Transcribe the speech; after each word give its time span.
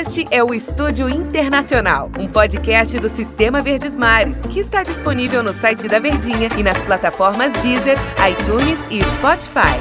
Este 0.00 0.24
é 0.30 0.44
o 0.44 0.54
Estúdio 0.54 1.08
Internacional, 1.08 2.08
um 2.16 2.28
podcast 2.28 2.96
do 3.00 3.08
Sistema 3.08 3.60
Verdes 3.60 3.96
Mares, 3.96 4.40
que 4.42 4.60
está 4.60 4.84
disponível 4.84 5.42
no 5.42 5.52
site 5.52 5.88
da 5.88 5.98
Verdinha 5.98 6.48
e 6.56 6.62
nas 6.62 6.80
plataformas 6.82 7.52
Deezer, 7.54 7.98
iTunes 8.30 8.78
e 8.90 9.02
Spotify. 9.02 9.76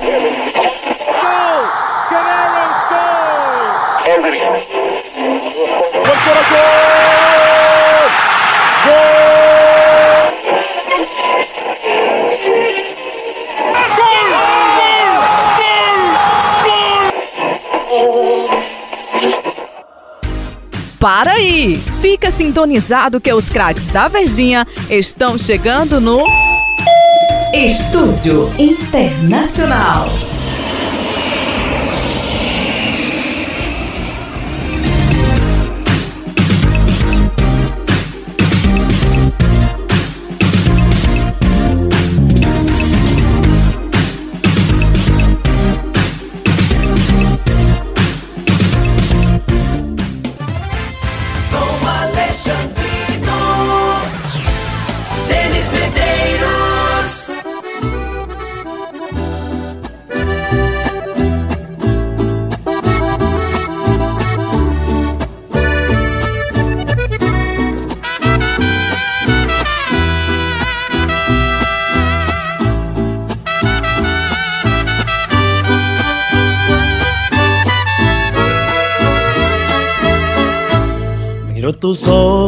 Gol! 0.00 1.66
Guerrero 2.08 2.72
scores! 2.80 3.82
Para 6.24 6.42
gol! 6.48 6.74
Para 21.04 21.32
aí! 21.32 21.76
Fica 22.00 22.30
sintonizado 22.30 23.20
que 23.20 23.30
os 23.30 23.46
craques 23.46 23.88
da 23.88 24.08
Verdinha 24.08 24.66
estão 24.88 25.38
chegando 25.38 26.00
no 26.00 26.24
Estúdio 27.52 28.50
Internacional. 28.58 30.08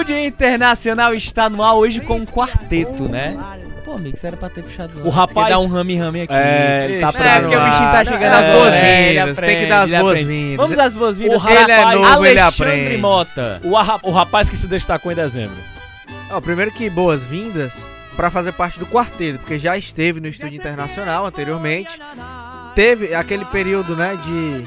Estúdio 0.00 0.18
Internacional 0.24 1.12
está 1.14 1.50
no 1.50 1.60
ar 1.62 1.74
hoje 1.74 2.00
com 2.00 2.18
um 2.18 2.24
quarteto, 2.26 3.08
né? 3.08 3.36
Pô, 3.84 3.94
amigo, 3.94 4.16
isso 4.16 4.26
era 4.26 4.36
pra 4.36 4.48
ter 4.48 4.62
puxado 4.62 4.92
antes. 5.00 5.12
rapaz- 5.12 5.48
Quer 5.48 5.54
dar 5.54 5.60
um 5.60 5.66
rame-rame 5.68 6.20
aqui. 6.22 6.32
É, 6.32 6.86
ele 6.88 7.00
tá 7.00 7.08
É, 7.08 7.12
pra 7.12 7.40
porque 7.40 7.56
o 7.56 7.60
bichinho 7.64 7.90
tá 7.90 8.04
chegando 8.04 8.32
As 8.34 8.44
às 8.44 8.52
boas-vindas, 8.52 9.14
boas-vindas. 9.24 9.36
tem 9.38 9.58
que 9.58 9.66
dar 9.66 9.80
as 9.82 9.90
boas-vindas. 9.90 10.56
Vamos 10.56 10.76
dar 10.76 10.84
as 10.84 10.94
boas-vindas. 10.96 11.34
O 11.34 11.38
rapaz- 11.44 11.62
Ele 11.62 11.72
é 11.72 11.84
novo, 11.84 12.26
ele 12.26 12.38
Alexandre 12.40 12.72
aprende. 12.74 12.96
Mota. 12.98 13.60
O, 13.64 13.76
arra- 13.76 13.98
o 14.02 14.10
rapaz 14.12 14.48
que 14.48 14.56
se 14.56 14.66
destacou 14.68 15.10
em 15.10 15.14
dezembro. 15.16 15.56
Ó, 16.30 16.40
primeiro 16.40 16.70
que 16.70 16.88
boas-vindas 16.90 17.72
para 18.14 18.30
fazer 18.30 18.52
parte 18.52 18.78
do 18.78 18.86
quarteto, 18.86 19.38
porque 19.40 19.58
já 19.58 19.76
esteve 19.76 20.20
no 20.20 20.28
estúdio 20.28 20.56
internacional 20.56 21.26
anteriormente. 21.26 21.90
Teve 22.74 23.14
aquele 23.14 23.44
período, 23.46 23.96
né, 23.96 24.16
de, 24.24 24.64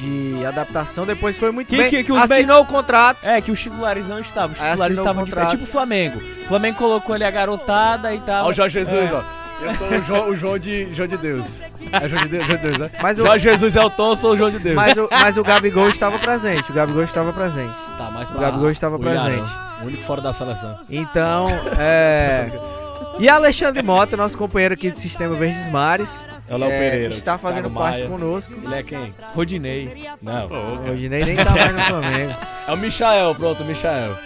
de 0.00 0.46
adaptação, 0.46 1.04
depois 1.04 1.36
foi 1.36 1.50
muito 1.50 1.68
Que- 1.68 1.76
bem. 1.76 1.90
que- 1.90 2.04
que 2.04 2.12
assinou 2.16 2.62
o 2.62 2.66
contrato. 2.66 3.18
É, 3.22 3.40
que 3.40 3.50
os 3.52 3.60
titulares 3.60 4.08
não 4.08 4.18
estavam. 4.20 4.52
Os 4.52 4.58
titulares 4.58 4.96
estavam 4.98 5.24
de... 5.24 5.30
É 5.30 5.34
contrato. 5.34 5.50
tipo 5.50 5.64
o 5.64 5.66
Flamengo. 5.66 6.18
O 6.18 6.48
Flamengo 6.48 6.78
colocou 6.78 7.14
ali 7.14 7.24
a 7.24 7.30
garotada 7.30 8.14
e 8.14 8.20
tal. 8.20 8.46
Ó, 8.46 8.48
o 8.50 8.52
Jorge 8.52 8.78
Jesus, 8.84 9.10
É. 9.10 9.14
ó. 9.14 9.22
Eu 9.62 9.74
sou 9.74 9.88
o 9.88 10.02
João, 10.02 10.28
o 10.30 10.36
João 10.36 10.58
de, 10.58 10.94
João 10.94 11.06
de 11.06 11.18
Deus. 11.18 11.60
É 11.92 12.08
João 12.08 12.22
de 12.22 12.28
Deus, 12.28 12.46
João 12.46 12.56
de 12.58 12.62
Deus, 12.62 12.78
né? 12.78 12.90
Mas 13.02 13.18
o, 13.18 13.26
Jorge 13.26 13.50
Jesus 13.50 13.76
é 13.76 13.84
o 13.84 13.90
Tom, 13.90 14.12
eu 14.12 14.16
sou 14.16 14.32
o 14.32 14.36
João 14.36 14.50
de 14.50 14.58
Deus. 14.58 14.74
mas, 14.74 14.96
o, 14.96 15.06
mas 15.10 15.36
o 15.36 15.44
Gabigol 15.44 15.90
estava 15.90 16.18
presente, 16.18 16.70
o 16.70 16.74
Gabigol 16.74 17.02
estava 17.04 17.30
presente. 17.30 17.74
tá, 17.98 18.10
mas 18.10 18.30
O 18.30 18.38
Gabigol 18.38 18.70
estava 18.70 18.96
o 18.96 19.02
Ilharão, 19.02 19.22
presente. 19.24 19.52
O 19.82 19.86
único 19.86 20.02
fora 20.04 20.22
da 20.22 20.32
seleção. 20.32 20.78
Então, 20.88 21.46
é... 21.78 22.50
E 23.18 23.28
Alexandre 23.28 23.82
Mota, 23.82 24.16
nosso 24.16 24.38
companheiro 24.38 24.72
aqui 24.72 24.90
do 24.90 24.98
Sistema 24.98 25.34
Verdes 25.36 25.70
Mares. 25.70 26.08
É 26.50 26.54
o 26.54 26.58
Léo 26.58 26.70
é, 26.72 26.78
Pereira. 26.78 27.14
Está 27.14 27.38
fazendo 27.38 27.70
Thiago 27.70 27.78
parte 27.78 27.98
Maia. 27.98 28.08
conosco. 28.08 28.52
Ele 28.52 28.74
é 28.74 28.82
quem? 28.82 29.14
Rodinei. 29.34 30.10
Não. 30.20 30.46
O 30.46 30.88
Rodinei 30.88 31.24
nem 31.24 31.36
tá 31.36 31.44
mais 31.50 31.74
no 31.74 31.82
Flamengo. 31.82 32.34
É 32.68 32.72
o 32.72 32.76
Michael, 32.76 33.34
pronto, 33.34 33.62
o 33.64 33.66
Michael. 33.66 34.16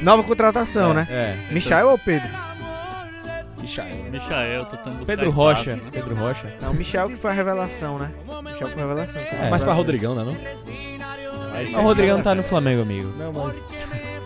Nova 0.00 0.22
contratação, 0.22 0.92
é, 0.92 0.94
né? 0.94 1.06
É. 1.10 1.52
Michael 1.52 1.90
ou 1.90 1.98
Pedro? 1.98 2.28
Michael. 3.60 3.96
Michael, 4.10 4.64
tô 4.64 4.76
tentando 4.76 4.96
buscar 4.96 5.06
Pedro 5.06 5.28
espaço, 5.28 5.36
Rocha. 5.36 5.76
né? 5.76 5.82
Pedro 5.92 6.14
Rocha. 6.14 6.52
Não, 6.62 6.70
o 6.70 6.74
Michel 6.74 7.08
que 7.08 7.16
foi 7.16 7.30
a 7.30 7.34
revelação, 7.34 7.98
né? 7.98 8.10
Michel 8.42 8.68
foi 8.68 8.82
a 8.82 8.86
revelação. 8.86 9.20
É, 9.20 9.50
Mas 9.50 9.62
pra 9.62 9.72
Rodrigão, 9.72 10.14
né? 10.14 10.24
Não? 10.24 11.72
Não, 11.72 11.80
o 11.80 11.84
Rodrigão 11.84 12.22
tá 12.22 12.34
no 12.34 12.42
Flamengo, 12.42 12.82
amigo. 12.82 13.12
Não, 13.18 13.32
mas. 13.32 13.54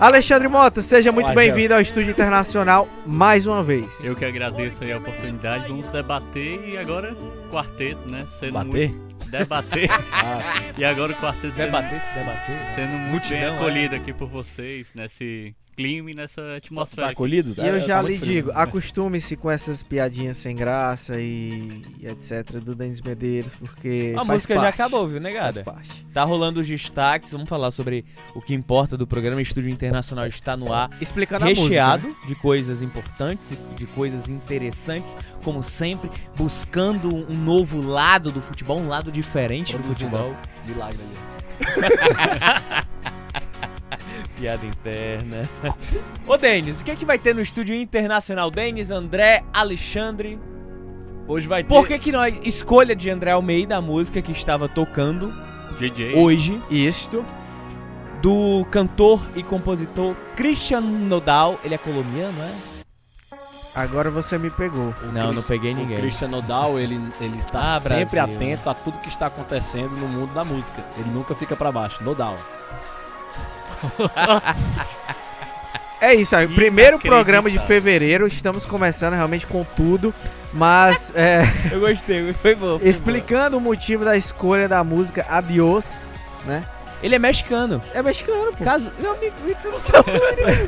Alexandre 0.01 0.47
Mota, 0.47 0.81
seja 0.81 1.11
muito 1.11 1.35
bem-vindo 1.35 1.75
ao 1.75 1.81
Estúdio 1.81 2.13
Internacional 2.13 2.89
mais 3.05 3.47
uma 3.47 3.65
vez. 3.65 4.05
Eu 4.05 4.15
que 4.15 4.25
agradeço 4.25 4.83
aí 4.85 4.93
a 4.93 4.99
oportunidade, 4.99 5.67
vamos 5.67 5.89
debater 5.89 6.69
e 6.69 6.79
agora 6.79 7.17
quarteto, 7.51 8.09
né? 8.09 8.25
Sendo 8.39 8.53
Bater? 8.53 8.91
muito 8.91 9.27
debater. 9.27 9.91
Ah, 10.13 10.73
e 10.79 10.85
agora 10.85 11.11
o 11.11 11.17
quarteto 11.17 11.53
sendo, 11.53 11.67
debater, 11.67 12.01
se 12.01 12.19
debater. 12.19 12.57
sendo 12.77 12.93
muito 12.93 13.11
Multidão, 13.11 13.39
bem 13.41 13.49
é. 13.49 13.57
acolhido 13.57 13.95
aqui 13.97 14.13
por 14.13 14.29
vocês 14.29 14.87
nesse 14.95 15.53
clima 15.79 16.11
e 16.11 16.15
nessa 16.15 16.43
Tá 16.43 16.57
atmosfera. 16.57 17.07
aqui. 17.07 17.13
acolhido? 17.13 17.55
E 17.57 17.67
eu 17.67 17.77
É, 17.77 17.81
já 17.81 17.97
tá 17.97 18.03
lhe 18.03 18.09
muito 18.09 18.21
frio. 18.21 18.33
digo, 18.35 18.51
acostume-se 18.53 19.37
com 19.37 19.49
essas 19.51 19.81
piadinhas 19.83 20.37
sem 20.39 20.57
graça 20.57 21.21
e, 21.21 21.83
e 22.01 22.07
etc 22.07 22.57
do 22.63 22.75
Denis 22.75 23.01
Medeiros, 23.01 23.53
porque 23.57 24.13
A 24.15 24.19
faz 24.19 24.29
música 24.29 24.55
já 24.55 24.61
parte, 24.63 24.75
acabou, 24.75 25.07
viu, 25.07 25.21
faz 25.21 25.35
negada? 25.35 25.63
parte. 25.63 26.05
Tá 26.13 26.25
rolando 26.25 26.59
os 26.61 26.67
destaques, 26.67 27.31
vamos 27.31 27.49
falar 27.49 27.71
sobre 27.71 28.05
o 28.35 28.43
que 28.43 28.53
importa 28.55 28.97
do 28.97 29.07
programa 29.07 29.41
Estúdio 29.41 29.71
Internacional 29.71 30.27
está 30.27 30.57
no 30.57 30.73
ar, 30.73 30.91
Explicando 31.01 31.45
a 31.45 31.49
recheado 31.49 32.09
música. 32.09 32.21
né? 32.23 32.29
de 32.29 32.35
coisas 32.41 32.83
importantes 32.83 33.53
e 33.53 33.75
de 33.77 33.87
coisas 33.87 34.29
interessantes, 34.29 35.17
como 35.45 35.63
sempre, 35.63 36.11
buscando 36.37 37.15
um 37.15 37.35
novo 37.37 37.81
lado 37.81 38.33
do 38.33 38.41
futebol, 38.41 38.81
um 38.81 38.89
lado 38.89 39.13
diferente 39.13 39.77
do 39.77 39.83
futebol. 39.85 40.35
Milagre 40.67 40.99
ali. 41.03 41.39
Piada 44.39 44.65
interna. 44.65 45.49
Ô, 46.27 46.37
Denis, 46.37 46.81
o 46.81 46.85
que 46.85 46.91
é 46.93 46.97
que 46.97 47.05
vai 47.05 47.19
ter 47.19 47.35
no 47.35 47.41
estúdio 47.41 47.75
internacional? 47.75 48.51
Denis, 48.51 48.91
André, 48.91 49.43
Alexandre. 49.53 50.39
Hoje 51.27 51.47
vai 51.49 51.63
ter. 51.65 51.69
Por 51.69 51.87
que 51.89 51.99
que 51.99 52.13
nós... 52.13 52.39
Escolha 52.45 52.95
de 52.95 53.11
André 53.11 53.33
Almeida, 53.33 53.77
a 53.77 53.81
música 53.81 54.23
que 54.23 54.33
estava 54.33 54.69
tocando 54.69 55.33
DJ. 55.79 56.15
hoje, 56.15 56.61
Isto. 56.71 57.25
do 58.23 58.65
cantor 58.71 59.21
e 59.35 59.43
compositor 59.43 60.15
Christian 60.37 60.81
Nodal. 60.83 61.59
Ele 61.65 61.75
é 61.75 61.79
colombiano, 61.79 62.39
é? 62.41 62.79
Agora 63.75 64.11
você 64.11 64.39
me 64.39 64.51
pegou. 64.51 64.95
Não, 65.13 65.33
não 65.33 65.43
peguei 65.43 65.73
O 65.73 65.77
ninguém. 65.77 65.99
Christian 65.99 66.29
Nodal, 66.29 66.79
ele, 66.79 66.99
ele 67.21 67.39
está 67.39 67.77
Ah, 67.77 67.81
sempre 67.81 68.19
Brasil. 68.21 68.37
atento 68.37 68.71
a 68.71 68.75
tudo 68.75 68.99
que 68.99 69.09
está 69.09 69.27
acontecendo 69.27 69.91
no 69.97 70.09
mundo 70.09 70.33
da 70.33 70.45
música. 70.45 70.83
Ele 70.97 71.11
nunca 71.11 71.35
fica 71.35 71.55
pra 71.57 71.71
baixo, 71.71 72.03
Nodal. 72.03 72.37
É 76.01 76.15
isso 76.15 76.37
aí. 76.37 76.47
Primeiro 76.47 76.93
Inacreditável. 76.93 77.11
programa 77.11 77.51
de 77.51 77.59
fevereiro. 77.67 78.27
Estamos 78.29 78.65
começando 78.65 79.15
realmente 79.15 79.47
com 79.47 79.65
tudo. 79.65 80.15
Mas, 80.53 81.13
é, 81.17 81.43
Eu 81.73 81.81
gostei, 81.81 82.33
foi 82.35 82.55
bom. 82.55 82.79
foi 82.79 82.89
explicando 82.89 83.59
o 83.59 83.61
motivo 83.61 84.05
da 84.05 84.17
escolha 84.17 84.69
da 84.69 84.85
música 84.85 85.27
Adios, 85.29 85.85
né? 86.47 86.63
Ele 87.03 87.15
é 87.15 87.19
mexicano. 87.19 87.81
É 87.95 88.03
mexicano, 88.03 88.53
pô. 88.57 88.65
Caso... 88.65 88.91
Meu 89.01 89.13
amigo, 89.13 89.35
tu 89.63 89.69
não 89.71 89.79
sabe 89.79 90.11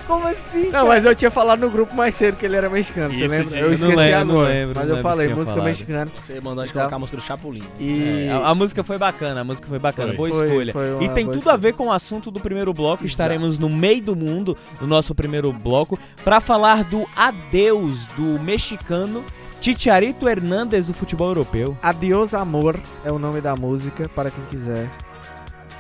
como 0.07 0.27
assim? 0.29 0.71
Não, 0.71 0.87
mas 0.87 1.05
eu 1.05 1.15
tinha 1.15 1.31
falado 1.31 1.61
no 1.61 1.71
grupo 1.71 1.95
mais 1.95 2.15
cedo 2.15 2.37
que 2.37 2.47
ele 2.47 2.55
era 2.57 2.69
mexicano, 2.71 3.13
você 3.13 3.27
lembra? 3.27 3.59
Eu 3.59 3.67
Eu 3.67 3.73
esqueci 3.75 3.95
lembro, 3.97 4.25
não 4.27 4.35
agora. 4.41 4.49
lembro, 4.55 4.75
mas 4.77 4.77
não 4.77 4.83
eu 4.91 4.97
lembro 4.97 5.03
falei, 5.11 5.29
música 5.29 5.51
falado. 5.51 5.65
mexicana. 5.65 6.11
Você 6.25 6.41
mandou 6.41 6.63
a 6.63 6.65
gente 6.67 6.71
Então. 6.71 6.83
colocar 6.83 6.97
a 6.97 6.99
música 6.99 7.17
do 7.17 7.23
Chapolin. 7.23 7.63
E. 7.81 8.27
É, 8.29 8.33
a, 8.33 8.49
a 8.49 8.55
música 8.55 8.85
foi 8.85 8.97
bacana, 8.99 9.41
a 9.41 9.45
música 9.45 9.67
foi 9.69 9.79
bacana, 9.79 10.15
Foi. 10.15 10.31
boa 10.31 10.39
Foi, 10.39 10.47
escolha. 10.47 10.73
foi 10.73 11.05
e 11.05 11.09
tem 11.09 11.25
tudo 11.25 11.39
escolha. 11.39 11.55
a 11.55 11.57
ver 11.59 11.75
com 11.75 11.87
o 11.89 11.93
assunto 11.93 12.31
do 12.31 12.39
primeiro 12.41 12.73
bloco. 12.73 13.03
Exato. 13.03 13.07
Estaremos 13.07 13.59
no 13.59 13.69
meio 13.69 14.03
do 14.03 14.15
mundo, 14.15 14.57
no 14.81 14.87
nosso 14.87 15.15
primeiro 15.15 15.53
bloco, 15.53 15.99
para 16.23 16.41
falar 16.41 16.85
do 16.85 17.07
adeus 17.17 18.05
do 18.17 18.39
mexicano 18.41 19.25
Chicharito 19.61 20.29
Hernández 20.29 20.87
do 20.87 20.95
futebol 20.95 21.29
europeu. 21.29 21.77
Adios 21.83 22.33
Amor 22.35 22.77
é 23.05 23.11
o 23.13 23.19
nome 23.19 23.41
da 23.41 23.55
música 23.57 24.09
para 24.15 24.31
quem 24.31 24.45
quiser 24.51 24.89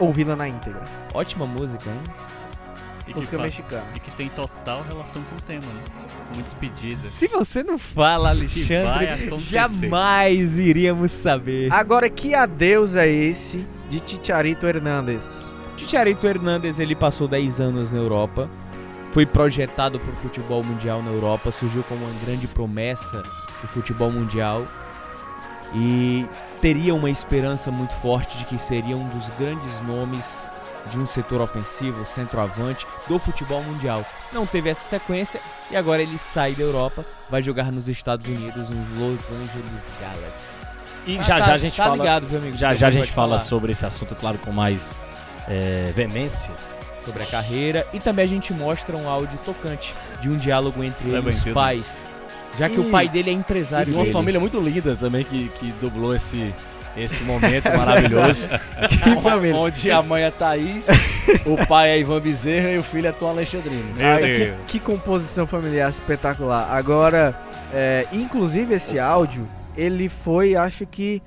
ouvi-la 0.00 0.35
na 0.35 0.49
íntegra. 0.49 0.82
Ótima 1.14 1.47
música, 1.47 1.88
hein? 1.88 2.00
E 3.06 3.14
Música 3.14 3.37
fa- 3.38 3.43
mexicana. 3.43 3.85
e 3.97 4.00
que 4.00 4.11
tem 4.12 4.29
total 4.29 4.85
relação 4.88 5.20
com 5.23 5.37
o 5.37 5.41
tema, 5.47 5.61
né? 5.67 5.82
Muitas 6.35 6.55
pedidas. 6.55 7.12
Se 7.12 7.26
você 7.26 7.62
não 7.62 7.76
fala, 7.76 8.31
Alexandre, 8.31 9.37
jamais 9.41 10.56
iríamos 10.58 11.11
saber. 11.11 11.73
Agora, 11.73 12.08
que 12.08 12.35
adeus 12.35 12.94
é 12.94 13.08
esse 13.11 13.67
de 13.88 14.00
Chicharito 14.06 14.64
Hernández? 14.67 15.50
Chicharito 15.76 16.25
Hernández 16.26 16.79
ele 16.79 16.94
passou 16.94 17.26
10 17.26 17.61
anos 17.61 17.91
na 17.91 17.99
Europa, 17.99 18.49
foi 19.12 19.26
projetado 19.26 19.99
para 19.99 20.12
o 20.12 20.17
futebol 20.17 20.62
mundial 20.62 21.02
na 21.02 21.11
Europa, 21.11 21.50
surgiu 21.50 21.82
como 21.88 22.05
uma 22.05 22.14
grande 22.25 22.47
promessa 22.47 23.23
do 23.61 23.67
futebol 23.69 24.11
mundial 24.12 24.64
e 25.75 26.26
teria 26.61 26.94
uma 26.94 27.11
esperança 27.11 27.70
muito 27.70 27.94
forte 27.94 28.37
de 28.38 28.44
que 28.44 28.58
seria 28.58 28.96
um 28.96 29.06
dos 29.08 29.28
grandes 29.38 29.72
nomes 29.87 30.44
de 30.90 30.99
um 30.99 31.06
setor 31.06 31.40
ofensivo, 31.40 32.05
centroavante 32.06 32.87
do 33.06 33.19
futebol 33.19 33.62
mundial. 33.62 34.05
Não 34.32 34.46
teve 34.46 34.70
essa 34.70 34.82
sequência 34.84 35.40
e 35.70 35.76
agora 35.76 36.02
ele 36.02 36.19
sai 36.19 36.52
da 36.55 36.62
Europa, 36.62 37.05
vai 37.28 37.43
jogar 37.43 37.70
nos 37.70 37.88
Estados 37.88 38.26
Unidos, 38.26 38.69
nos 38.69 38.88
Los 38.99 39.20
Angeles 39.31 39.84
Galaxy. 40.00 40.61
E 41.06 41.19
Ah, 41.19 41.22
já 41.22 41.38
tá- 41.38 41.46
já 41.46 41.55
a 41.55 41.58
gente 41.58 41.76
tá 41.76 41.84
fala. 41.84 41.96
ligado, 41.96 42.26
viu, 42.26 42.38
amigo? 42.38 42.56
Já 42.56 42.75
já 42.75 42.88
a 42.88 42.90
gente 42.90 43.12
fala 43.12 43.37
falar. 43.38 43.49
sobre 43.49 43.73
esse 43.73 43.87
assunto, 43.87 44.14
claro, 44.14 44.38
com 44.38 44.50
mais 44.52 44.94
é, 45.49 45.93
veemência. 45.94 46.50
sobre 47.05 47.23
a 47.23 47.26
carreira 47.26 47.87
e 47.94 47.99
também 47.99 48.25
a 48.25 48.28
gente 48.28 48.52
mostra 48.52 48.94
um 48.96 49.08
áudio 49.08 49.38
tocante 49.44 49.94
de 50.20 50.28
um 50.28 50.37
diálogo 50.37 50.84
entre 50.84 51.14
É 51.14 51.19
os 51.19 51.43
pais, 51.44 52.05
já 52.58 52.69
que 52.69 52.76
E- 52.76 52.81
o 52.81 52.91
pai 52.91 53.08
dele 53.08 53.31
é 53.31 53.32
E 53.32 53.37
empresário 53.37 53.87
de 53.87 53.93
uma 53.93 54.02
dele. 54.05 54.12
família 54.12 54.41
muito 54.41 54.61
linda 54.61 54.97
também 54.97 55.25
que, 55.25 55.49
que 55.58 55.73
dublou 55.81 56.14
esse, 56.14 56.52
esse 56.97 57.23
momento 57.25 57.64
maravilhoso. 57.76 58.47
família? 59.23 59.56
onde 59.56 59.91
a 59.91 60.02
mãe 60.02 60.25
é 60.25 60.31
Thaís, 60.31 60.87
o 61.47 61.67
pai 61.67 61.91
é 61.91 61.99
Ivan 62.00 62.20
Bezerra 62.20 62.70
e 62.73 62.79
o 62.79 62.82
filho 62.82 63.06
é 63.08 63.12
Tom 63.12 63.29
Alexandrino. 63.31 63.85
Que, 64.67 64.73
que 64.73 64.81
composição 64.81 65.47
familiar 65.47 65.91
espetacular. 65.91 66.69
Agora, 66.70 67.35
é, 67.73 68.06
inclusive 68.12 68.75
esse 68.75 68.99
áudio, 68.99 69.47
ele 69.76 70.08
foi, 70.08 70.56
acho 70.56 70.85
que, 70.87 71.23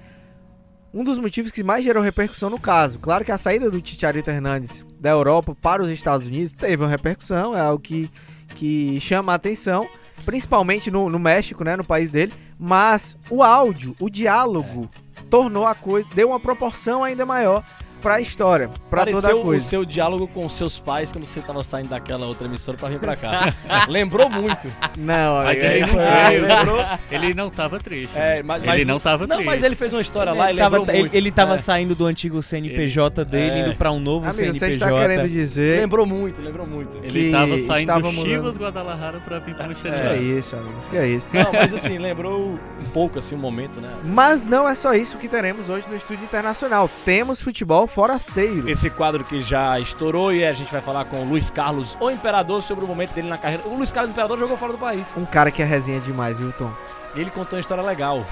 um 0.94 1.04
dos 1.04 1.18
motivos 1.18 1.52
que 1.52 1.64
mais 1.64 1.84
gerou 1.84 2.04
repercussão 2.04 2.50
no 2.52 2.60
caso. 2.60 3.00
Claro 3.00 3.26
que 3.26 3.32
a 3.32 3.38
saída 3.38 3.72
do 3.72 3.82
Chicharito 3.84 4.30
Hernandes 4.30 4.86
da 5.00 5.10
Europa 5.10 5.56
para 5.60 5.82
os 5.82 5.90
Estados 5.90 6.28
Unidos 6.28 6.52
teve 6.52 6.84
uma 6.84 6.90
repercussão, 6.90 7.56
é 7.56 7.60
algo 7.62 7.80
que, 7.82 8.10
que 8.56 9.00
chama 9.02 9.32
a 9.32 9.36
atenção, 9.36 9.88
principalmente 10.26 10.90
no, 10.90 11.10
no 11.10 11.20
México, 11.20 11.64
né, 11.64 11.76
no 11.76 11.84
país 11.84 12.12
dele. 12.12 12.34
Mas 12.58 13.18
o 13.30 13.44
áudio, 13.44 13.96
o 14.00 14.10
diálogo, 14.10 14.90
tornou 15.30 15.66
a 15.66 15.76
coisa, 15.76 16.08
deu 16.14 16.30
uma 16.30 16.40
proporção 16.40 17.04
ainda 17.04 17.26
maior 17.26 17.64
para 18.04 18.16
a 18.16 18.22
história, 18.22 18.70
para 18.90 19.06
toda 19.06 19.18
a 19.18 19.22
Pareceu 19.22 19.40
o 19.40 19.44
coisa. 19.44 19.66
seu 19.66 19.86
diálogo 19.86 20.28
com 20.28 20.48
seus 20.50 20.78
pais 20.78 21.12
quando 21.12 21.26
você 21.26 21.40
tava 21.42 21.64
saindo 21.64 21.88
daquela 21.90 22.26
outra 22.28 22.46
emissora 22.46 22.78
pra 22.78 22.90
vir 22.90 23.00
pra 23.00 23.16
cá. 23.16 23.54
Lembrou 23.88 24.30
muito. 24.30 24.68
Não, 24.98 25.36
Mas 25.42 25.46
amigo, 25.58 25.66
ele 25.66 25.88
foi- 25.88 26.02
veio. 26.28 26.46
lembrou? 26.46 26.84
Ele 27.10 27.34
não 27.34 27.50
tava 27.50 27.80
triste. 27.80 28.12
É, 28.16 28.44
mas, 28.44 28.62
ele 28.62 28.72
mas- 28.72 28.86
não 28.86 29.00
tava 29.00 29.26
Não, 29.26 29.38
triste. 29.38 29.50
mas 29.50 29.64
ele 29.64 29.76
fez 29.76 29.94
uma 29.94 30.02
história 30.02 30.34
lá 30.34 30.48
e 30.48 30.54
ele, 30.54 30.60
tava, 30.60 30.78
lembrou 30.78 30.94
ele, 30.96 31.00
muito. 31.04 31.16
ele 31.16 31.32
tava 31.32 31.54
É. 31.56 31.58
saindo 31.58 31.96
do 31.96 32.06
antigo 32.06 32.42
CNPJ 32.44 33.24
dele, 33.26 33.52
É. 33.60 33.68
indo 33.68 33.76
pra 33.78 33.92
um 33.92 34.00
novo 34.00 34.26
Amigo, 34.26 34.36
você 34.54 34.60
CNPJ. 34.60 34.74
está 34.74 34.92
querendo 34.92 35.30
dizer 35.30 35.80
Lembrou 35.80 36.06
muito, 36.06 36.42
lembrou 36.42 36.68
muito. 36.68 36.98
Ele 36.98 37.10
que 37.28 37.32
tava 37.32 37.60
saindo 37.62 37.80
estava 37.80 38.02
do 38.02 38.12
mudando. 38.12 38.34
Chivas 38.36 38.58
Guadalajara 38.58 39.18
pra 39.20 39.40
vir 39.40 39.56
pro 39.56 39.76
Que 39.76 39.88
é 39.88 40.18
isso, 40.18 40.56
amigos, 40.56 40.88
que 40.90 40.98
é 40.98 41.08
isso. 41.08 41.28
Não, 41.32 41.52
mas 41.54 41.74
assim, 41.74 41.98
lembrou 41.98 42.60
um 42.82 42.90
pouco 42.94 43.20
assim 43.20 43.36
o 43.36 43.38
momento, 43.38 43.80
né? 43.80 43.90
Mas 44.04 44.46
não 44.46 44.68
é 44.68 44.76
só 44.76 44.94
isso 44.94 45.18
que 45.18 45.28
teremos 45.28 45.70
hoje 45.70 45.86
no 45.90 45.96
Estúdio 45.96 46.24
Internacional. 46.26 46.90
Temos 47.06 47.42
futebol 47.42 47.88
forasteiro. 47.94 48.70
Esse 48.70 48.90
quadro 48.90 49.24
que 49.24 49.42
já 49.42 49.80
estourou 49.80 50.34
e 50.34 50.44
a 50.46 50.54
gente 50.54 50.72
vai 50.72 50.82
falar 50.82 51.06
com 51.06 51.22
o 51.22 51.26
Luiz 51.30 51.50
Carlos, 51.50 51.96
o 52.00 52.10
Imperador, 52.10 52.62
sobre 52.64 52.84
o 52.84 52.88
momento 52.88 53.12
dele 53.14 53.30
na 53.30 53.38
carreira. 53.38 53.64
O 53.68 53.76
Luiz 53.76 53.92
Carlos 53.92 54.10
o 54.10 54.14
Imperador 54.14 54.38
jogou 54.40 54.58
fora 54.58 54.74
do 54.74 54.78
país. 54.80 55.14
Um 55.18 55.26
cara 55.26 55.52
que 55.52 55.62
é 55.62 55.66
resenha 55.66 56.00
demais, 56.00 56.38
viu, 56.38 56.52
Tom? 56.54 56.72
E 57.16 57.22
ele 57.22 57.30
contou 57.30 57.58
uma 57.58 57.62
história 57.62 57.84
legal. 57.84 58.26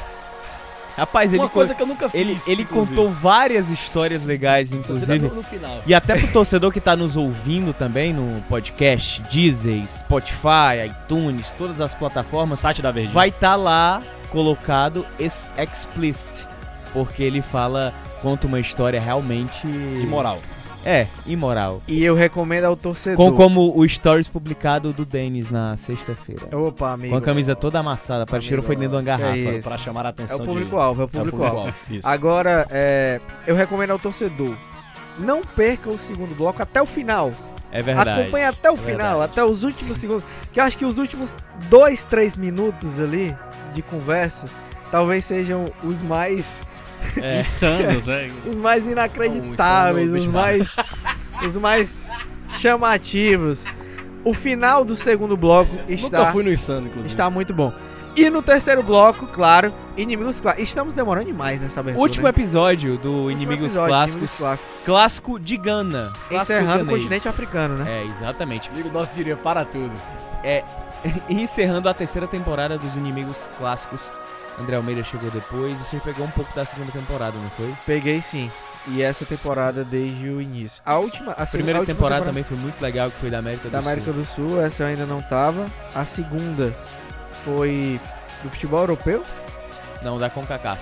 Rapaz, 0.97 1.31
ele, 1.31 1.41
uma 1.41 1.47
co- 1.47 1.53
coisa 1.53 1.73
que 1.73 1.81
eu 1.81 1.87
nunca 1.87 2.09
fiz. 2.09 2.19
ele, 2.19 2.37
ele 2.45 2.63
inclusive. 2.63 2.95
contou 2.97 3.09
várias 3.13 3.69
histórias 3.69 4.25
legais, 4.25 4.71
Inclusive, 4.73 5.15
inclusive. 5.15 5.29
no, 5.29 5.35
no 5.35 5.43
final. 5.43 5.81
E 5.87 5.93
até 5.93 6.17
pro 6.17 6.27
torcedor 6.27 6.69
que 6.71 6.81
tá 6.81 6.97
nos 6.97 7.15
ouvindo 7.15 7.73
também 7.73 8.11
no 8.11 8.41
podcast, 8.43 9.21
Deezer, 9.31 9.83
Spotify, 9.87 10.87
iTunes, 10.87 11.49
todas 11.57 11.79
as 11.79 11.93
plataformas, 11.93 12.59
Site 12.59 12.81
da 12.81 12.91
Verdinha. 12.91 13.13
vai 13.13 13.29
estar 13.29 13.55
lá 13.55 14.01
colocado 14.31 15.05
ex- 15.17 15.49
explicit, 15.57 16.27
porque 16.91 17.23
ele 17.23 17.41
fala, 17.41 17.93
conta 18.21 18.47
uma 18.47 18.59
história 18.59 18.99
realmente 18.99 19.65
Imoral. 19.67 20.39
É, 20.83 21.05
imoral. 21.27 21.79
E 21.87 22.03
eu 22.03 22.15
recomendo 22.15 22.63
ao 22.65 22.75
torcedor. 22.75 23.15
Com 23.15 23.35
como 23.35 23.71
o 23.77 23.87
stories 23.87 24.27
publicado 24.27 24.91
do 24.91 25.05
Denis 25.05 25.51
na 25.51 25.77
sexta-feira. 25.77 26.57
Opa, 26.57 26.93
amigo. 26.93 27.11
Com 27.11 27.17
a 27.17 27.21
camisa 27.21 27.55
toda 27.55 27.77
amassada, 27.79 28.25
para 28.25 28.41
cheiro 28.41 28.63
foi 28.63 28.75
dentro 28.75 28.89
de 28.89 28.95
uma 28.95 29.01
é 29.01 29.05
garrafa. 29.05 29.37
isso. 29.37 29.61
Pra 29.61 29.77
chamar 29.77 30.05
a 30.05 30.09
É 30.09 30.09
atenção 30.09 30.37
o 30.37 30.39
de- 30.41 30.45
público-alvo, 30.47 31.01
é 31.01 31.03
o 31.03 31.05
É 31.05 31.05
o 31.05 31.09
público-alvo. 31.09 31.55
público-alvo. 31.57 31.95
Isso. 31.95 32.07
Agora, 32.07 32.65
é, 32.71 33.19
eu 33.45 33.55
recomendo 33.55 33.91
ao 33.91 33.99
torcedor. 33.99 34.55
Não 35.19 35.41
perca 35.41 35.87
o 35.87 35.99
segundo 35.99 36.33
bloco 36.35 36.63
até 36.63 36.81
o 36.81 36.85
final. 36.87 37.31
É 37.71 37.83
verdade. 37.83 38.21
Acompanhe 38.21 38.45
até 38.45 38.71
o 38.71 38.73
É 38.73 38.77
final, 38.77 39.19
verdade. 39.19 39.23
até 39.33 39.43
os 39.45 39.63
últimos 39.63 39.99
segundos. 39.99 40.23
Que 40.51 40.59
eu 40.59 40.63
acho 40.63 40.77
que 40.79 40.85
os 40.85 40.97
últimos 40.97 41.29
dois, 41.69 42.03
três 42.03 42.35
minutos 42.35 42.99
ali 42.99 43.35
de 43.75 43.83
conversa 43.83 44.45
talvez 44.89 45.25
sejam 45.25 45.63
os 45.83 46.01
mais 46.01 46.59
É. 47.17 47.41
Insanos, 47.41 48.07
né? 48.07 48.27
os 48.49 48.55
mais 48.55 48.87
inacreditáveis, 48.87 50.09
Não, 50.11 50.19
os 50.19 50.25
é 50.25 50.29
mais 50.29 50.75
os 51.45 51.57
mais 51.57 52.09
chamativos. 52.59 53.65
O 54.23 54.33
final 54.33 54.85
do 54.85 54.95
segundo 54.95 55.35
bloco 55.35 55.71
Nunca 55.73 55.93
está 55.93 56.31
fui 56.31 56.43
no 56.43 56.51
Insano, 56.51 56.87
inclusive. 56.87 57.09
está 57.09 57.29
muito 57.29 57.53
bom. 57.53 57.73
E 58.15 58.29
no 58.29 58.41
terceiro 58.41 58.83
bloco, 58.83 59.25
claro, 59.27 59.73
inimigos 59.95 60.41
clássicos. 60.41 60.67
Estamos 60.67 60.93
demorando 60.93 61.27
demais 61.27 61.61
nessa 61.61 61.79
abertura. 61.79 62.01
Último 62.01 62.25
né? 62.25 62.29
episódio 62.29 62.97
do 62.97 63.09
Último 63.09 63.31
Inimigos 63.31 63.65
episódio, 63.67 63.87
Clássicos. 63.87 64.17
Inimigos 64.17 64.37
Clássicos. 64.37 64.85
Clássico 64.85 65.39
de 65.39 65.57
Gana. 65.57 66.13
Encerrando 66.29 66.83
o 66.83 66.87
continente 66.87 67.27
africano, 67.27 67.77
né? 67.77 68.01
É, 68.01 68.05
exatamente. 68.05 68.69
Amigo 68.69 68.91
nosso 68.91 69.13
diria 69.13 69.37
para 69.37 69.63
tudo. 69.63 69.93
E 70.43 70.63
encerrando 71.41 71.87
a 71.87 71.93
terceira 71.93 72.27
temporada 72.27 72.77
dos 72.77 72.95
Inimigos 72.95 73.49
Clássicos. 73.57 74.09
André 74.59 74.75
Almeida 74.75 75.03
chegou 75.03 75.29
depois. 75.31 75.77
Você 75.79 75.99
pegou 75.99 76.25
um 76.25 76.31
pouco 76.31 76.53
da 76.55 76.65
segunda 76.65 76.91
temporada, 76.91 77.37
não 77.37 77.49
foi? 77.51 77.73
Peguei 77.85 78.21
sim. 78.21 78.51
E 78.87 79.01
essa 79.03 79.23
temporada 79.25 79.83
desde 79.83 80.27
o 80.29 80.41
início. 80.41 80.81
A 80.85 80.97
última, 80.97 81.33
a, 81.33 81.43
A 81.43 81.45
segunda- 81.45 81.51
primeira 81.51 81.79
a 81.79 81.81
última 81.81 81.95
temporada, 81.95 82.25
também 82.25 82.43
foi 82.43 82.57
muito 82.57 82.81
legal, 82.81 83.11
que 83.11 83.17
foi 83.17 83.29
da 83.29 83.37
América 83.39 83.69
da 83.69 83.79
do 83.79 83.83
América 83.87 84.11
Sul. 84.11 84.13
do 84.13 84.25
Sul, 84.25 84.61
essa 84.61 84.83
eu 84.83 84.87
ainda 84.87 85.05
não 85.05 85.21
tava. 85.21 85.67
A 85.93 86.03
segunda 86.03 86.75
foi 87.45 87.99
do 88.43 88.49
futebol 88.49 88.79
europeu, 88.81 89.23
Não, 90.01 90.17
da 90.17 90.29
CONCACAF. 90.31 90.81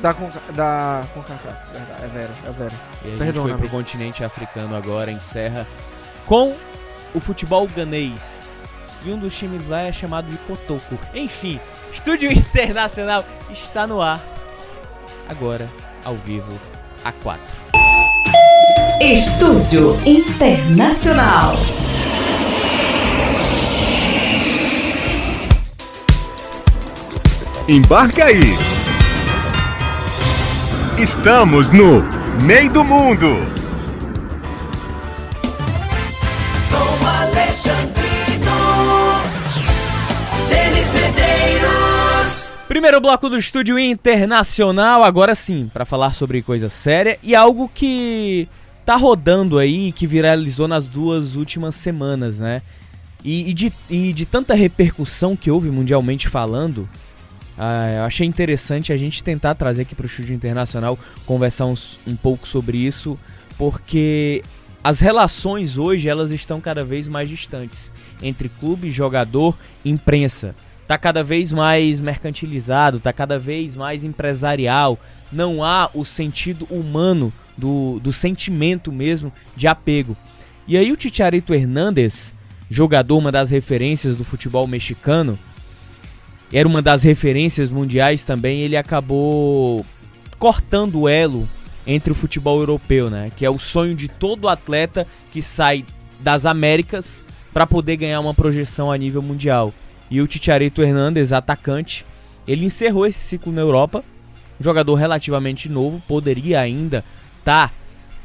da 0.00 0.14
Conca, 0.14 0.40
da 0.52 1.02
CONCACAF, 1.12 1.72
verdade, 1.72 2.04
é 2.04 2.06
vera, 2.06 2.30
é 2.46 2.50
vera. 2.52 2.72
E 3.02 3.06
a 3.06 3.10
gente 3.10 3.18
Perdona, 3.18 3.32
foi 3.48 3.52
pro 3.52 3.60
amigo. 3.62 3.68
continente 3.76 4.22
africano 4.24 4.76
agora, 4.76 5.10
encerra 5.10 5.66
com 6.26 6.54
o 7.12 7.18
futebol 7.20 7.66
ganês. 7.66 8.42
E 9.04 9.10
um 9.10 9.18
dos 9.18 9.36
times 9.36 9.66
lá 9.68 9.80
é 9.80 9.92
chamado 9.92 10.28
de 10.30 10.36
Cotoco. 10.38 10.96
Enfim, 11.12 11.58
Estúdio 11.92 12.30
Internacional 12.30 13.24
está 13.52 13.86
no 13.86 14.00
ar. 14.00 14.20
Agora, 15.28 15.68
ao 16.04 16.14
vivo, 16.14 16.52
a 17.04 17.12
4. 17.12 17.42
Estúdio 19.00 19.96
Internacional. 20.06 21.54
Embarca 27.68 28.24
aí! 28.24 28.40
Estamos 30.98 31.70
no 31.72 32.02
meio 32.42 32.70
do 32.72 32.84
mundo! 32.84 33.59
Primeiro 42.80 42.98
bloco 42.98 43.28
do 43.28 43.36
Estúdio 43.36 43.78
Internacional, 43.78 45.04
agora 45.04 45.34
sim, 45.34 45.68
para 45.70 45.84
falar 45.84 46.14
sobre 46.14 46.40
coisa 46.40 46.70
séria 46.70 47.18
e 47.22 47.34
algo 47.34 47.70
que 47.74 48.48
tá 48.86 48.96
rodando 48.96 49.58
aí, 49.58 49.92
que 49.92 50.06
viralizou 50.06 50.66
nas 50.66 50.88
duas 50.88 51.36
últimas 51.36 51.74
semanas, 51.74 52.40
né? 52.40 52.62
E, 53.22 53.50
e 53.50 53.52
de, 53.52 53.70
e 53.90 54.14
de 54.14 54.24
tanta 54.24 54.54
repercussão 54.54 55.36
que 55.36 55.50
houve 55.50 55.68
mundialmente 55.70 56.26
falando, 56.26 56.88
ah, 57.58 57.86
eu 57.98 58.04
achei 58.04 58.26
interessante 58.26 58.94
a 58.94 58.96
gente 58.96 59.22
tentar 59.22 59.54
trazer 59.56 59.82
aqui 59.82 59.94
para 59.94 60.04
o 60.04 60.08
Estúdio 60.08 60.34
Internacional, 60.34 60.98
conversar 61.26 61.66
uns, 61.66 61.98
um 62.06 62.16
pouco 62.16 62.48
sobre 62.48 62.78
isso, 62.78 63.18
porque 63.58 64.42
as 64.82 65.00
relações 65.00 65.76
hoje 65.76 66.08
elas 66.08 66.30
estão 66.30 66.62
cada 66.62 66.82
vez 66.82 67.06
mais 67.06 67.28
distantes 67.28 67.92
entre 68.22 68.48
clube, 68.48 68.90
jogador, 68.90 69.54
imprensa. 69.84 70.54
Tá 70.90 70.98
cada 70.98 71.22
vez 71.22 71.52
mais 71.52 72.00
mercantilizado, 72.00 72.98
tá 72.98 73.12
cada 73.12 73.38
vez 73.38 73.76
mais 73.76 74.02
empresarial. 74.02 74.98
Não 75.30 75.62
há 75.62 75.88
o 75.94 76.04
sentido 76.04 76.66
humano 76.68 77.32
do, 77.56 78.00
do 78.00 78.12
sentimento 78.12 78.90
mesmo 78.90 79.32
de 79.54 79.68
apego. 79.68 80.16
E 80.66 80.76
aí 80.76 80.90
o 80.90 80.96
Ticharito 80.96 81.54
Hernández, 81.54 82.34
jogador, 82.68 83.18
uma 83.18 83.30
das 83.30 83.50
referências 83.52 84.16
do 84.16 84.24
futebol 84.24 84.66
mexicano, 84.66 85.38
era 86.52 86.66
uma 86.66 86.82
das 86.82 87.04
referências 87.04 87.70
mundiais 87.70 88.24
também, 88.24 88.62
ele 88.62 88.76
acabou 88.76 89.86
cortando 90.40 91.02
o 91.02 91.08
elo 91.08 91.48
entre 91.86 92.10
o 92.10 92.16
futebol 92.16 92.58
europeu, 92.58 93.08
né? 93.08 93.30
Que 93.36 93.46
é 93.46 93.50
o 93.50 93.60
sonho 93.60 93.94
de 93.94 94.08
todo 94.08 94.48
atleta 94.48 95.06
que 95.32 95.40
sai 95.40 95.84
das 96.18 96.44
Américas 96.44 97.24
para 97.52 97.64
poder 97.64 97.96
ganhar 97.96 98.18
uma 98.18 98.34
projeção 98.34 98.90
a 98.90 98.98
nível 98.98 99.22
mundial. 99.22 99.72
E 100.10 100.20
o 100.20 100.26
Ticharito 100.26 100.82
Hernandes, 100.82 101.32
atacante, 101.32 102.04
ele 102.46 102.64
encerrou 102.64 103.06
esse 103.06 103.18
ciclo 103.18 103.52
na 103.52 103.60
Europa. 103.60 104.04
Um 104.60 104.64
jogador 104.64 104.94
relativamente 104.94 105.68
novo, 105.68 106.02
poderia 106.06 106.60
ainda 106.60 107.04
estar 107.38 107.68
tá 107.68 107.74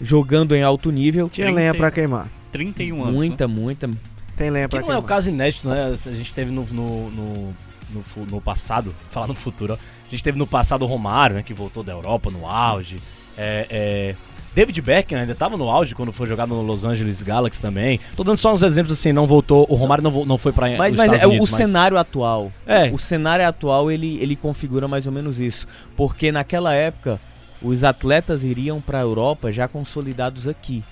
jogando 0.02 0.56
em 0.56 0.64
alto 0.64 0.92
nível. 0.92 1.30
Tinha 1.30 1.52
lenha 1.52 1.74
para 1.74 1.92
queimar. 1.92 2.28
31 2.52 3.04
anos. 3.04 3.14
Muita, 3.14 3.48
muita. 3.48 3.90
Tem 4.36 4.50
lenha 4.50 4.68
Que 4.68 4.72
para 4.72 4.82
não 4.82 4.88
é 4.88 4.92
queimar. 4.94 5.04
o 5.04 5.08
caso 5.08 5.30
inédito, 5.30 5.70
né? 5.70 5.96
A 6.06 6.12
gente 6.12 6.34
teve 6.34 6.52
no, 6.52 6.66
no, 6.66 7.12
no, 7.12 7.56
no, 7.92 8.26
no 8.26 8.42
passado, 8.42 8.94
falar 9.12 9.28
no 9.28 9.36
futuro, 9.36 9.74
ó. 9.74 9.76
a 9.76 10.10
gente 10.10 10.24
teve 10.24 10.38
no 10.38 10.48
passado 10.48 10.82
o 10.84 10.88
Romário, 10.88 11.36
né? 11.36 11.44
Que 11.44 11.54
voltou 11.54 11.84
da 11.84 11.94
Europa 11.94 12.32
no 12.32 12.48
auge. 12.48 13.00
É, 13.38 13.68
é, 13.70 14.16
David 14.56 14.82
Beckham 14.82 15.20
ainda 15.20 15.36
tava 15.36 15.58
no 15.58 15.70
auge 15.70 15.94
quando 15.94 16.14
foi 16.14 16.26
jogado 16.28 16.50
no 16.56 16.62
Los 16.62 16.86
Angeles 16.86 17.22
Galaxy 17.22 17.62
também. 17.62 18.00
Tô 18.16 18.24
dando 18.24 18.38
só 18.38 18.54
uns 18.54 18.64
exemplos 18.64 18.98
assim, 18.98 19.12
não 19.12 19.28
voltou. 19.28 19.66
O 19.70 19.76
Romário 19.76 20.02
não, 20.04 20.24
não 20.26 20.38
foi 20.38 20.54
pra 20.54 20.70
Mas, 20.78 20.92
os 20.94 20.98
mas 20.98 21.06
Estados 21.12 21.22
é 21.22 21.28
o 21.28 21.30
Unidos, 21.32 21.52
mas- 21.52 21.58
cenário 21.58 21.98
atual. 21.98 22.52
É. 22.66 22.90
O 22.90 22.98
cenário 22.98 23.46
atual 23.46 23.92
ele, 23.92 24.18
ele 24.22 24.36
configura 24.36 24.88
mais 24.88 25.06
ou 25.06 25.12
menos 25.12 25.40
isso. 25.40 25.68
Porque 25.98 26.32
naquela 26.32 26.74
época 26.74 27.20
os 27.62 27.84
atletas 27.84 28.44
iriam 28.44 28.80
para 28.80 29.00
a 29.00 29.02
Europa 29.02 29.52
já 29.52 29.68
consolidados 29.68 30.48
aqui. 30.48 30.84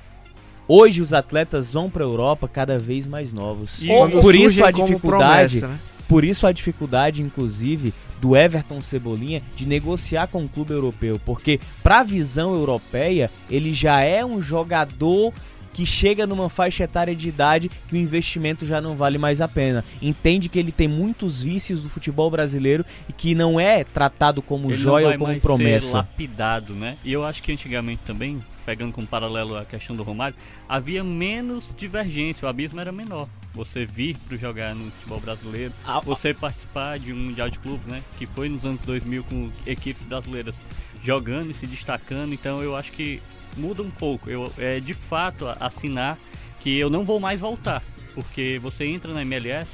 Hoje 0.67 1.01
os 1.01 1.13
atletas 1.13 1.73
vão 1.73 1.89
para 1.89 2.03
a 2.03 2.07
Europa 2.07 2.47
cada 2.51 2.77
vez 2.79 3.05
mais 3.07 3.31
novos. 3.33 3.81
E 3.81 3.87
Por 4.21 4.35
isso 4.35 4.63
a 4.63 4.71
dificuldade, 4.71 5.59
promessa, 5.59 5.67
né? 5.67 5.79
Por 6.07 6.23
isso 6.23 6.45
a 6.45 6.51
dificuldade 6.51 7.21
inclusive 7.21 7.93
do 8.19 8.35
Everton 8.37 8.79
Cebolinha 8.79 9.41
de 9.55 9.65
negociar 9.65 10.27
com 10.27 10.43
o 10.43 10.49
clube 10.49 10.71
europeu, 10.71 11.19
porque 11.25 11.59
para 11.81 11.99
a 11.99 12.03
visão 12.03 12.53
europeia, 12.53 13.29
ele 13.49 13.73
já 13.73 13.99
é 14.01 14.23
um 14.23 14.41
jogador 14.41 15.33
que 15.73 15.85
chega 15.85 16.27
numa 16.27 16.49
faixa 16.49 16.83
etária 16.83 17.15
de 17.15 17.27
idade 17.27 17.69
que 17.87 17.95
o 17.95 17.97
investimento 17.97 18.65
já 18.65 18.79
não 18.79 18.95
vale 18.95 19.17
mais 19.17 19.41
a 19.41 19.47
pena. 19.47 19.83
Entende 20.01 20.47
que 20.47 20.59
ele 20.59 20.71
tem 20.71 20.87
muitos 20.87 21.41
vícios 21.41 21.81
do 21.81 21.89
futebol 21.89 22.29
brasileiro 22.29 22.85
e 23.09 23.13
que 23.13 23.33
não 23.33 23.59
é 23.59 23.83
tratado 23.83 24.41
como 24.41 24.67
Ele 24.67 24.77
não 24.77 24.83
joia 24.83 25.05
vai 25.07 25.13
ou 25.13 25.19
como 25.19 25.31
mais 25.31 25.41
ser 25.41 25.47
promessa. 25.47 25.97
lapidado, 25.97 26.73
né? 26.73 26.95
E 27.03 27.11
eu 27.11 27.25
acho 27.25 27.41
que 27.41 27.51
antigamente 27.51 28.03
também, 28.05 28.39
pegando 28.65 28.93
como 28.93 29.07
paralelo 29.07 29.57
a 29.57 29.65
questão 29.65 29.95
do 29.95 30.03
Romário, 30.03 30.35
havia 30.69 31.03
menos 31.03 31.73
divergência, 31.75 32.45
o 32.45 32.49
abismo 32.49 32.79
era 32.79 32.91
menor. 32.91 33.27
Você 33.53 33.85
vir 33.85 34.17
para 34.27 34.35
jogar 34.37 34.73
no 34.73 34.89
futebol 34.91 35.19
brasileiro, 35.19 35.73
Ah, 35.85 35.99
você 35.99 36.33
participar 36.33 36.97
de 36.97 37.13
um 37.13 37.17
Mundial 37.17 37.49
de 37.49 37.59
Clubes, 37.59 37.85
né? 37.85 38.01
Que 38.17 38.25
foi 38.25 38.49
nos 38.49 38.65
anos 38.65 38.81
2000 38.81 39.23
com 39.25 39.51
equipes 39.65 40.05
brasileiras 40.07 40.59
jogando 41.03 41.51
e 41.51 41.53
se 41.53 41.67
destacando, 41.67 42.33
então 42.33 42.63
eu 42.63 42.75
acho 42.75 42.91
que 42.91 43.21
muda 43.55 43.83
um 43.83 43.91
pouco. 43.91 44.29
Eu 44.29 44.51
é 44.57 44.79
de 44.79 44.93
fato 44.93 45.47
assinar 45.59 46.17
que 46.61 46.77
eu 46.77 46.89
não 46.89 47.03
vou 47.03 47.19
mais 47.19 47.39
voltar, 47.39 47.83
porque 48.15 48.57
você 48.61 48.85
entra 48.85 49.13
na 49.13 49.21
MLS, 49.21 49.69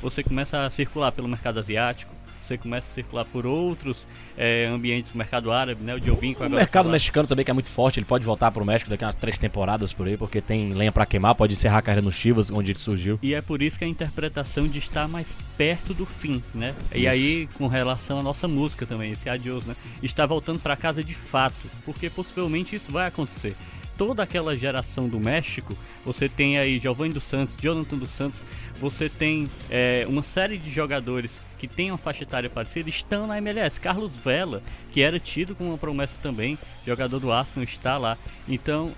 você 0.00 0.22
começa 0.22 0.64
a 0.64 0.70
circular 0.70 1.10
pelo 1.10 1.26
mercado 1.26 1.58
asiático, 1.58 2.13
você 2.46 2.58
começa 2.58 2.86
a 2.90 2.94
circular 2.94 3.24
por 3.24 3.46
outros 3.46 4.06
é, 4.36 4.66
ambientes 4.66 5.10
do 5.10 5.18
mercado 5.18 5.50
árabe, 5.52 5.82
né? 5.82 5.94
O 5.94 6.00
Diovinco 6.00 6.42
O 6.42 6.46
agora 6.46 6.60
mercado 6.60 6.84
falar. 6.84 6.92
mexicano 6.92 7.28
também, 7.28 7.44
que 7.44 7.50
é 7.50 7.54
muito 7.54 7.70
forte, 7.70 7.98
ele 7.98 8.06
pode 8.06 8.24
voltar 8.24 8.50
pro 8.50 8.64
México 8.64 8.90
daqui 8.90 9.04
a 9.04 9.08
umas 9.08 9.16
três 9.16 9.38
temporadas 9.38 9.92
por 9.92 10.06
aí, 10.06 10.16
porque 10.16 10.40
tem 10.40 10.72
lenha 10.72 10.92
pra 10.92 11.06
queimar, 11.06 11.34
pode 11.34 11.52
encerrar 11.52 11.78
a 11.78 11.82
carreira 11.82 12.04
no 12.04 12.12
Chivas, 12.12 12.50
onde 12.50 12.72
ele 12.72 12.78
surgiu. 12.78 13.18
E 13.22 13.34
é 13.34 13.40
por 13.40 13.62
isso 13.62 13.78
que 13.78 13.84
a 13.84 13.88
interpretação 13.88 14.66
de 14.68 14.78
estar 14.78 15.08
mais 15.08 15.26
perto 15.56 15.94
do 15.94 16.04
fim, 16.04 16.42
né? 16.54 16.74
E 16.94 17.00
Isso. 17.00 17.08
aí, 17.08 17.48
com 17.54 17.66
relação 17.66 18.18
à 18.18 18.22
nossa 18.22 18.48
música 18.48 18.84
também, 18.86 19.12
esse 19.12 19.28
adiós, 19.28 19.64
né? 19.64 19.74
Está 20.02 20.26
voltando 20.26 20.58
para 20.58 20.76
casa 20.76 21.02
de 21.02 21.14
fato, 21.14 21.70
porque 21.84 22.10
possivelmente 22.10 22.76
isso 22.76 22.90
vai 22.90 23.06
acontecer. 23.06 23.54
Toda 23.96 24.22
aquela 24.22 24.56
geração 24.56 25.08
do 25.08 25.20
México, 25.20 25.76
você 26.04 26.28
tem 26.28 26.58
aí 26.58 26.78
Giovanni 26.78 27.14
dos 27.14 27.22
Santos, 27.24 27.54
Jonathan 27.60 27.96
dos 27.96 28.10
Santos, 28.10 28.42
você 28.80 29.08
tem 29.08 29.48
é, 29.70 30.04
uma 30.08 30.22
série 30.22 30.58
de 30.58 30.70
jogadores 30.70 31.40
que 31.58 31.68
têm 31.68 31.90
uma 31.90 31.98
faixa 31.98 32.24
etária 32.24 32.50
parecida, 32.50 32.88
estão 32.90 33.26
na 33.26 33.38
MLS. 33.38 33.78
Carlos 33.78 34.12
Vela, 34.16 34.62
que 34.92 35.00
era 35.00 35.20
tido 35.20 35.54
como 35.54 35.70
uma 35.70 35.78
promessa 35.78 36.14
também, 36.22 36.58
jogador 36.84 37.20
do 37.20 37.32
Arsenal, 37.32 37.64
está 37.64 37.96
lá. 37.96 38.18
Então, 38.48 38.92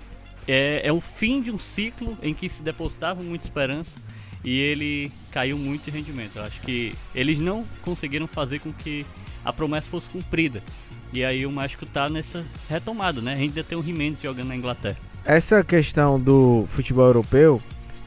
é, 0.47 0.81
é 0.83 0.91
o 0.91 0.99
fim 0.99 1.41
de 1.41 1.51
um 1.51 1.59
ciclo 1.59 2.17
em 2.23 2.33
que 2.33 2.49
se 2.49 2.63
depositava 2.63 3.21
muita 3.21 3.45
esperança 3.45 3.99
e 4.43 4.59
ele 4.59 5.11
caiu 5.31 5.57
muito 5.57 5.85
de 5.85 5.91
rendimento. 5.91 6.37
Eu 6.37 6.43
acho 6.43 6.59
que 6.61 6.93
eles 7.13 7.37
não 7.37 7.63
conseguiram 7.81 8.27
fazer 8.27 8.59
com 8.59 8.71
que 8.71 9.05
a 9.43 9.53
promessa 9.53 9.87
fosse 9.87 10.09
cumprida. 10.09 10.61
E 11.13 11.23
aí 11.23 11.45
o 11.45 11.51
México 11.51 11.85
tá 11.85 12.09
nessa 12.09 12.43
retomada, 12.69 13.21
né? 13.21 13.33
Ainda 13.33 13.63
tem 13.63 13.77
o 13.77 13.83
Jimenez 13.83 14.17
jogando 14.21 14.47
na 14.47 14.55
Inglaterra. 14.55 14.97
Essa 15.25 15.63
questão 15.63 16.19
do 16.19 16.65
futebol 16.73 17.05
europeu, 17.05 17.61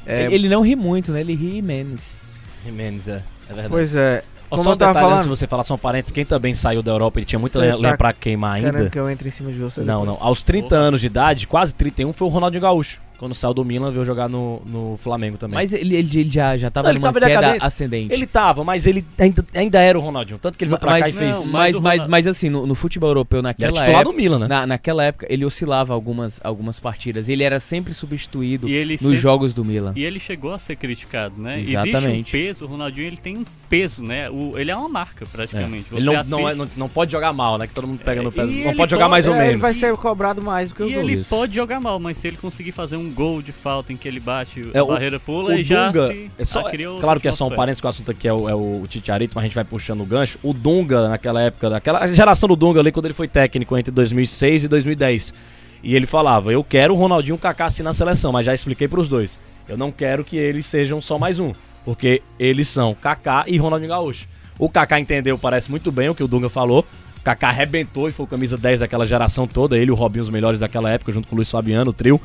é, 0.07 0.33
Ele 0.33 0.49
não 0.49 0.63
ri 0.63 0.75
muito, 0.75 1.13
né? 1.13 1.21
Ele 1.21 1.35
ri 1.35 1.63
menos. 1.63 2.17
Jimenez, 2.65 3.09
é, 3.09 3.23
é 3.49 3.53
verdade. 3.55 3.69
pois 3.69 3.95
é, 3.95 4.25
como 4.51 4.65
só 4.65 4.73
um 4.73 4.77
detalhe 4.77 4.91
antes 4.99 5.03
de 5.03 5.11
falando, 5.11 5.29
você 5.29 5.47
falar, 5.47 5.65
só 5.65 5.75
um 5.75 5.79
parênteses, 5.79 6.13
quem 6.13 6.25
também 6.25 6.53
saiu 6.55 6.83
da 6.83 6.91
Europa, 6.91 7.19
ele 7.21 7.27
tinha 7.27 7.39
muita 7.39 7.59
lenha, 7.61 7.79
tá 7.81 7.97
pra 7.97 8.13
queimar 8.13 8.55
ainda. 8.55 8.91
que 8.91 8.99
eu 8.99 9.09
entre 9.09 9.29
em 9.29 9.33
cima 9.33 9.53
de 9.53 9.59
você 9.59 9.81
Não, 9.81 10.01
depois. 10.01 10.19
não. 10.19 10.27
Aos 10.27 10.43
30 10.43 10.67
Opa. 10.67 10.77
anos 10.77 11.01
de 11.01 11.07
idade, 11.07 11.47
quase 11.47 11.75
31, 11.75 12.13
foi 12.13 12.27
o 12.27 12.31
Ronaldinho 12.31 12.63
Gaúcho. 12.63 13.01
Quando 13.21 13.35
saiu 13.35 13.53
do 13.53 13.63
Milan, 13.63 13.91
veio 13.91 14.03
jogar 14.03 14.31
no, 14.31 14.63
no 14.65 14.99
Flamengo 15.03 15.37
também. 15.37 15.55
Mas 15.57 15.75
ele, 15.75 15.95
ele, 15.95 16.21
ele 16.21 16.31
já, 16.31 16.57
já 16.57 16.71
tava 16.71 16.89
Não, 16.89 16.93
ele 16.93 17.01
numa 17.01 17.13
tava 17.13 17.27
queda 17.27 17.57
ascendente. 17.65 18.15
ele 18.15 18.27
tava, 18.27 18.65
mas 18.65 18.87
ele 18.87 19.05
ainda, 19.19 19.45
ainda 19.55 19.79
era 19.79 19.99
o 19.99 20.01
Ronaldinho. 20.01 20.39
Tanto 20.39 20.57
que 20.57 20.65
ele 20.65 20.71
foi 20.71 20.79
pra 20.79 20.93
mas, 20.93 21.03
cá 21.03 21.09
e 21.11 21.13
fez. 21.13 21.45
Não, 21.45 21.53
mas, 21.53 21.79
mas 21.79 21.99
mas, 21.99 22.07
mas 22.07 22.27
assim, 22.27 22.49
no, 22.49 22.67
no 22.67 22.75
futebol 22.75 23.11
europeu 23.11 23.41
Ele 23.41 23.43
naquela 23.43 23.69
era 23.69 23.73
titular 23.77 24.01
época, 24.01 24.11
do 24.11 24.17
Milan, 24.17 24.39
né? 24.39 24.47
na, 24.49 24.67
naquela 24.67 25.05
época, 25.05 25.27
ele 25.29 25.45
oscilava 25.45 25.93
algumas, 25.93 26.41
algumas 26.43 26.81
partidas. 26.81 27.29
Ele 27.29 27.43
era 27.45 27.61
sempre 27.61 27.93
substituído 27.93 28.67
E 28.67 28.73
ele, 28.73 28.95
nos 28.95 29.01
sempre- 29.03 29.17
jogos 29.19 29.53
do 29.53 29.63
Milan. 29.67 29.93
e 29.97 30.03
ele 30.03 30.19
chegou 30.19 30.55
a 30.55 30.59
ser 30.59 30.77
criticado, 30.77 31.35
né? 31.41 31.61
Existe 31.61 31.77
Exatamente. 31.77 32.29
um 32.31 32.33
peso, 32.41 32.65
o 32.65 32.69
Ronaldinho 32.69 33.07
ele 33.07 33.17
tem 33.19 33.37
um 33.37 33.45
peso, 33.69 34.03
né? 34.03 34.31
O, 34.31 34.57
ele 34.59 34.71
é 34.71 34.77
uma 34.77 34.89
marca 34.89 35.27
praticamente. 35.31 35.87
Ele 35.93 36.01
Você 36.01 36.07
não, 36.07 36.13
não, 36.25 36.49
é- 36.49 36.53
assiste- 36.53 36.57
não, 36.79 36.85
não 36.85 36.89
pode 36.89 37.13
jogar 37.13 37.35
mal, 37.35 37.59
né? 37.59 37.67
Que 37.67 37.75
todo 37.75 37.87
mundo 37.87 38.01
pega 38.03 38.23
no 38.23 38.33
pé. 38.33 38.45
e 38.45 38.47
Não 38.47 38.53
ele 38.71 38.75
pode 38.77 38.91
jogar 38.91 39.05
pode- 39.05 39.11
mais 39.11 39.27
ou 39.27 39.35
É, 39.35 39.39
ele 39.41 39.47
menos. 39.49 39.61
vai 39.61 39.75
ser 39.75 39.95
cobrado 39.99 40.41
mais 40.41 40.71
do 40.71 40.75
que 40.75 40.83
os 40.85 40.91
E 40.91 40.97
outros. 40.97 41.13
ele 41.13 41.25
pode 41.25 41.55
jogar 41.55 41.81
mal, 41.81 41.99
mas 41.99 42.17
se 42.17 42.29
ele 42.29 42.37
conseguir 42.39 42.73
fazer 42.73 42.97
um 42.97 43.10
gol 43.11 43.43
de 43.43 43.53
falta 43.53 43.93
em 43.93 43.97
que 43.97 44.07
ele 44.09 44.21
bate, 44.21 44.71
É, 44.73 44.79
a 44.79 44.85
o- 44.85 44.87
barreira 44.89 45.19
pula 45.21 45.51
O 45.51 45.53
e 45.55 45.65
já 45.65 45.89
Dunga, 45.91 46.09
se 46.13 46.31
é 46.39 46.45
só, 46.45 46.63
criou 46.71 46.99
claro 47.01 47.21
que 47.21 47.29
é 47.29 47.33
só 47.33 47.47
um 47.47 47.51
parênteses 47.51 47.81
que 47.81 47.87
o 47.87 47.91
assunto 47.91 48.11
aqui 48.11 48.27
é 48.29 48.33
o, 48.33 48.49
é 48.49 48.55
o 48.55 48.85
Titiarito, 48.89 49.33
mas 49.35 49.43
a 49.43 49.47
gente 49.47 49.55
vai 49.55 49.65
puxando 49.65 50.01
o 50.01 50.05
gancho. 50.07 50.39
O 50.43 50.53
Dunga, 50.53 51.09
naquela 51.09 51.41
época, 51.43 51.69
daquela 51.71 52.07
geração 52.09 52.49
do 52.49 52.57
Dunga 52.57 52.81
ali, 52.81 52.93
quando 52.93 53.07
ele 53.07 53.15
foi 53.15 53.29
técnico 53.29 53.77
entre 53.77 53.91
2006 53.91 54.65
e 54.65 54.69
2010. 54.69 55.35
E 55.83 55.97
ele 55.97 56.07
falava, 56.07 56.53
eu 56.53 56.63
quero 56.63 56.95
o 56.95 56.97
Ronaldinho 56.97 57.35
e 57.35 57.37
o 57.37 57.39
Kaká 57.39 57.67
assim 57.67 57.83
na 57.83 57.93
seleção, 57.95 58.33
mas 58.33 58.45
já 58.47 58.53
expliquei 58.55 58.87
pros 58.87 59.09
dois. 59.09 59.39
Eu 59.69 59.77
não 59.77 59.91
quero 59.91 60.25
que 60.25 60.37
eles 60.37 60.67
sejam 60.67 61.01
só 61.01 61.19
mais 61.19 61.39
um, 61.39 61.53
porque 61.85 62.21
eles 62.39 62.69
são 62.69 62.95
Kaká 62.95 63.45
e 63.47 63.57
Ronaldinho 63.57 63.89
Gaúcho. 63.91 64.27
O 64.59 64.69
Kaká 64.69 65.01
entendeu, 65.01 65.39
parece 65.39 65.71
muito 65.71 65.91
bem 65.91 66.09
o 66.11 66.15
que 66.15 66.23
o 66.23 66.29
Dunga 66.29 66.51
falou. 66.51 66.85
O 67.19 67.23
Kaká 67.23 67.49
arrebentou 67.49 68.09
e 68.09 68.13
foi 68.13 68.25
o 68.25 68.29
camisa 68.29 68.57
10 68.59 68.81
daquela 68.81 69.07
geração 69.07 69.47
toda, 69.47 69.77
ele 69.79 69.91
e 69.91 69.91
o 69.91 69.95
Robinho 69.95 70.23
os 70.25 70.31
melhores 70.31 70.61
daquela 70.61 70.91
época, 70.91 71.13
junto 71.13 71.29
com 71.29 71.35
o 71.35 71.37
Luiz 71.37 71.51
Fabiano, 71.51 71.91
o 71.91 71.95
trio. 71.95 72.21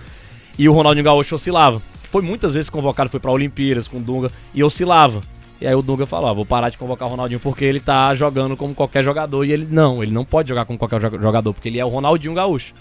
E 0.57 0.67
o 0.69 0.73
Ronaldinho 0.73 1.03
Gaúcho 1.05 1.35
oscilava. 1.35 1.81
Foi 2.11 2.21
muitas 2.21 2.53
vezes 2.53 2.69
convocado, 2.69 3.09
foi 3.09 3.19
pra 3.19 3.31
Olimpíadas 3.31 3.87
com 3.87 3.97
o 3.97 4.01
Dunga 4.01 4.31
e 4.53 4.63
oscilava. 4.63 5.21
E 5.59 5.67
aí 5.67 5.73
o 5.75 5.81
Dunga 5.81 6.05
falou: 6.05 6.29
ah, 6.29 6.33
vou 6.33 6.45
parar 6.45 6.69
de 6.69 6.77
convocar 6.77 7.07
o 7.07 7.11
Ronaldinho 7.11 7.39
porque 7.39 7.65
ele 7.65 7.79
tá 7.79 8.13
jogando 8.15 8.55
como 8.57 8.73
qualquer 8.75 9.03
jogador. 9.03 9.43
E 9.45 9.51
ele 9.51 9.67
não, 9.69 10.01
ele 10.03 10.11
não 10.11 10.23
pode 10.25 10.49
jogar 10.49 10.65
como 10.65 10.77
qualquer 10.79 10.99
jo- 10.99 11.19
jogador, 11.21 11.53
porque 11.53 11.69
ele 11.69 11.79
é 11.79 11.85
o 11.85 11.89
Ronaldinho 11.89 12.33
Gaúcho. 12.33 12.73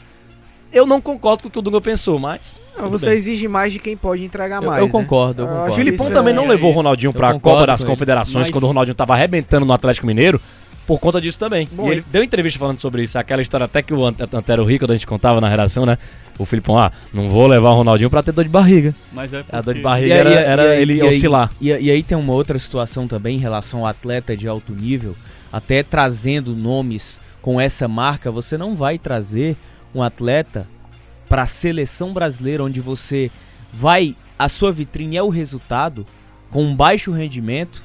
Eu 0.73 0.85
não 0.87 1.01
concordo 1.01 1.43
com 1.45 1.49
o 1.49 1.51
que 1.53 1.59
o 1.59 1.63
Dunga 1.63 1.81
pensou, 1.81 2.19
mas. 2.19 2.61
Não, 2.77 2.91
você 2.91 3.07
bem. 3.11 3.17
exige 3.19 3.47
mais 3.47 3.73
de 3.73 3.79
quem 3.79 3.97
pode 3.97 4.25
entregar 4.25 4.61
Eu, 4.61 4.69
mais. 4.69 4.81
eu 4.81 4.87
né? 4.87 4.93
concordo, 4.93 5.43
eu 5.43 5.47
Eu 5.47 5.51
acho 5.51 5.59
concordo. 5.61 5.73
O 5.73 5.77
Filipão 5.85 6.11
também 6.11 6.33
é- 6.33 6.37
não 6.37 6.49
levou 6.49 6.71
o 6.73 6.75
Ronaldinho 6.75 7.11
Eu 7.11 7.15
pra 7.15 7.39
Copa 7.39 7.65
das. 7.67 7.85
Confederações 7.85 8.47
Mas- 8.47 8.51
quando 8.51 8.65
o 8.65 8.67
Ronaldinho 8.67 8.95
tava 8.97 9.13
arrebentando 9.15 9.65
no 9.65 9.73
Atlético 9.73 10.05
Mineiro 10.07 10.41
por 10.87 10.99
conta 11.01 11.21
disso 11.21 11.39
também. 11.39 11.69
Bom, 11.73 11.89
e 11.89 11.93
ele 11.93 12.05
deu 12.11 12.23
entrevista 12.23 12.59
falando 12.59 12.79
sobre 12.81 13.03
isso. 13.05 13.19
Aquela 13.19 13.41
história 13.43 13.65
até 13.65 13.81
que 13.83 13.95
o 13.95 14.05
Ant- 14.05 14.21
Antero 14.33 14.65
Rico, 14.65 14.85
quando 14.85 14.91
a 14.91 14.95
gente 14.95 15.07
contava 15.07 15.41
na 15.41 15.49
redação, 15.49 15.87
né? 15.87 15.97
O 16.39 16.45
Filipão, 16.45 16.77
ah, 16.79 16.91
não 17.13 17.29
vou 17.29 17.47
levar 17.47 17.71
o 17.71 17.75
Ronaldinho 17.77 18.11
pra 18.11 18.23
ter 18.23 18.33
dor 18.33 18.45
de 18.45 18.51
barriga. 18.51 18.95
Mas 19.13 19.33
é 19.33 19.45
A 19.51 19.61
dor 19.61 19.75
de 19.75 19.81
porque- 19.81 19.81
barriga 19.81 20.09
E 20.09 20.13
aí- 20.13 20.19
era, 20.19 20.29
aí- 20.31 20.37
era 20.45 20.63
aí- 20.73 20.83
ele 20.83 20.95
e 20.95 21.01
aí- 21.03 21.09
oscilar. 21.17 21.51
E, 21.61 21.69
e 21.69 21.91
aí 21.91 22.03
tem 22.03 22.19
uma 22.19 22.33
outra 22.33 22.59
situação 22.59 23.07
também 23.07 23.37
em 23.37 23.41
relação 23.41 23.81
ao 23.81 23.87
atleta 23.87 24.37
de 24.37 24.47
alto 24.49 24.73
nível, 24.73 25.17
até 25.53 25.83
trazendo 25.83 26.55
nomes 26.57 27.21
com 27.41 27.61
essa 27.61 27.87
marca, 27.87 28.31
você 28.33 28.59
não 28.59 28.75
vai 28.75 28.99
trazer 28.99 29.57
um 29.95 30.03
atleta 30.03 30.67
para 31.29 31.43
a 31.43 31.47
seleção 31.47 32.13
brasileira 32.13 32.65
onde 32.65 32.81
você 32.81 33.31
vai, 33.73 34.17
a 34.39 34.49
sua 34.49 34.73
vitrine 34.73 35.17
é 35.17 35.23
o 35.23 35.29
resultado 35.29 36.05
com 36.51 36.63
um 36.65 36.75
baixo 36.75 37.13
rendimento. 37.13 37.83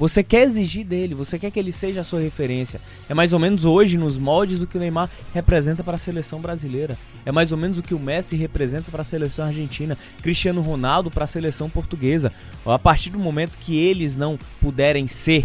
Você 0.00 0.24
quer 0.24 0.44
exigir 0.44 0.82
dele, 0.82 1.14
você 1.14 1.38
quer 1.38 1.50
que 1.50 1.58
ele 1.58 1.72
seja 1.72 2.00
a 2.00 2.04
sua 2.04 2.20
referência. 2.20 2.80
É 3.06 3.12
mais 3.12 3.34
ou 3.34 3.38
menos 3.38 3.66
hoje 3.66 3.98
nos 3.98 4.16
moldes 4.16 4.58
do 4.58 4.66
que 4.66 4.78
o 4.78 4.80
Neymar 4.80 5.10
representa 5.34 5.84
para 5.84 5.96
a 5.96 5.98
seleção 5.98 6.40
brasileira. 6.40 6.96
É 7.26 7.30
mais 7.30 7.52
ou 7.52 7.58
menos 7.58 7.76
o 7.76 7.82
que 7.82 7.92
o 7.92 7.98
Messi 7.98 8.34
representa 8.34 8.90
para 8.90 9.02
a 9.02 9.04
seleção 9.04 9.44
argentina, 9.44 9.98
Cristiano 10.22 10.62
Ronaldo 10.62 11.10
para 11.10 11.24
a 11.24 11.26
seleção 11.26 11.68
portuguesa. 11.68 12.32
A 12.64 12.78
partir 12.78 13.10
do 13.10 13.18
momento 13.18 13.58
que 13.58 13.76
eles 13.76 14.16
não 14.16 14.38
puderem 14.58 15.06
ser 15.06 15.44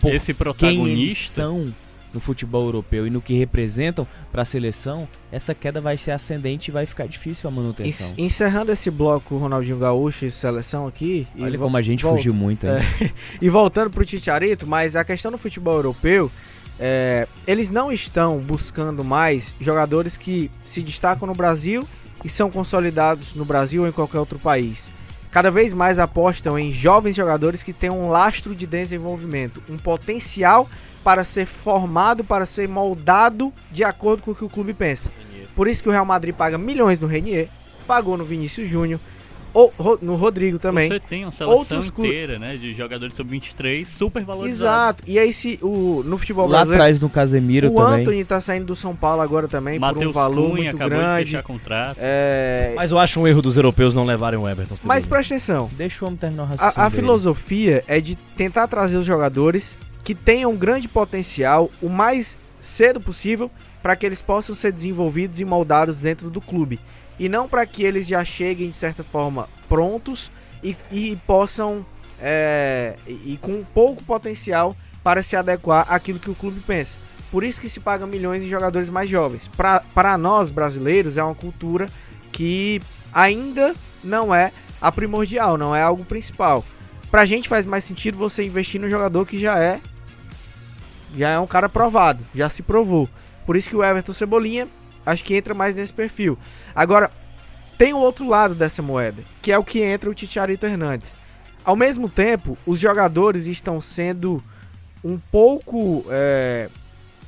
por 0.00 0.12
Esse 0.12 0.34
quem 0.34 0.34
eles 0.34 0.36
protagonista. 0.38 1.42
são 1.42 1.72
no 2.14 2.20
futebol 2.20 2.64
europeu 2.64 3.06
e 3.06 3.10
no 3.10 3.20
que 3.20 3.34
representam 3.34 4.06
para 4.32 4.42
a 4.42 4.44
seleção, 4.44 5.06
essa 5.32 5.52
queda 5.54 5.80
vai 5.80 5.98
ser 5.98 6.12
ascendente 6.12 6.68
e 6.68 6.72
vai 6.72 6.86
ficar 6.86 7.06
difícil 7.06 7.48
a 7.48 7.50
manutenção. 7.52 8.14
En- 8.16 8.24
Encerrando 8.26 8.70
esse 8.72 8.88
bloco 8.90 9.36
Ronaldinho 9.36 9.78
Gaúcho 9.78 10.24
e 10.24 10.30
seleção 10.30 10.86
aqui. 10.86 11.26
Olha 11.38 11.58
como 11.58 11.76
a 11.76 11.82
gente 11.82 12.04
fugiu 12.16 12.32
muito. 12.32 12.66
hein? 12.66 13.12
E 13.42 13.50
voltando 13.50 13.90
pro 13.90 14.06
Titiarito, 14.06 14.66
mas 14.66 14.94
a 14.96 15.04
questão 15.04 15.32
do 15.32 15.36
futebol 15.38 15.74
europeu, 15.74 16.30
é, 16.78 17.26
eles 17.46 17.68
não 17.68 17.90
estão 17.92 18.38
buscando 18.38 19.04
mais 19.04 19.52
jogadores 19.60 20.16
que 20.16 20.50
se 20.64 20.80
destacam 20.82 21.26
no 21.26 21.34
Brasil 21.34 21.86
e 22.24 22.28
são 22.28 22.50
consolidados 22.50 23.34
no 23.34 23.44
Brasil 23.44 23.82
ou 23.82 23.88
em 23.88 23.92
qualquer 23.92 24.18
outro 24.18 24.38
país. 24.38 24.90
Cada 25.34 25.50
vez 25.50 25.74
mais 25.74 25.98
apostam 25.98 26.56
em 26.56 26.70
jovens 26.70 27.16
jogadores 27.16 27.60
que 27.60 27.72
têm 27.72 27.90
um 27.90 28.08
lastro 28.08 28.54
de 28.54 28.68
desenvolvimento, 28.68 29.60
um 29.68 29.76
potencial 29.76 30.70
para 31.02 31.24
ser 31.24 31.44
formado, 31.44 32.22
para 32.22 32.46
ser 32.46 32.68
moldado 32.68 33.52
de 33.68 33.82
acordo 33.82 34.22
com 34.22 34.30
o 34.30 34.34
que 34.36 34.44
o 34.44 34.48
clube 34.48 34.72
pensa. 34.72 35.10
Por 35.56 35.66
isso 35.66 35.82
que 35.82 35.88
o 35.88 35.92
Real 35.92 36.04
Madrid 36.04 36.32
paga 36.32 36.56
milhões 36.56 37.00
no 37.00 37.08
Renier, 37.08 37.48
pagou 37.84 38.16
no 38.16 38.24
Vinícius 38.24 38.70
Júnior, 38.70 39.00
ou 39.54 39.72
no 40.02 40.16
Rodrigo 40.16 40.58
também. 40.58 40.88
Você 40.88 40.98
tem 41.00 41.24
uma 41.24 41.30
seleção 41.30 41.56
Outros 41.56 41.86
inteira, 41.86 42.38
né? 42.38 42.56
De 42.56 42.74
jogadores 42.74 43.14
sub-23 43.14 43.86
super 43.86 44.24
valorizados. 44.24 44.60
Exato. 44.60 45.02
E 45.06 45.18
aí 45.18 45.32
se 45.32 45.58
o 45.62 46.02
no 46.04 46.18
futebol 46.18 46.46
Lá 46.46 46.58
brasileiro 46.58 46.82
atrás 46.82 47.00
no 47.00 47.08
Casemiro 47.08 47.70
o 47.70 47.74
também. 47.74 48.02
Anthony 48.02 48.24
tá 48.24 48.40
saindo 48.40 48.66
do 48.66 48.76
São 48.76 48.94
Paulo 48.94 49.22
agora 49.22 49.46
também 49.46 49.78
por 49.78 49.96
um 49.96 50.12
valor 50.12 50.50
Cunha 50.50 50.72
muito 50.72 50.76
acabou 50.76 50.88
de 50.98 51.04
grande. 51.04 51.24
fechar 51.30 51.42
contrato. 51.44 51.98
É, 52.00 52.72
Mas 52.74 52.90
eu 52.90 52.98
acho 52.98 53.20
um 53.20 53.28
erro 53.28 53.40
dos 53.40 53.56
europeus 53.56 53.94
não 53.94 54.04
levarem 54.04 54.38
o 54.38 54.48
Everton. 54.48 54.74
Mas 54.84 55.06
presta 55.06 55.34
atenção. 55.34 55.70
Deixa 55.74 56.04
o 56.04 56.08
homem 56.08 56.18
terminar 56.18 56.42
o 56.42 56.46
raciocínio. 56.46 56.82
A, 56.82 56.86
a 56.86 56.90
filosofia 56.90 57.84
é 57.86 58.00
de 58.00 58.16
tentar 58.36 58.66
trazer 58.66 58.96
os 58.96 59.06
jogadores 59.06 59.76
que 60.02 60.14
tenham 60.14 60.50
um 60.50 60.56
grande 60.56 60.88
potencial 60.88 61.70
o 61.80 61.88
mais 61.88 62.36
cedo 62.60 63.00
possível 63.00 63.50
para 63.82 63.94
que 63.94 64.04
eles 64.04 64.22
possam 64.22 64.54
ser 64.54 64.72
desenvolvidos 64.72 65.38
e 65.40 65.44
moldados 65.44 65.98
dentro 65.98 66.30
do 66.30 66.40
clube. 66.40 66.80
E 67.18 67.28
não 67.28 67.48
para 67.48 67.64
que 67.66 67.82
eles 67.82 68.06
já 68.06 68.24
cheguem, 68.24 68.70
de 68.70 68.76
certa 68.76 69.04
forma, 69.04 69.48
prontos 69.68 70.30
e, 70.62 70.76
e 70.90 71.16
possam, 71.26 71.84
é, 72.20 72.96
e, 73.06 73.38
com 73.40 73.64
pouco 73.64 74.02
potencial 74.02 74.76
para 75.02 75.22
se 75.22 75.36
adequar 75.36 75.86
àquilo 75.88 76.18
que 76.18 76.30
o 76.30 76.34
clube 76.34 76.60
pensa. 76.60 76.96
Por 77.30 77.44
isso 77.44 77.60
que 77.60 77.68
se 77.68 77.80
paga 77.80 78.06
milhões 78.06 78.42
em 78.42 78.48
jogadores 78.48 78.88
mais 78.88 79.08
jovens. 79.08 79.48
Para 79.94 80.16
nós, 80.16 80.50
brasileiros, 80.50 81.16
é 81.16 81.22
uma 81.22 81.34
cultura 81.34 81.88
que 82.32 82.80
ainda 83.12 83.74
não 84.02 84.34
é 84.34 84.52
a 84.80 84.90
primordial, 84.90 85.56
não 85.56 85.74
é 85.74 85.82
algo 85.82 86.04
principal. 86.04 86.64
Pra 87.10 87.26
gente 87.26 87.48
faz 87.48 87.64
mais 87.64 87.84
sentido 87.84 88.18
você 88.18 88.44
investir 88.44 88.80
no 88.80 88.88
jogador 88.88 89.26
que 89.26 89.38
já 89.38 89.58
é 89.58 89.80
já 91.16 91.30
é 91.30 91.38
um 91.38 91.46
cara 91.46 91.68
provado, 91.68 92.24
já 92.34 92.50
se 92.50 92.62
provou. 92.62 93.08
Por 93.46 93.56
isso 93.56 93.68
que 93.68 93.76
o 93.76 93.84
Everton 93.84 94.12
Cebolinha 94.12 94.68
acho 95.04 95.24
que 95.24 95.34
entra 95.34 95.54
mais 95.54 95.74
nesse 95.74 95.92
perfil. 95.92 96.38
Agora, 96.74 97.10
tem 97.78 97.92
o 97.92 97.98
outro 97.98 98.28
lado 98.28 98.54
dessa 98.54 98.80
moeda, 98.82 99.22
que 99.42 99.50
é 99.52 99.58
o 99.58 99.64
que 99.64 99.80
entra 99.80 100.08
o 100.10 100.14
Ticharito 100.14 100.66
Hernandes. 100.66 101.14
Ao 101.64 101.74
mesmo 101.74 102.08
tempo, 102.08 102.56
os 102.66 102.78
jogadores 102.78 103.46
estão 103.46 103.80
sendo 103.80 104.42
um 105.02 105.18
pouco. 105.18 106.04
é, 106.10 106.68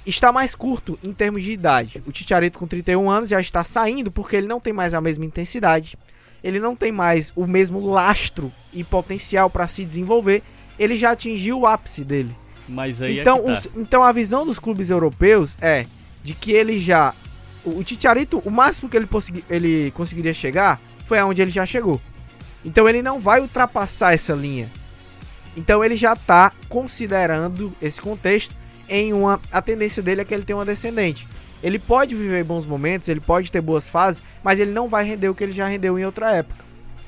está 0.07 0.31
mais 0.31 0.55
curto 0.55 0.97
em 1.03 1.13
termos 1.13 1.43
de 1.43 1.51
idade. 1.53 2.01
O 2.07 2.13
Ticharito 2.13 2.59
com 2.61 2.67
31 2.67 3.11
anos 3.11 3.29
já 3.29 3.41
está 3.41 3.65
saindo 3.65 4.11
porque 4.11 4.37
ele 4.37 4.47
não 4.47 4.61
tem 4.61 4.73
mais 4.73 4.95
a 4.95 5.01
mesma 5.01 5.25
intensidade. 5.25 5.99
Ele 6.45 6.61
não 6.61 6.77
tem 6.77 6.93
mais 6.93 7.33
o 7.35 7.45
mesmo 7.45 7.85
lastro 7.85 8.53
e 8.73 8.85
potencial 8.85 9.51
para 9.51 9.67
se 9.67 9.85
desenvolver. 9.85 10.45
Ele 10.79 10.97
já 10.97 11.11
atingiu 11.11 11.59
o 11.61 11.67
ápice 11.67 12.05
dele. 12.05 12.31
Mas 12.69 13.03
aí 13.03 13.19
Então, 13.19 13.39
é 13.49 13.55
tá. 13.55 13.59
os- 13.59 13.69
então 13.77 14.03
a 14.05 14.13
visão 14.13 14.47
dos 14.47 14.59
clubes 14.61 14.91
europeus 14.91 15.57
é 15.61 15.87
de 16.23 16.35
que 16.35 16.53
ele 16.53 16.79
já. 16.79 17.13
O, 17.67 17.81
o 17.81 17.85
Titiarito, 17.85 18.39
o 18.45 18.51
máximo 18.51 18.89
que 18.89 18.97
ele, 18.97 19.09
ele 19.51 19.91
conseguiria 19.91 20.33
chegar 20.33 20.81
foi 21.07 21.19
aonde 21.19 21.43
ele 21.43 21.51
já 21.51 21.67
chegou. 21.67 22.01
Então 22.65 22.89
ele 22.89 23.03
não 23.03 23.21
vai 23.21 23.41
ultrapassar 23.41 24.15
essa 24.15 24.33
linha. 24.33 24.71
Então 25.57 25.85
ele 25.85 25.97
já 25.97 26.13
está 26.13 26.53
considerando 26.69 27.75
esse 27.83 28.01
contexto 28.01 28.55
em 28.89 29.13
uma. 29.13 29.41
A 29.51 29.61
tendência 29.61 30.03
dele 30.03 30.21
é 30.21 30.25
que 30.25 30.35
ele 30.35 30.45
tenha 30.45 30.57
uma 30.57 30.65
descendente. 30.65 31.27
Ele 31.63 31.79
pode 31.79 32.15
viver 32.15 32.45
bons 32.45 32.67
momentos, 32.67 33.09
ele 33.09 33.21
pode 33.21 33.51
ter 33.51 33.61
boas 33.61 33.89
fases, 33.89 34.23
mas 34.45 34.61
ele 34.61 34.71
não 34.71 34.89
vai 34.89 35.05
render 35.05 35.29
o 35.29 35.35
que 35.35 35.43
ele 35.43 35.53
já 35.53 35.67
rendeu 35.67 35.99
em 35.99 36.05
outra 36.05 36.31
época. 36.31 36.65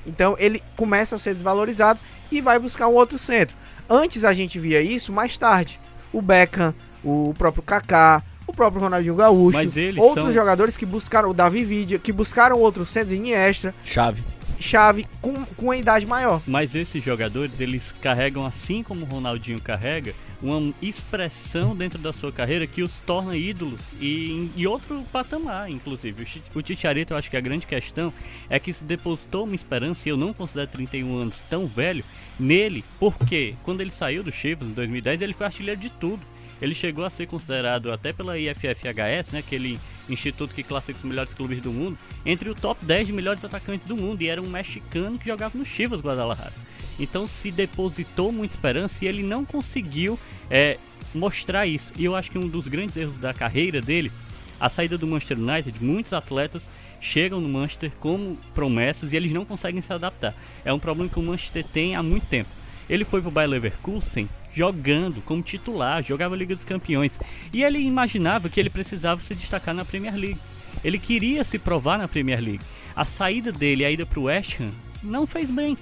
Então 0.07 0.35
ele 0.39 0.63
começa 0.77 1.17
a 1.17 1.19
ser 1.19 1.35
desvalorizado 1.35 2.01
e 2.33 2.41
vai 2.41 2.59
buscar 2.59 2.89
um 2.89 2.95
outro 2.95 3.19
centro. 3.19 3.55
Antes 3.89 4.25
a 4.25 4.33
gente 4.33 4.59
via 4.59 4.81
isso 4.81 5.13
mais 5.13 5.37
tarde. 5.37 5.79
O 6.13 6.23
Beckham, 6.23 6.75
o 7.05 7.35
próprio 7.37 7.63
Kaká, 7.63 8.23
o 8.49 8.53
próprio 8.53 8.83
Ronaldinho 8.83 9.15
Gaúcho, 9.15 9.57
Mas 9.57 9.77
eles 9.77 9.99
outros 10.01 10.25
são- 10.27 10.33
jogadores 10.33 10.77
que 10.77 10.87
buscaram 10.87 11.31
o 11.31 11.35
Davi 11.35 11.65
Vidia, 11.65 11.99
que 11.99 12.13
buscaram 12.13 12.59
outros 12.59 12.89
centros, 12.91 13.13
Iniestra, 13.13 13.75
Chave. 13.85 14.23
Chave 14.61 15.07
com, 15.23 15.33
com 15.57 15.67
uma 15.67 15.77
idade 15.77 16.05
maior. 16.05 16.43
Mas 16.45 16.75
esses 16.75 17.01
jogadores, 17.05 17.53
eles 17.61 17.93
carregam, 18.03 18.45
assim 18.45 18.83
como 18.83 19.03
o 19.03 19.09
Ronaldinho 19.09 19.61
carrega, 19.61 20.13
uma 20.43 20.73
expressão 20.83 21.77
dentro 21.77 21.97
da 22.01 22.13
sua 22.13 22.33
carreira 22.33 22.67
que 22.67 22.83
os 22.83 22.91
torna 23.07 23.37
ídolos 23.37 23.81
e 24.01 24.33
em 24.33 24.51
e 24.57 24.67
outro 24.67 25.05
patamar, 25.13 25.71
inclusive. 25.71 26.27
O 26.55 26.61
Ticharito, 26.63 27.13
eu 27.13 27.17
acho 27.17 27.31
que 27.31 27.37
a 27.37 27.41
grande 27.41 27.67
questão 27.67 28.13
é 28.51 28.59
que 28.59 28.73
se 28.73 28.83
depositou 28.83 29.45
uma 29.45 29.55
esperança, 29.55 30.09
e 30.09 30.11
eu 30.11 30.17
não 30.17 30.33
considero 30.33 30.67
31 30.73 31.17
anos 31.19 31.41
tão 31.49 31.67
velho, 31.69 32.05
nele, 32.39 32.85
porque 32.99 33.55
quando 33.63 33.81
ele 33.81 33.91
saiu 33.93 34.25
do 34.25 34.33
Chivas 34.33 34.67
em 34.69 34.73
2010, 34.73 35.23
ele 35.23 35.35
foi 35.35 35.47
artilheiro 35.47 35.81
de 35.81 35.91
tudo. 35.91 36.21
Ele 36.61 36.75
chegou 36.75 37.05
a 37.05 37.11
ser 37.11 37.27
considerado 37.27 37.93
até 37.93 38.13
pela 38.13 38.39
IFFHS, 38.39 39.33
né, 39.33 39.39
aquele 39.39 39.79
instituto 40.09 40.55
que 40.55 40.63
classifica 40.63 41.01
os 41.05 41.09
melhores 41.09 41.33
clubes 41.33 41.61
do 41.61 41.73
mundo, 41.73 41.99
entre 42.25 42.49
o 42.49 42.55
top 42.55 42.85
10 42.85 43.09
de 43.09 43.13
melhores 43.13 43.45
atacantes 43.45 43.87
do 43.87 43.97
mundo. 43.97 44.23
E 44.23 44.29
era 44.29 44.43
um 44.43 44.49
mexicano 44.49 45.19
que 45.19 45.29
jogava 45.29 45.57
no 45.57 45.65
Chivas 45.65 46.01
Guadalajara. 46.01 46.53
Então 46.99 47.27
se 47.29 47.51
depositou 47.51 48.33
muita 48.33 48.55
esperança 48.55 49.05
e 49.05 49.09
ele 49.09 49.23
não 49.23 49.45
conseguiu 49.45 50.19
é, 50.51 50.79
mostrar 51.15 51.67
isso. 51.67 51.93
E 51.97 52.05
eu 52.05 52.17
acho 52.17 52.31
que 52.31 52.39
um 52.39 52.49
dos 52.49 52.67
grandes 52.67 52.97
erros 52.97 53.19
da 53.19 53.33
carreira 53.33 53.81
dele, 53.81 54.11
a 54.59 54.69
saída 54.69 54.99
do 54.99 55.07
Manchester 55.07 55.39
United, 55.39 55.85
muitos 55.85 56.13
atletas 56.13 56.69
chegam 57.01 57.41
no 57.41 57.49
Manchester 57.49 57.93
como 58.01 58.37
promessas 58.55 59.13
e 59.13 59.17
eles 59.17 59.33
não 59.33 59.45
conseguem 59.45 59.81
se 59.81 59.93
adaptar. 59.93 60.35
É 60.65 60.73
um 60.73 60.79
problema 60.79 61.09
que 61.09 61.19
o 61.19 61.23
Manchester 61.23 61.65
tem 61.65 61.95
há 61.95 62.03
muito 62.03 62.27
tempo. 62.27 62.51
Ele 62.89 63.05
foi 63.05 63.21
pro 63.21 63.31
Bayer 63.31 63.51
Leverkusen 63.51 64.29
jogando 64.59 65.23
como 65.23 65.41
titular, 65.41 66.03
jogava 66.03 66.35
Liga 66.35 66.57
dos 66.57 66.65
Campeões. 66.65 67.13
E 67.53 67.63
ele 67.63 67.79
imaginava 67.79 68.49
que 68.49 68.59
ele 68.59 68.69
precisava 68.69 69.23
se 69.23 69.33
destacar 69.33 69.73
na 69.73 69.85
Premier 69.85 70.17
League. 70.17 70.41
Ele 70.83 70.99
queria 70.99 71.45
se 71.45 71.61
provar 71.61 71.97
na 71.97 72.09
Premier 72.09 72.41
League. 72.41 72.65
A 72.97 73.05
saída 73.05 73.53
dele, 73.53 73.85
a 73.85 73.91
ida 73.91 74.05
pro 74.05 74.25
West 74.25 74.61
Ham, 74.61 74.71
não 75.01 75.29
fez 75.29 75.49
bem. 75.49 75.79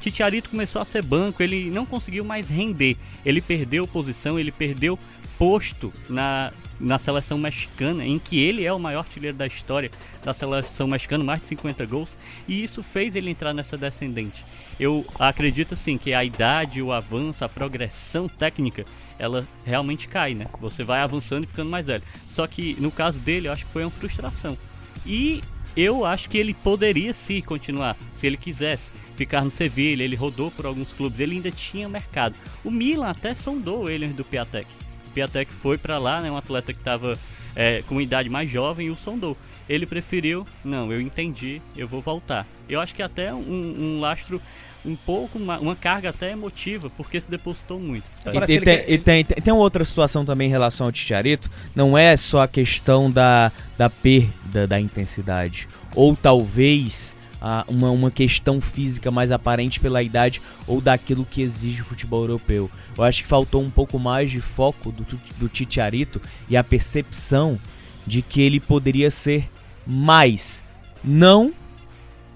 Titiarito 0.00 0.48
começou 0.48 0.80
a 0.80 0.84
ser 0.86 1.02
banco, 1.02 1.42
ele 1.42 1.70
não 1.70 1.84
conseguiu 1.84 2.24
mais 2.24 2.48
render. 2.48 2.96
Ele 3.24 3.42
perdeu 3.42 3.86
posição, 3.86 4.38
ele 4.38 4.50
perdeu 4.50 4.98
posto 5.38 5.92
na, 6.08 6.52
na 6.80 6.98
seleção 6.98 7.36
mexicana, 7.36 8.06
em 8.06 8.18
que 8.18 8.40
ele 8.40 8.64
é 8.64 8.72
o 8.72 8.78
maior 8.78 9.00
artilheiro 9.00 9.36
da 9.36 9.46
história 9.46 9.90
da 10.22 10.32
seleção 10.32 10.86
mexicana, 10.86 11.22
mais 11.22 11.42
de 11.42 11.48
50 11.48 11.84
gols, 11.84 12.08
e 12.48 12.64
isso 12.64 12.82
fez 12.82 13.14
ele 13.14 13.30
entrar 13.30 13.52
nessa 13.52 13.76
descendente. 13.76 14.42
Eu 14.78 15.04
acredito 15.18 15.74
assim 15.74 15.96
que 15.96 16.12
a 16.12 16.24
idade, 16.24 16.82
o 16.82 16.92
avanço, 16.92 17.44
a 17.44 17.48
progressão 17.48 18.28
técnica, 18.28 18.84
ela 19.18 19.46
realmente 19.64 20.08
cai, 20.08 20.34
né? 20.34 20.46
Você 20.60 20.82
vai 20.82 21.00
avançando 21.00 21.44
e 21.44 21.46
ficando 21.46 21.70
mais 21.70 21.86
velho. 21.86 22.02
Só 22.30 22.46
que 22.46 22.76
no 22.80 22.90
caso 22.90 23.18
dele, 23.18 23.48
eu 23.48 23.52
acho 23.52 23.64
que 23.64 23.72
foi 23.72 23.84
uma 23.84 23.90
frustração. 23.90 24.58
E 25.06 25.42
eu 25.76 26.04
acho 26.04 26.28
que 26.28 26.38
ele 26.38 26.54
poderia 26.54 27.12
sim 27.12 27.40
continuar, 27.40 27.96
se 28.18 28.26
ele 28.26 28.36
quisesse 28.36 28.90
ficar 29.16 29.44
no 29.44 29.50
Sevilha, 29.50 30.02
ele 30.02 30.16
rodou 30.16 30.50
por 30.50 30.66
alguns 30.66 30.92
clubes, 30.92 31.20
ele 31.20 31.36
ainda 31.36 31.50
tinha 31.50 31.88
mercado. 31.88 32.34
O 32.64 32.70
Milan 32.70 33.08
até 33.08 33.34
sondou 33.34 33.88
ele 33.88 34.08
do 34.08 34.24
Piatek. 34.24 34.68
O 35.08 35.10
Piatek 35.10 35.52
foi 35.52 35.78
para 35.78 35.98
lá, 35.98 36.20
né, 36.20 36.30
um 36.30 36.36
atleta 36.36 36.72
que 36.72 36.80
estava 36.80 37.18
é, 37.54 37.82
com 37.86 38.00
idade 38.00 38.28
mais 38.28 38.50
jovem 38.50 38.88
e 38.88 38.90
o 38.90 38.96
sondou. 38.96 39.36
Ele 39.68 39.86
preferiu, 39.86 40.46
não, 40.64 40.92
eu 40.92 41.00
entendi, 41.00 41.60
eu 41.76 41.88
vou 41.88 42.00
voltar. 42.00 42.46
Eu 42.68 42.80
acho 42.80 42.94
que 42.94 43.02
até 43.02 43.32
um, 43.32 43.96
um 43.96 44.00
lastro 44.00 44.40
um 44.84 44.94
pouco, 44.94 45.38
uma, 45.38 45.58
uma, 45.58 45.74
carga 45.74 46.10
até 46.10 46.32
emotiva, 46.32 46.90
porque 46.90 47.20
se 47.20 47.30
depositou 47.30 47.80
muito. 47.80 48.04
E, 48.26 48.36
e, 48.36 48.46
tem, 48.46 48.60
quer... 48.60 48.90
e 48.90 48.98
tem, 48.98 49.24
tem, 49.24 49.42
tem, 49.42 49.54
outra 49.54 49.84
situação 49.84 50.24
também 50.24 50.48
em 50.48 50.50
relação 50.50 50.86
ao 50.86 50.92
Ticharito, 50.92 51.50
não 51.74 51.96
é 51.96 52.16
só 52.16 52.42
a 52.42 52.48
questão 52.48 53.10
da, 53.10 53.50
da 53.78 53.88
perda 53.88 54.66
da 54.66 54.78
intensidade, 54.78 55.66
ou 55.94 56.14
talvez 56.14 57.16
ah, 57.40 57.64
uma, 57.68 57.90
uma 57.90 58.10
questão 58.10 58.60
física 58.60 59.10
mais 59.10 59.30
aparente 59.30 59.80
pela 59.80 60.02
idade 60.02 60.40
ou 60.66 60.80
daquilo 60.80 61.24
que 61.24 61.42
exige 61.42 61.82
o 61.82 61.84
futebol 61.84 62.22
europeu. 62.22 62.70
Eu 62.96 63.04
acho 63.04 63.22
que 63.22 63.28
faltou 63.28 63.62
um 63.62 63.70
pouco 63.70 63.98
mais 63.98 64.30
de 64.30 64.40
foco 64.40 64.92
do, 64.92 65.04
do 65.38 65.48
Titiarito 65.48 66.20
e 66.48 66.56
a 66.56 66.64
percepção 66.64 67.58
de 68.06 68.22
que 68.22 68.40
ele 68.40 68.60
poderia 68.60 69.10
ser 69.10 69.48
mais, 69.86 70.62
não 71.02 71.52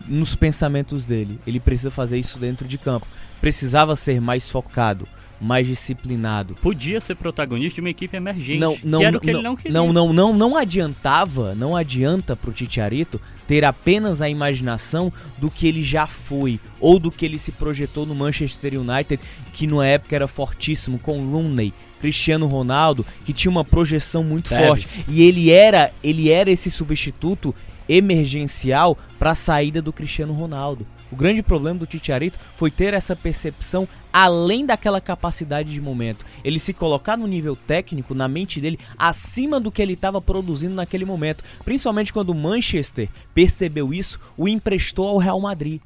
nos 0.06 0.34
pensamentos 0.34 1.04
dele. 1.04 1.38
Ele 1.46 1.60
precisa 1.60 1.90
fazer 1.90 2.18
isso 2.18 2.38
dentro 2.38 2.66
de 2.66 2.78
campo. 2.78 3.06
Precisava 3.40 3.94
ser 3.94 4.20
mais 4.20 4.50
focado, 4.50 5.06
mais 5.40 5.66
disciplinado. 5.66 6.54
Podia 6.56 7.00
ser 7.00 7.14
protagonista 7.14 7.76
de 7.76 7.80
uma 7.80 7.90
equipe 7.90 8.16
emergente. 8.16 8.58
Não, 8.58 8.76
não, 8.82 8.98
que 8.98 9.04
era 9.04 9.12
não, 9.12 9.18
o 9.18 9.20
que 9.20 9.30
ele 9.30 9.42
não 9.42 9.56
queria. 9.56 9.72
Não, 9.72 9.92
não, 9.92 10.12
não, 10.12 10.32
não 10.32 10.56
adiantava, 10.56 11.54
não 11.54 11.76
adianta 11.76 12.34
pro 12.34 12.52
Titiarito 12.52 13.20
ter 13.46 13.64
apenas 13.64 14.20
a 14.20 14.28
imaginação 14.28 15.12
do 15.38 15.50
que 15.50 15.66
ele 15.68 15.82
já 15.82 16.06
foi 16.06 16.58
ou 16.80 16.98
do 16.98 17.10
que 17.10 17.24
ele 17.24 17.38
se 17.38 17.52
projetou 17.52 18.04
no 18.04 18.14
Manchester 18.14 18.74
United, 18.80 19.22
que 19.52 19.66
na 19.66 19.86
época 19.86 20.16
era 20.16 20.26
fortíssimo 20.26 20.98
com 20.98 21.30
Rooney, 21.30 21.72
Cristiano 22.00 22.46
Ronaldo, 22.46 23.04
que 23.24 23.32
tinha 23.32 23.50
uma 23.50 23.64
projeção 23.64 24.22
muito 24.24 24.50
forte. 24.50 25.04
E 25.08 25.22
ele 25.22 25.50
era, 25.50 25.92
ele 26.02 26.30
era 26.30 26.50
esse 26.50 26.70
substituto 26.70 27.54
emergencial 27.88 28.98
para 29.18 29.30
a 29.30 29.34
saída 29.34 29.80
do 29.80 29.92
Cristiano 29.92 30.32
Ronaldo. 30.32 30.86
O 31.10 31.16
grande 31.16 31.42
problema 31.42 31.78
do 31.78 31.86
Titiarito 31.86 32.38
foi 32.56 32.70
ter 32.70 32.92
essa 32.92 33.16
percepção 33.16 33.88
além 34.12 34.66
daquela 34.66 35.00
capacidade 35.00 35.70
de 35.72 35.80
momento. 35.80 36.24
Ele 36.44 36.58
se 36.58 36.72
colocar 36.72 37.16
no 37.16 37.26
nível 37.26 37.56
técnico, 37.56 38.14
na 38.14 38.28
mente 38.28 38.60
dele, 38.60 38.78
acima 38.96 39.58
do 39.58 39.72
que 39.72 39.80
ele 39.80 39.94
estava 39.94 40.20
produzindo 40.20 40.74
naquele 40.74 41.04
momento. 41.04 41.42
Principalmente 41.64 42.12
quando 42.12 42.30
o 42.30 42.34
Manchester 42.34 43.08
percebeu 43.34 43.94
isso, 43.94 44.20
o 44.36 44.46
emprestou 44.46 45.08
ao 45.08 45.18
Real 45.18 45.40
Madrid 45.40 45.80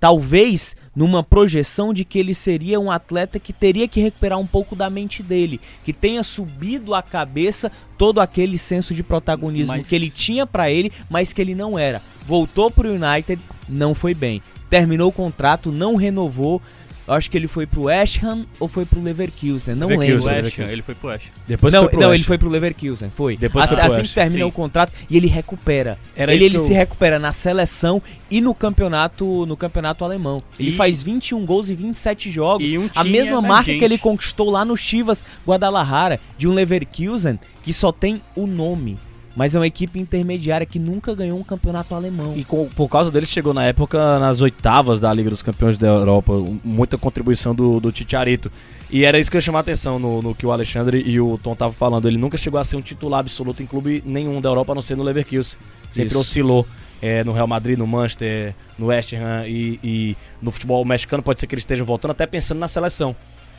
talvez 0.00 0.74
numa 0.96 1.22
projeção 1.22 1.94
de 1.94 2.04
que 2.04 2.18
ele 2.18 2.34
seria 2.34 2.80
um 2.80 2.90
atleta 2.90 3.38
que 3.38 3.52
teria 3.52 3.86
que 3.86 4.00
recuperar 4.00 4.38
um 4.38 4.46
pouco 4.46 4.74
da 4.74 4.90
mente 4.90 5.22
dele, 5.22 5.60
que 5.84 5.92
tenha 5.92 6.22
subido 6.24 6.94
a 6.94 7.02
cabeça 7.02 7.70
todo 7.96 8.20
aquele 8.20 8.58
senso 8.58 8.92
de 8.92 9.02
protagonismo 9.02 9.76
mas... 9.76 9.86
que 9.86 9.94
ele 9.94 10.10
tinha 10.10 10.46
para 10.46 10.70
ele, 10.70 10.90
mas 11.08 11.32
que 11.32 11.40
ele 11.40 11.54
não 11.54 11.78
era. 11.78 12.02
Voltou 12.26 12.70
pro 12.70 12.88
United, 12.92 13.40
não 13.68 13.94
foi 13.94 14.14
bem. 14.14 14.42
Terminou 14.68 15.10
o 15.10 15.12
contrato, 15.12 15.70
não 15.70 15.96
renovou, 15.96 16.62
eu 17.10 17.16
acho 17.16 17.28
que 17.28 17.36
ele 17.36 17.48
foi 17.48 17.66
pro 17.66 17.82
West 17.82 18.22
Ham 18.22 18.44
ou 18.60 18.68
foi 18.68 18.84
pro 18.84 19.02
Leverkusen, 19.02 19.74
não 19.74 19.88
Leverkusen, 19.88 20.32
lembro. 20.32 20.62
Ham, 20.62 20.70
ele 20.70 20.82
foi 20.82 20.94
pro 20.94 21.08
West 21.08 21.26
Ham. 21.26 21.40
Depois 21.48 21.74
não, 21.74 21.90
não 21.92 22.14
ele 22.14 22.22
foi 22.22 22.38
pro 22.38 22.48
Leverkusen, 22.48 23.10
foi. 23.10 23.36
Depois 23.36 23.64
assim, 23.64 23.80
assim 23.80 24.02
que 24.02 24.14
termina 24.14 24.44
Sim. 24.44 24.48
o 24.48 24.52
contrato 24.52 24.92
e 25.10 25.16
ele 25.16 25.26
recupera. 25.26 25.98
Era 26.14 26.32
ele 26.32 26.44
ele 26.44 26.56
eu... 26.58 26.62
se 26.62 26.72
recupera 26.72 27.18
na 27.18 27.32
seleção 27.32 28.00
e 28.30 28.40
no 28.40 28.54
campeonato 28.54 29.44
no 29.44 29.56
campeonato 29.56 30.04
alemão. 30.04 30.40
Ele 30.56 30.70
e... 30.70 30.76
faz 30.76 31.02
21 31.02 31.44
gols 31.44 31.68
e 31.68 31.74
27 31.74 32.30
jogos, 32.30 32.72
um 32.74 32.88
a 32.94 33.02
mesma 33.02 33.42
marca 33.42 33.74
que 33.74 33.84
ele 33.84 33.98
conquistou 33.98 34.48
lá 34.48 34.64
no 34.64 34.76
Chivas 34.76 35.24
Guadalajara, 35.44 36.20
de 36.38 36.46
um 36.46 36.54
Leverkusen 36.54 37.40
que 37.64 37.72
só 37.72 37.90
tem 37.90 38.22
o 38.36 38.46
nome 38.46 38.96
mas 39.36 39.54
é 39.54 39.58
uma 39.58 39.66
equipe 39.66 39.98
intermediária 39.98 40.66
que 40.66 40.78
nunca 40.78 41.14
ganhou 41.14 41.38
um 41.38 41.42
campeonato 41.42 41.94
alemão. 41.94 42.34
E 42.36 42.44
com, 42.44 42.68
por 42.68 42.88
causa 42.88 43.10
dele 43.10 43.26
chegou 43.26 43.54
na 43.54 43.64
época 43.64 44.18
nas 44.18 44.40
oitavas 44.40 45.00
da 45.00 45.12
Liga 45.12 45.30
dos 45.30 45.42
Campeões 45.42 45.78
da 45.78 45.86
Europa, 45.86 46.32
muita 46.64 46.98
contribuição 46.98 47.54
do, 47.54 47.78
do 47.80 47.92
Titiarito. 47.92 48.50
E 48.90 49.04
era 49.04 49.18
isso 49.20 49.30
que 49.30 49.36
eu 49.36 49.38
ia 49.38 49.42
chamar 49.42 49.60
a 49.60 49.62
atenção 49.62 49.98
no, 49.98 50.20
no 50.20 50.34
que 50.34 50.44
o 50.44 50.50
Alexandre 50.50 51.00
e 51.06 51.20
o 51.20 51.38
Tom 51.38 51.52
estavam 51.52 51.72
falando. 51.72 52.08
Ele 52.08 52.18
nunca 52.18 52.36
chegou 52.36 52.58
a 52.58 52.64
ser 52.64 52.76
um 52.76 52.82
titular 52.82 53.20
absoluto 53.20 53.62
em 53.62 53.66
clube 53.66 54.02
nenhum 54.04 54.40
da 54.40 54.48
Europa, 54.48 54.72
a 54.72 54.74
não 54.74 54.82
ser 54.82 54.96
no 54.96 55.04
Leverkusen. 55.04 55.56
Sempre 55.90 56.08
isso. 56.08 56.18
oscilou 56.18 56.66
é, 57.00 57.22
no 57.22 57.32
Real 57.32 57.46
Madrid, 57.46 57.78
no 57.78 57.86
Manchester, 57.86 58.54
no 58.76 58.86
West 58.86 59.12
Ham 59.12 59.46
e, 59.46 59.78
e 59.82 60.16
no 60.42 60.50
futebol 60.50 60.84
mexicano. 60.84 61.22
Pode 61.22 61.38
ser 61.38 61.46
que 61.46 61.54
ele 61.54 61.60
esteja 61.60 61.84
voltando, 61.84 62.10
até 62.10 62.26
pensando 62.26 62.58
na 62.58 62.66
seleção. 62.66 63.14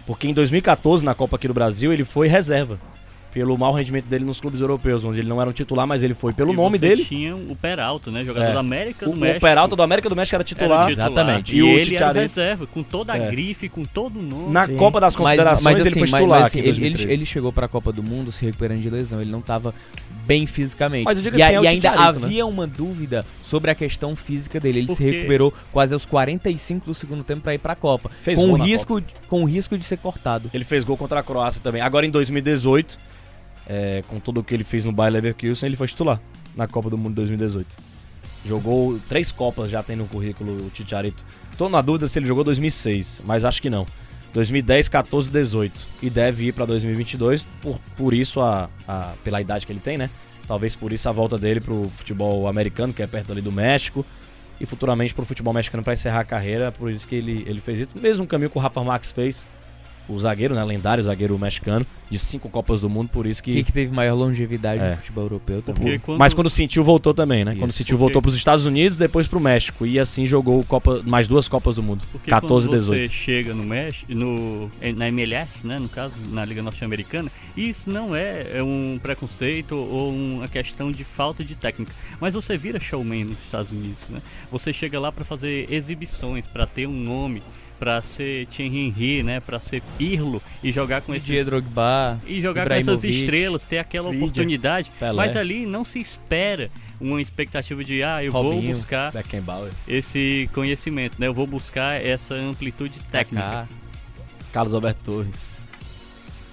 Porque 0.05 0.27
em 0.27 0.33
2014, 0.33 1.03
na 1.05 1.15
Copa 1.15 1.37
aqui 1.37 1.47
do 1.47 1.53
Brasil, 1.53 1.93
ele 1.93 2.03
foi 2.03 2.27
reserva 2.27 2.77
pelo 3.33 3.57
mau 3.57 3.73
rendimento 3.73 4.05
dele 4.05 4.25
nos 4.25 4.39
clubes 4.39 4.61
europeus, 4.61 5.03
onde 5.03 5.19
ele 5.19 5.29
não 5.29 5.39
era 5.39 5.49
um 5.49 5.53
titular, 5.53 5.87
mas 5.87 6.03
ele 6.03 6.13
foi 6.13 6.33
pelo 6.33 6.51
e 6.53 6.55
nome 6.55 6.77
dele. 6.77 7.05
tinha 7.05 7.35
o 7.35 7.55
Peralta, 7.55 8.11
né? 8.11 8.23
Jogador 8.23 8.49
é. 8.49 8.53
da 8.53 8.59
América 8.59 9.05
do 9.05 9.11
o, 9.11 9.15
México. 9.15 9.37
O 9.37 9.41
Peralta 9.41 9.75
do 9.75 9.81
América 9.81 10.09
do 10.09 10.15
México 10.15 10.35
era 10.35 10.43
titular. 10.43 10.81
Era 10.81 10.89
titular 10.89 11.11
Exatamente. 11.11 11.53
E, 11.53 11.57
e 11.57 11.63
o 11.63 11.67
ele 11.67 11.95
era 11.95 12.11
reserva, 12.11 12.67
com 12.67 12.83
toda 12.83 13.13
a 13.13 13.17
é. 13.17 13.31
grife, 13.31 13.69
com 13.69 13.85
todo 13.85 14.19
o 14.19 14.21
nome. 14.21 14.51
Na 14.51 14.67
Sim. 14.67 14.75
Copa 14.75 14.99
das 14.99 15.15
Confederações 15.15 15.63
mas, 15.63 15.77
mas, 15.77 15.79
assim, 15.79 15.89
ele 15.89 15.99
foi 15.99 16.19
titular. 16.19 16.39
Mas, 16.41 16.47
assim, 16.47 16.59
ele, 16.59 16.85
ele, 16.85 17.11
ele, 17.11 17.25
chegou 17.25 17.51
para 17.53 17.65
a 17.65 17.69
Copa 17.69 17.91
do 17.91 18.03
Mundo 18.03 18.31
se 18.31 18.45
recuperando 18.45 18.81
de 18.81 18.89
lesão, 18.89 19.21
ele 19.21 19.31
não 19.31 19.39
estava 19.39 19.73
bem 20.25 20.45
fisicamente. 20.45 21.05
Mas 21.05 21.17
eu 21.17 21.23
digo 21.23 21.37
e, 21.37 21.41
assim, 21.41 21.55
é 21.55 21.61
e 21.61 21.67
ainda 21.67 21.91
né? 21.91 21.97
havia 21.97 22.45
uma 22.45 22.67
dúvida 22.67 23.25
sobre 23.43 23.71
a 23.71 23.75
questão 23.75 24.15
física 24.15 24.59
dele. 24.59 24.79
Ele 24.79 24.87
Porque... 24.87 25.03
se 25.03 25.09
recuperou 25.09 25.53
quase 25.71 25.93
aos 25.93 26.05
45 26.05 26.85
do 26.85 26.93
segundo 26.93 27.23
tempo 27.23 27.41
para 27.41 27.53
ir 27.53 27.59
para 27.59 27.73
a 27.73 27.75
Copa, 27.75 28.09
fez 28.21 28.37
com 28.37 28.53
risco 28.53 29.01
com 29.27 29.43
o 29.43 29.45
risco 29.45 29.77
de 29.77 29.83
ser 29.83 29.97
cortado. 29.97 30.49
Ele 30.53 30.63
fez 30.63 30.83
gol 30.83 30.97
contra 30.97 31.19
a 31.19 31.23
Croácia 31.23 31.61
também. 31.63 31.81
Agora 31.81 32.05
em 32.05 32.09
2018 32.09 32.97
é, 33.71 34.03
com 34.05 34.19
tudo 34.19 34.41
o 34.41 34.43
que 34.43 34.53
ele 34.53 34.65
fez 34.65 34.83
no 34.83 34.91
Bayer 34.91 35.13
Leverkusen, 35.13 35.67
ele 35.67 35.77
foi 35.77 35.87
titular 35.87 36.19
na 36.53 36.67
Copa 36.67 36.89
do 36.89 36.97
Mundo 36.97 37.15
2018. 37.15 37.73
Jogou 38.45 38.99
três 39.07 39.31
Copas, 39.31 39.69
já 39.69 39.81
tem 39.81 39.95
no 39.95 40.07
currículo 40.07 40.65
o 40.65 40.69
Titiarito. 40.69 41.23
Tô 41.57 41.69
na 41.69 41.81
dúvida 41.81 42.09
se 42.09 42.19
ele 42.19 42.27
jogou 42.27 42.43
2006, 42.43 43.21
mas 43.25 43.45
acho 43.45 43.61
que 43.61 43.69
não. 43.69 43.87
2010, 44.33 44.89
14, 44.89 45.29
18. 45.29 45.87
E 46.01 46.09
deve 46.09 46.47
ir 46.47 46.51
para 46.51 46.65
2022, 46.65 47.47
por, 47.61 47.79
por 47.95 48.13
isso, 48.13 48.41
a, 48.41 48.69
a, 48.85 49.13
pela 49.23 49.39
idade 49.39 49.65
que 49.65 49.71
ele 49.71 49.79
tem, 49.79 49.97
né? 49.97 50.09
Talvez 50.47 50.75
por 50.75 50.91
isso 50.91 51.07
a 51.07 51.11
volta 51.13 51.37
dele 51.37 51.61
pro 51.61 51.89
futebol 51.95 52.47
americano, 52.49 52.91
que 52.91 53.01
é 53.01 53.07
perto 53.07 53.31
ali 53.31 53.41
do 53.41 53.53
México. 53.53 54.05
E 54.59 54.65
futuramente 54.65 55.13
pro 55.13 55.25
futebol 55.25 55.53
mexicano 55.53 55.81
para 55.81 55.93
encerrar 55.93 56.19
a 56.19 56.25
carreira. 56.25 56.71
Por 56.71 56.91
isso 56.91 57.07
que 57.07 57.15
ele, 57.15 57.43
ele 57.47 57.61
fez 57.61 57.79
isso. 57.79 57.91
Mesmo 57.95 58.27
caminho 58.27 58.49
que 58.49 58.57
o 58.57 58.61
Rafa 58.61 58.83
Max 58.83 59.11
fez 59.11 59.45
o 60.13 60.19
zagueiro, 60.19 60.55
né? 60.55 60.63
Lendário 60.63 61.03
zagueiro 61.03 61.37
mexicano, 61.37 61.85
de 62.09 62.19
cinco 62.19 62.49
Copas 62.49 62.81
do 62.81 62.89
Mundo, 62.89 63.09
por 63.09 63.25
isso 63.25 63.41
que. 63.41 63.53
Que, 63.53 63.63
que 63.63 63.71
teve 63.71 63.93
maior 63.93 64.15
longevidade 64.15 64.81
é. 64.81 64.91
no 64.91 64.97
futebol 64.97 65.23
europeu 65.23 65.61
também. 65.61 65.99
Quando... 65.99 66.19
Mas 66.19 66.33
quando 66.33 66.49
sentiu, 66.49 66.83
voltou 66.83 67.13
também, 67.13 67.45
né? 67.45 67.51
Isso. 67.51 67.59
Quando 67.59 67.71
sentiu, 67.71 67.97
voltou 67.97 68.21
para 68.21 68.29
os 68.29 68.35
Estados 68.35 68.65
Unidos, 68.65 68.97
depois 68.97 69.27
para 69.27 69.37
o 69.37 69.41
México. 69.41 69.85
E 69.85 69.99
assim 69.99 70.27
jogou 70.27 70.63
Copa, 70.65 71.01
mais 71.05 71.27
duas 71.27 71.47
Copas 71.47 71.75
do 71.75 71.83
Mundo. 71.83 72.03
Porque 72.11 72.29
14 72.29 72.67
e 72.67 72.71
18. 72.71 73.09
Você 73.09 73.15
chega 73.15 73.53
no 73.53 73.63
México, 73.63 74.13
no, 74.13 74.71
na 74.95 75.07
MLS, 75.07 75.65
né? 75.65 75.79
No 75.79 75.89
caso, 75.89 76.13
na 76.29 76.43
Liga 76.43 76.61
Norte-Americana, 76.61 77.31
isso 77.55 77.89
não 77.89 78.15
é, 78.15 78.57
é 78.57 78.63
um 78.63 78.99
preconceito 79.01 79.75
ou 79.75 80.13
uma 80.13 80.47
questão 80.47 80.91
de 80.91 81.03
falta 81.03 81.43
de 81.43 81.55
técnica. 81.55 81.93
Mas 82.19 82.33
você 82.33 82.57
vira 82.57 82.79
showman 82.79 83.25
nos 83.25 83.39
Estados 83.39 83.71
Unidos, 83.71 84.09
né? 84.09 84.21
Você 84.51 84.73
chega 84.73 84.99
lá 84.99 85.11
para 85.11 85.23
fazer 85.23 85.71
exibições, 85.71 86.45
para 86.45 86.65
ter 86.65 86.87
um 86.87 86.93
nome 86.93 87.41
para 87.81 87.99
ser 87.99 88.45
Thierry 88.45 88.77
Henry, 88.77 89.23
né, 89.23 89.39
para 89.39 89.59
ser 89.59 89.81
Pirlo 89.97 90.39
e 90.61 90.71
jogar 90.71 91.01
com 91.01 91.15
esse 91.15 91.43
Drogba 91.43 92.21
e 92.27 92.39
jogar 92.39 92.67
com 92.67 92.75
essas 92.75 93.03
estrelas, 93.03 93.63
ter 93.63 93.79
aquela 93.79 94.09
oportunidade, 94.09 94.91
Pelé. 94.99 95.13
mas 95.15 95.35
ali 95.35 95.65
não 95.65 95.83
se 95.83 95.99
espera 95.99 96.69
uma 96.99 97.19
expectativa 97.19 97.83
de 97.83 98.03
ah, 98.03 98.23
eu 98.23 98.31
Robinho, 98.31 98.61
vou 98.61 98.73
buscar 98.75 99.11
esse 99.87 100.47
conhecimento, 100.53 101.15
né? 101.17 101.25
Eu 101.25 101.33
vou 101.33 101.47
buscar 101.47 101.99
essa 101.99 102.35
amplitude 102.35 102.99
técnica. 103.11 103.67
Carlos 104.53 104.75
Alberto 104.75 105.03
Torres. 105.03 105.47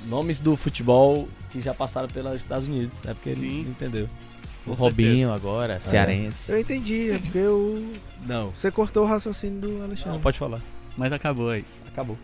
Nomes 0.06 0.40
do 0.40 0.56
futebol 0.56 1.28
que 1.52 1.60
já 1.60 1.74
passaram 1.74 2.08
pelos 2.08 2.36
Estados 2.36 2.66
Unidos, 2.66 2.94
é 3.04 3.12
porque 3.12 3.28
ele 3.28 3.50
Sim. 3.50 3.60
entendeu. 3.68 4.08
O 4.66 4.72
Robinho 4.72 5.30
agora, 5.30 5.78
cearense. 5.78 6.50
Eu 6.50 6.58
entendi, 6.58 7.10
é 7.10 7.18
porque 7.18 7.38
eu... 7.38 7.92
Não. 8.26 8.50
Você 8.52 8.70
cortou 8.70 9.04
o 9.04 9.06
raciocínio 9.06 9.60
do 9.60 9.82
Alexandre. 9.82 10.12
Não, 10.12 10.20
pode 10.20 10.38
falar. 10.38 10.60
Mas 10.98 11.12
acabou 11.12 11.50
é 11.52 11.60
isso. 11.60 11.80
Acabou. 11.86 12.18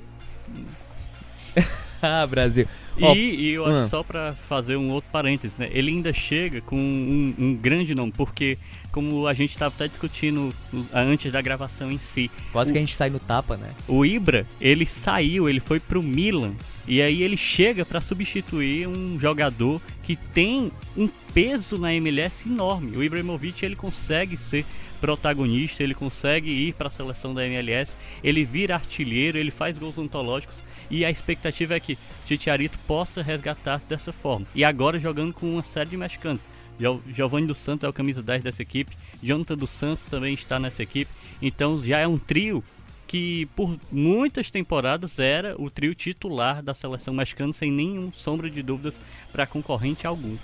ah, 2.02 2.26
Brasil. 2.26 2.66
E, 2.96 3.04
Ó, 3.04 3.14
e 3.14 3.50
eu 3.50 3.64
acho 3.66 3.76
ah. 3.76 3.88
só 3.88 4.02
pra 4.02 4.34
fazer 4.48 4.76
um 4.76 4.90
outro 4.90 5.10
parênteses, 5.10 5.56
né? 5.58 5.68
Ele 5.72 5.90
ainda 5.90 6.12
chega 6.12 6.60
com 6.60 6.76
um, 6.76 7.34
um 7.38 7.54
grande 7.54 7.94
nome, 7.94 8.12
porque 8.12 8.58
como 8.92 9.26
a 9.26 9.34
gente 9.34 9.50
estava 9.52 9.74
até 9.74 9.88
discutindo 9.88 10.54
antes 10.92 11.32
da 11.32 11.40
gravação 11.40 11.90
em 11.90 11.98
si, 11.98 12.30
Quase 12.52 12.70
o- 12.70 12.72
que 12.72 12.78
a 12.78 12.82
gente 12.82 12.94
sai 12.94 13.10
no 13.10 13.18
tapa, 13.18 13.56
né? 13.56 13.70
o 13.88 14.04
Ibra, 14.04 14.46
ele 14.60 14.86
saiu, 14.86 15.48
ele 15.48 15.60
foi 15.60 15.80
pro 15.80 16.02
Milan. 16.02 16.52
E 16.86 17.00
aí 17.00 17.22
ele 17.22 17.36
chega 17.36 17.84
para 17.84 18.00
substituir 18.00 18.86
um 18.86 19.18
jogador 19.18 19.80
que 20.02 20.14
tem 20.16 20.70
um 20.96 21.08
peso 21.32 21.78
na 21.78 21.94
MLS 21.94 22.46
enorme. 22.46 22.94
O 22.96 23.02
Ibrahimovic 23.02 23.64
ele 23.64 23.74
consegue 23.74 24.36
ser 24.36 24.66
protagonista, 25.04 25.82
ele 25.82 25.92
consegue 25.92 26.50
ir 26.50 26.72
para 26.72 26.88
a 26.88 26.90
seleção 26.90 27.34
da 27.34 27.46
MLS, 27.46 27.92
ele 28.22 28.42
vira 28.42 28.74
artilheiro, 28.74 29.36
ele 29.36 29.50
faz 29.50 29.76
gols 29.76 29.98
ontológicos 29.98 30.56
e 30.90 31.04
a 31.04 31.10
expectativa 31.10 31.74
é 31.74 31.80
que 31.80 31.98
Titiarito 32.24 32.78
possa 32.86 33.20
resgatar 33.20 33.82
dessa 33.86 34.14
forma. 34.14 34.46
E 34.54 34.64
agora 34.64 34.98
jogando 34.98 35.34
com 35.34 35.52
uma 35.52 35.62
série 35.62 35.90
de 35.90 35.96
mexicanos. 35.98 36.40
Gio- 36.80 37.02
Giovanni 37.12 37.46
dos 37.46 37.58
Santos 37.58 37.84
é 37.84 37.88
o 37.88 37.92
camisa 37.92 38.22
10 38.22 38.44
dessa 38.44 38.62
equipe, 38.62 38.96
Jonathan 39.22 39.58
dos 39.58 39.68
Santos 39.68 40.06
também 40.06 40.32
está 40.32 40.58
nessa 40.58 40.82
equipe. 40.82 41.10
Então 41.42 41.84
já 41.84 41.98
é 41.98 42.08
um 42.08 42.18
trio 42.18 42.64
que 43.06 43.44
por 43.54 43.78
muitas 43.92 44.50
temporadas 44.50 45.18
era 45.18 45.54
o 45.60 45.68
trio 45.68 45.94
titular 45.94 46.62
da 46.62 46.72
seleção 46.72 47.12
mexicana 47.12 47.52
sem 47.52 47.70
nenhum 47.70 48.10
sombra 48.10 48.48
de 48.48 48.62
dúvidas 48.62 48.96
para 49.30 49.46
concorrente 49.46 50.06
algum. 50.06 50.38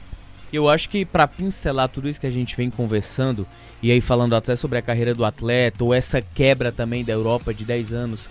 Eu 0.53 0.69
acho 0.69 0.89
que 0.89 1.05
pra 1.05 1.27
pincelar 1.29 1.89
tudo 1.89 2.09
isso 2.09 2.21
que 2.21 2.27
a 2.27 2.31
gente 2.31 2.57
vem 2.57 2.71
conversando, 2.71 3.47
e 3.83 3.91
aí 3.93 4.01
falando 4.01 4.35
até 4.35 4.57
sobre 4.57 4.79
a 4.79 4.83
carreira 4.83 5.15
do 5.15 5.25
atleta, 5.25 5.85
ou 5.85 5.95
essa 5.95 6.21
quebra 6.21 6.73
também 6.73 7.05
da 7.05 7.13
Europa 7.13 7.55
de 7.55 7.65
10 7.65 7.93
anos, 7.93 8.29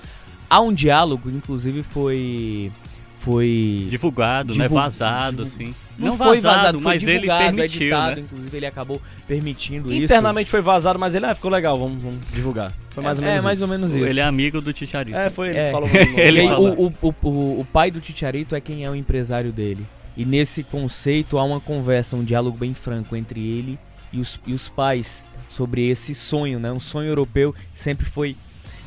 há 0.49 0.60
um 0.60 0.73
diálogo, 0.73 1.29
inclusive 1.29 1.82
foi. 1.84 2.71
Foi. 3.19 3.88
Divulgado, 3.89 4.55
né? 4.55 4.63
Divu- 4.63 4.75
Vazado, 4.75 5.43
divu- 5.43 5.55
assim. 5.55 5.75
Não, 5.97 6.08
Não 6.12 6.17
foi 6.17 6.39
vazado, 6.39 6.58
vazado, 6.58 6.79
foi 6.79 6.93
mas 6.93 7.03
ele 7.03 7.12
divulgado, 7.19 7.43
permitiu, 7.43 7.82
editado, 7.82 8.15
né? 8.15 8.21
inclusive 8.21 8.58
ele 8.58 8.65
acabou 8.65 9.01
permitindo 9.27 9.91
isso. 9.91 10.03
Internamente 10.05 10.49
foi 10.49 10.62
vazado, 10.62 10.97
mas 10.97 11.13
ele 11.13 11.25
ah, 11.25 11.36
ficou 11.36 11.51
legal, 11.51 11.77
vamos, 11.77 12.01
vamos 12.01 12.19
divulgar. 12.34 12.71
Foi 12.91 13.03
mais 13.03 13.19
ou 13.19 13.25
É, 13.25 13.27
menos 13.27 13.43
é, 13.43 13.45
mais 13.45 13.58
isso. 13.58 13.65
ou 13.65 13.69
menos 13.69 13.93
isso. 13.93 14.05
Ele 14.05 14.19
é 14.21 14.23
amigo 14.23 14.62
do 14.62 14.71
Titiarito. 14.71 15.17
É, 15.17 15.29
foi, 15.29 15.49
ele 15.49 15.58
É. 15.60 15.71
falou. 15.73 15.89
Ele 16.15 16.41
o, 16.49 16.93
o, 17.01 17.15
o, 17.21 17.60
o 17.60 17.65
pai 17.73 17.91
do 17.91 17.99
Titiarito 17.99 18.55
é 18.55 18.62
quem 18.62 18.86
é 18.86 18.89
o 18.89 18.95
empresário 18.95 19.51
dele. 19.51 19.86
E 20.19 20.25
nesse 20.25 20.63
conceito 20.63 21.38
há 21.38 21.45
uma 21.45 21.62
conversa, 21.62 22.17
um 22.17 22.25
diálogo 22.25 22.58
bem 22.58 22.73
franco 22.73 23.15
entre 23.15 23.39
ele 23.39 23.79
e 24.12 24.19
os, 24.19 24.38
e 24.45 24.53
os 24.53 24.67
pais 24.67 25.23
sobre 25.49 25.88
esse 25.88 26.13
sonho, 26.13 26.60
né? 26.60 26.69
Um 26.73 26.79
sonho 26.82 27.08
europeu 27.08 27.53
que 27.53 27.79
sempre 27.79 28.05
foi 28.05 28.36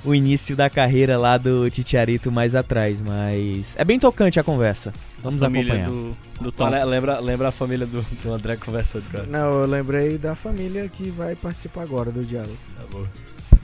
o 0.05 0.15
início 0.15 0.55
da 0.55 0.69
carreira 0.69 1.17
lá 1.17 1.39
do 1.39 1.71
Titiarito 1.71 2.31
mais 2.31 2.55
atrás. 2.55 3.01
Mas 3.01 3.75
é 3.79 3.83
bem 3.83 3.99
tocante 3.99 4.39
a 4.39 4.45
conversa. 4.45 4.93
Vamos 5.23 5.41
família 5.41 5.87
acompanhar. 5.87 5.89
do, 5.89 6.17
do 6.43 6.53
Tom. 6.53 6.69
Lembra, 6.69 7.19
lembra 7.19 7.49
a 7.49 7.53
família 7.53 7.87
do, 7.87 8.03
do 8.23 8.35
André 8.35 8.57
conversando, 8.57 9.11
cara. 9.11 9.25
Não, 9.27 9.63
eu 9.63 9.67
lembrei 9.67 10.19
da 10.19 10.35
família 10.35 10.87
que 10.87 11.09
vai 11.09 11.35
participar 11.35 11.85
agora 11.85 12.11
do 12.11 12.23
diálogo. 12.23 12.59
Tá 12.77 12.85
bom. 12.91 13.07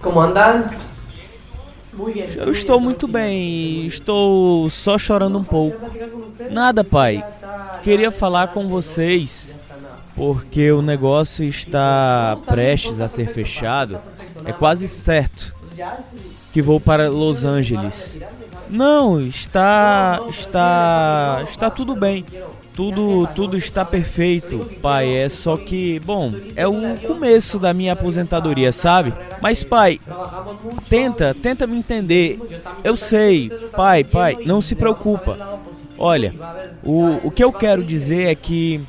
¿Cómo 0.01 0.23
andan? 0.23 0.71
Eu 2.37 2.53
estou 2.53 2.81
muito 2.81 3.09
bem, 3.09 3.87
estou 3.87 4.71
só 4.71 4.99
chorando 4.99 5.39
um 5.39 5.45
pouco. 5.45 5.79
Nada, 6.51 6.85
pai. 6.85 7.25
Queria 7.83 8.11
falar 8.11 8.49
com 8.49 8.69
vocês 8.69 9.55
porque 10.15 10.71
o 10.73 10.83
negócio 10.83 11.45
está 11.45 12.37
prestes 12.47 13.01
a 13.01 13.09
ser 13.09 13.29
fechado. 13.29 14.01
É 14.45 14.53
quase 14.53 14.89
certo 14.89 15.55
que 16.53 16.63
vou 16.63 16.81
para 16.81 17.09
Los 17.09 17.45
Angeles. 17.45 18.19
Não, 18.69 19.21
está 19.21 20.21
está 20.29 21.45
está 21.49 21.71
tudo 21.71 21.97
bem. 21.97 22.25
Tudo 22.79 23.27
tudo 23.35 23.57
está 23.57 23.85
perfeito, 23.85 24.71
pai. 24.81 25.13
É 25.13 25.29
só 25.29 25.57
que, 25.57 25.99
bom, 25.99 26.33
é 26.55 26.65
o 26.65 26.97
começo 26.99 27.59
da 27.59 27.75
minha 27.75 27.93
aposentadoria, 27.93 28.71
sabe? 28.71 29.13
Mas 29.43 29.65
pai, 29.65 29.99
tenta, 30.89 31.35
tenta 31.35 31.67
me 31.67 31.77
entender. 31.77 32.39
Eu 32.85 32.95
sei, 32.97 33.51
pai, 33.73 34.05
pai, 34.05 34.39
não 34.47 34.61
se 34.61 34.77
preocupa. 34.77 35.59
Olha, 35.99 36.33
o, 36.85 37.27
o 37.27 37.33
que 37.33 37.43
eu 37.43 37.53
quero 37.53 37.83
dizer 37.83 38.29
é 38.29 38.35
que 38.37 38.81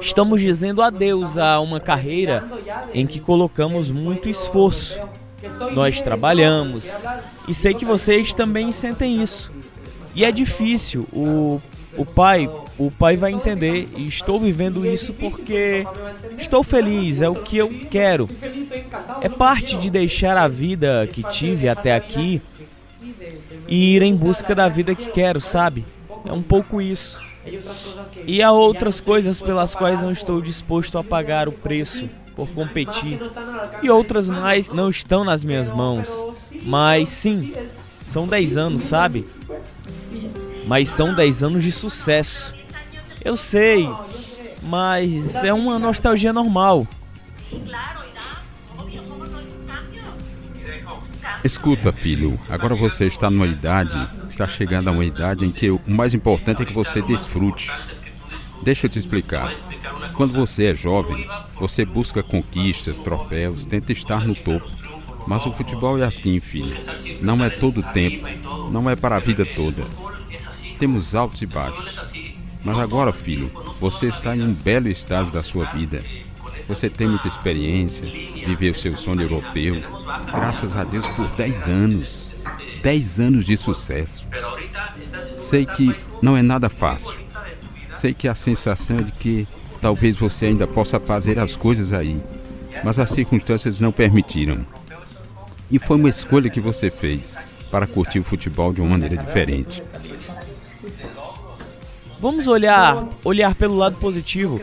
estamos 0.00 0.40
dizendo 0.40 0.82
adeus 0.82 1.38
a 1.38 1.60
uma 1.60 1.78
carreira 1.78 2.42
em 2.92 3.06
que 3.06 3.20
colocamos 3.20 3.92
muito 3.92 4.28
esforço. 4.28 4.98
Nós 5.72 6.02
trabalhamos 6.02 6.90
e 7.46 7.54
sei 7.54 7.74
que 7.74 7.84
vocês 7.84 8.34
também 8.34 8.72
sentem 8.72 9.22
isso. 9.22 9.52
E 10.16 10.24
é 10.24 10.32
difícil. 10.32 11.06
O, 11.12 11.60
o 11.96 12.04
pai, 12.04 12.50
o 12.78 12.90
pai 12.90 13.16
vai 13.16 13.32
entender 13.32 13.88
e 13.96 14.06
estou 14.06 14.40
vivendo 14.40 14.86
isso 14.86 15.12
porque 15.14 15.84
estou 16.38 16.62
feliz, 16.62 17.20
é 17.20 17.28
o 17.28 17.34
que 17.34 17.56
eu 17.56 17.68
quero. 17.90 18.28
É 19.20 19.28
parte 19.28 19.76
de 19.76 19.90
deixar 19.90 20.36
a 20.36 20.48
vida 20.48 21.08
que 21.12 21.22
tive 21.30 21.68
até 21.68 21.94
aqui 21.94 22.40
e 23.68 23.94
ir 23.96 24.02
em 24.02 24.14
busca 24.14 24.54
da 24.54 24.68
vida 24.68 24.94
que 24.94 25.10
quero, 25.10 25.40
sabe? 25.40 25.84
É 26.24 26.32
um 26.32 26.42
pouco 26.42 26.80
isso. 26.80 27.22
E 28.26 28.42
há 28.42 28.50
outras 28.50 29.00
coisas 29.00 29.40
pelas 29.40 29.74
quais 29.74 30.00
não 30.00 30.10
estou 30.10 30.40
disposto 30.40 30.96
a 30.96 31.04
pagar 31.04 31.48
o 31.48 31.52
preço 31.52 32.08
por 32.34 32.48
competir. 32.48 33.20
E 33.82 33.90
outras 33.90 34.28
mais 34.28 34.70
não 34.70 34.88
estão 34.88 35.24
nas 35.24 35.44
minhas 35.44 35.70
mãos. 35.70 36.08
Mas 36.62 37.08
sim, 37.10 37.52
são 38.06 38.26
10 38.26 38.56
anos, 38.56 38.82
sabe? 38.82 39.26
Mas 40.66 40.88
são 40.88 41.14
10 41.14 41.42
anos 41.42 41.62
de 41.62 41.72
sucesso. 41.72 42.54
Eu 43.24 43.36
sei, 43.36 43.88
mas 44.62 45.42
é 45.42 45.52
uma 45.52 45.78
nostalgia 45.78 46.32
normal. 46.32 46.86
Escuta, 51.42 51.92
filho, 51.92 52.40
agora 52.48 52.74
você 52.74 53.04
está 53.04 53.28
numa 53.28 53.46
idade, 53.46 54.08
está 54.30 54.46
chegando 54.46 54.88
a 54.88 54.92
uma 54.92 55.04
idade 55.04 55.44
em 55.44 55.52
que 55.52 55.70
o 55.70 55.78
mais 55.86 56.14
importante 56.14 56.62
é 56.62 56.64
que 56.64 56.72
você 56.72 57.02
desfrute. 57.02 57.70
Deixa 58.62 58.86
eu 58.86 58.90
te 58.90 58.98
explicar. 58.98 59.52
Quando 60.14 60.32
você 60.32 60.66
é 60.66 60.74
jovem, 60.74 61.28
você 61.60 61.84
busca 61.84 62.22
conquistas, 62.22 62.98
troféus, 62.98 63.66
tenta 63.66 63.92
estar 63.92 64.26
no 64.26 64.34
topo. 64.34 64.70
Mas 65.26 65.44
o 65.44 65.52
futebol 65.52 65.98
é 65.98 66.04
assim, 66.04 66.40
filho. 66.40 66.74
Não 67.20 67.44
é 67.44 67.50
todo 67.50 67.80
o 67.80 67.82
tempo, 67.82 68.26
não 68.70 68.88
é 68.88 68.96
para 68.96 69.16
a 69.16 69.20
vida 69.20 69.44
toda. 69.44 69.84
Temos 70.84 71.14
altos 71.14 71.40
e 71.40 71.46
baixos. 71.46 72.12
Mas 72.62 72.78
agora, 72.78 73.10
filho, 73.10 73.50
você 73.80 74.08
está 74.08 74.36
em 74.36 74.42
um 74.42 74.52
belo 74.52 74.86
estágio 74.86 75.32
da 75.32 75.42
sua 75.42 75.64
vida. 75.64 76.02
Você 76.68 76.90
tem 76.90 77.08
muita 77.08 77.26
experiência, 77.26 78.04
viveu 78.04 78.74
seu 78.74 78.94
sonho 78.94 79.22
europeu, 79.22 79.82
graças 80.30 80.76
a 80.76 80.84
Deus 80.84 81.06
por 81.16 81.26
10 81.38 81.62
anos. 81.62 82.30
10 82.82 83.18
anos 83.18 83.46
de 83.46 83.56
sucesso. 83.56 84.26
Sei 85.48 85.64
que 85.64 85.96
não 86.20 86.36
é 86.36 86.42
nada 86.42 86.68
fácil. 86.68 87.14
Sei 87.94 88.12
que 88.12 88.28
a 88.28 88.34
sensação 88.34 88.98
é 88.98 89.04
de 89.04 89.12
que 89.12 89.48
talvez 89.80 90.18
você 90.18 90.44
ainda 90.44 90.66
possa 90.66 91.00
fazer 91.00 91.38
as 91.38 91.56
coisas 91.56 91.94
aí, 91.94 92.20
mas 92.84 92.98
as 92.98 93.10
circunstâncias 93.10 93.80
não 93.80 93.90
permitiram. 93.90 94.66
E 95.70 95.78
foi 95.78 95.96
uma 95.96 96.10
escolha 96.10 96.50
que 96.50 96.60
você 96.60 96.90
fez 96.90 97.34
para 97.70 97.86
curtir 97.86 98.18
o 98.18 98.24
futebol 98.24 98.70
de 98.70 98.82
uma 98.82 98.90
maneira 98.90 99.16
diferente. 99.16 99.82
Vamos 102.24 102.46
olhar, 102.46 103.06
olhar 103.22 103.54
pelo 103.54 103.76
lado 103.76 103.98
positivo. 103.98 104.58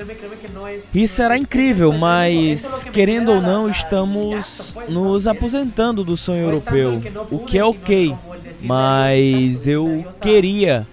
Isso 0.96 1.14
será 1.14 1.38
incrível, 1.38 1.94
mas 1.94 2.84
querendo 2.86 3.34
ou 3.34 3.40
não, 3.40 3.70
estamos 3.70 4.74
nos 4.90 5.28
aposentando 5.28 6.04
do 6.04 6.18
sonho 6.18 6.46
europeu, 6.46 7.00
o 7.30 7.38
que 7.38 7.60
é 7.60 7.64
ok. 7.64 8.18
Mas 8.64 9.68
eu 9.68 10.04
queria 10.20 10.88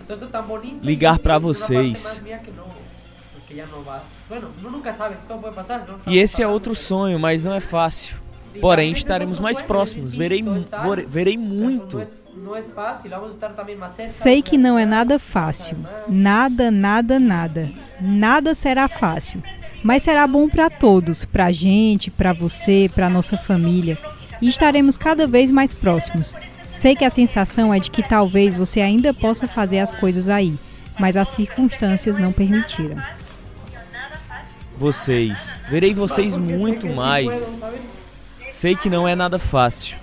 ligar 0.82 1.18
para 1.20 1.38
vocês. 1.38 2.22
E 6.06 6.18
esse 6.18 6.42
é 6.42 6.46
outro 6.46 6.74
sonho, 6.74 7.18
mas 7.18 7.44
não 7.44 7.54
é 7.54 7.60
fácil. 7.60 8.27
Porém, 8.60 8.92
estaremos 8.92 9.38
mais 9.38 9.60
próximos. 9.62 10.14
Verei, 10.16 10.42
vor- 10.42 11.04
verei 11.06 11.36
muito. 11.36 12.00
Sei 14.08 14.42
que 14.42 14.56
não 14.58 14.78
é 14.78 14.84
nada 14.86 15.18
fácil. 15.18 15.76
Nada, 16.08 16.70
nada, 16.70 17.18
nada. 17.18 17.68
Nada 18.00 18.54
será 18.54 18.88
fácil. 18.88 19.42
Mas 19.82 20.02
será 20.02 20.26
bom 20.26 20.48
para 20.48 20.68
todos, 20.68 21.24
pra 21.24 21.52
gente, 21.52 22.10
pra 22.10 22.32
você, 22.32 22.90
pra 22.94 23.08
nossa 23.08 23.36
família. 23.36 23.96
E 24.40 24.48
estaremos 24.48 24.96
cada 24.96 25.26
vez 25.26 25.50
mais 25.50 25.72
próximos. 25.72 26.34
Sei 26.74 26.94
que 26.96 27.04
a 27.04 27.10
sensação 27.10 27.72
é 27.74 27.78
de 27.78 27.90
que 27.90 28.02
talvez 28.02 28.54
você 28.54 28.80
ainda 28.80 29.12
possa 29.12 29.46
fazer 29.48 29.80
as 29.80 29.90
coisas 29.92 30.28
aí, 30.28 30.54
mas 30.98 31.16
as 31.16 31.28
circunstâncias 31.28 32.18
não 32.18 32.32
permitiram. 32.32 32.96
vocês. 34.76 35.54
Verei 35.68 35.92
vocês 35.92 36.36
muito 36.36 36.86
mais. 36.94 37.58
Sei 38.58 38.74
que 38.74 38.90
não 38.90 39.06
é 39.06 39.14
nada 39.14 39.38
fácil. 39.38 39.96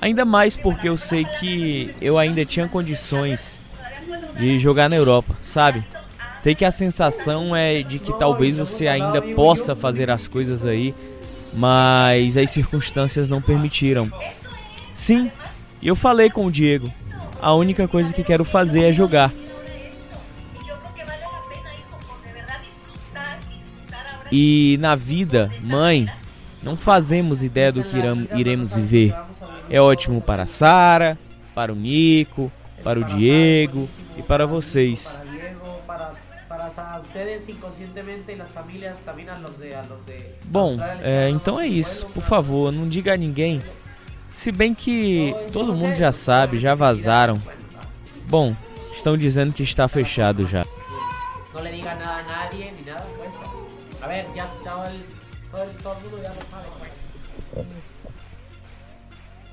Ainda 0.00 0.24
mais 0.24 0.56
porque 0.56 0.88
eu 0.88 0.96
sei 0.96 1.26
que 1.38 1.94
eu 2.00 2.16
ainda 2.16 2.46
tinha 2.46 2.66
condições 2.66 3.60
de 4.38 4.58
jogar 4.58 4.88
na 4.88 4.96
Europa, 4.96 5.36
sabe? 5.42 5.84
Sei 6.38 6.54
que 6.54 6.64
a 6.64 6.70
sensação 6.70 7.54
é 7.54 7.82
de 7.82 7.98
que 7.98 8.18
talvez 8.18 8.56
você 8.56 8.88
ainda 8.88 9.20
possa 9.20 9.76
fazer 9.76 10.10
as 10.10 10.26
coisas 10.26 10.64
aí, 10.64 10.94
mas 11.52 12.38
as 12.38 12.50
circunstâncias 12.50 13.28
não 13.28 13.42
permitiram. 13.42 14.10
Sim, 14.94 15.30
eu 15.82 15.94
falei 15.94 16.30
com 16.30 16.46
o 16.46 16.50
Diego. 16.50 16.90
A 17.42 17.52
única 17.52 17.86
coisa 17.86 18.14
que 18.14 18.24
quero 18.24 18.46
fazer 18.46 18.80
é 18.80 18.92
jogar. 18.94 19.30
E 24.32 24.78
na 24.80 24.94
vida, 24.94 25.52
mãe, 25.60 26.08
não 26.66 26.76
fazemos 26.76 27.44
ideia 27.44 27.70
do 27.70 27.84
que 27.84 27.96
iremos 28.34 28.74
viver. 28.74 29.14
É 29.70 29.80
ótimo 29.80 30.20
para 30.20 30.42
a 30.42 30.46
Sara, 30.46 31.16
para 31.54 31.72
o 31.72 31.76
Nico, 31.76 32.50
para 32.82 32.98
o 32.98 33.04
Diego 33.04 33.88
e 34.18 34.22
para 34.22 34.46
vocês. 34.46 35.22
Bom, 40.44 40.76
é, 41.02 41.30
então 41.30 41.60
é 41.60 41.68
isso. 41.68 42.06
Por 42.06 42.22
favor, 42.24 42.72
não 42.72 42.88
diga 42.88 43.14
a 43.14 43.16
ninguém. 43.16 43.62
Se 44.34 44.50
bem 44.50 44.74
que 44.74 45.34
todo 45.52 45.72
mundo 45.72 45.94
já 45.94 46.10
sabe, 46.10 46.58
já 46.58 46.74
vazaram. 46.74 47.40
Bom, 48.28 48.54
estão 48.92 49.16
dizendo 49.16 49.52
que 49.52 49.62
está 49.62 49.86
fechado 49.86 50.46
já. 50.48 50.66
Não 51.54 51.62
le 51.62 51.70
diga 51.70 51.94
nada 51.94 52.18
a 52.18 52.22
nadie 52.24 52.72
ni 52.72 52.90
nada. 52.90 53.06
A 54.02 54.08
ver, 54.08 54.26
ya 54.36 54.46
todo 54.62 54.84
el, 54.84 55.15
todo. 55.82 55.96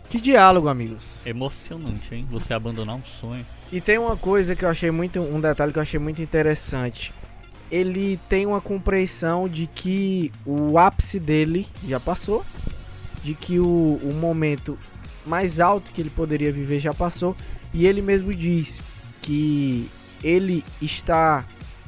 Que 0.10 0.20
diálogo, 0.20 0.68
amigos. 0.68 1.04
Emocionante, 1.26 2.14
hein? 2.14 2.28
Você 2.30 2.54
abandonar 2.54 2.96
um 2.96 3.04
sonho. 3.04 3.46
E 3.72 3.82
tem 3.82 3.98
uma 3.98 4.16
coisa 4.16 4.56
que 4.56 4.64
eu 4.64 4.70
achei 4.70 4.92
muito. 4.92 5.20
Um 5.20 5.40
detalhe 5.40 5.72
que 5.72 5.80
eu 5.80 5.84
achei 5.84 6.00
muito 6.00 6.22
interessante. 6.22 7.12
Ele 7.72 8.20
tem 8.30 8.46
uma 8.46 8.62
compreensão 8.62 9.48
de 9.48 9.66
que 9.66 10.32
o 10.46 10.78
ápice 10.78 11.20
dele 11.20 11.68
já 11.88 12.00
passou. 12.00 12.46
De 13.24 13.34
que 13.34 13.60
o, 13.60 14.00
o 14.04 14.14
momento 14.14 14.78
mais 15.26 15.60
alto 15.60 15.92
que 15.92 16.02
ele 16.02 16.12
poderia 16.12 16.52
viver 16.52 16.80
já 16.80 16.94
passou. 16.94 17.36
E 17.74 17.88
ele 17.88 18.02
mesmo 18.02 18.34
diz 18.36 18.80
que 19.22 19.90
ele 20.24 20.64
está. 20.82 21.44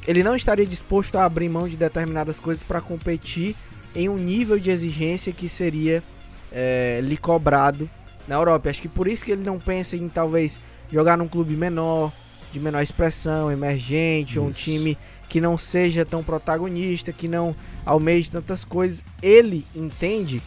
Ele 0.08 0.24
não 0.24 0.36
estaria 0.36 0.66
disposto 0.66 1.16
a 1.16 1.26
abrir 1.26 1.50
mão 1.50 1.68
de 1.68 1.76
determinadas 1.76 2.40
coisas 2.40 2.64
para 2.64 2.82
competir 2.82 3.56
em 3.96 4.10
um 4.10 4.18
nível 4.18 4.60
de 4.60 4.70
exigência 4.70 5.32
que 5.32 5.48
seria 5.48 6.04
é, 6.52 7.00
lhe 7.02 7.18
cobrado 7.18 7.90
na 8.28 8.36
Europa. 8.36 8.70
Acho 8.70 8.82
que 8.82 8.88
por 8.88 9.08
isso 9.08 9.24
que 9.24 9.32
ele 9.32 9.44
não 9.44 9.60
pensa 9.60 9.96
em 9.96 10.10
talvez 10.10 10.58
jogar 10.92 11.18
num 11.18 11.28
clube 11.28 11.56
menor, 11.56 12.12
de 12.52 12.60
menor 12.60 12.82
expressão, 12.82 13.52
emergente, 13.52 14.32
isso. 14.32 14.42
ou 14.42 14.48
um 14.48 14.52
time 14.52 14.98
que 15.28 15.42
não 15.42 15.58
seja 15.58 16.06
tão 16.06 16.24
protagonista, 16.24 17.12
que 17.12 17.28
não 17.28 17.56
almeje 17.86 18.30
tantas 18.30 18.64
coisas. 18.64 19.04
Ele 19.22 19.66
entende, 19.76 20.42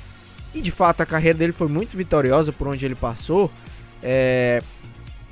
e 0.54 0.60
de 0.60 0.70
fato 0.70 1.00
a 1.00 1.06
carreira 1.06 1.38
dele 1.38 1.52
foi 1.52 1.68
muito 1.68 1.96
vitoriosa 1.96 2.52
por 2.52 2.68
onde 2.68 2.84
ele 2.84 2.94
passou, 2.94 3.50
é, 4.02 4.62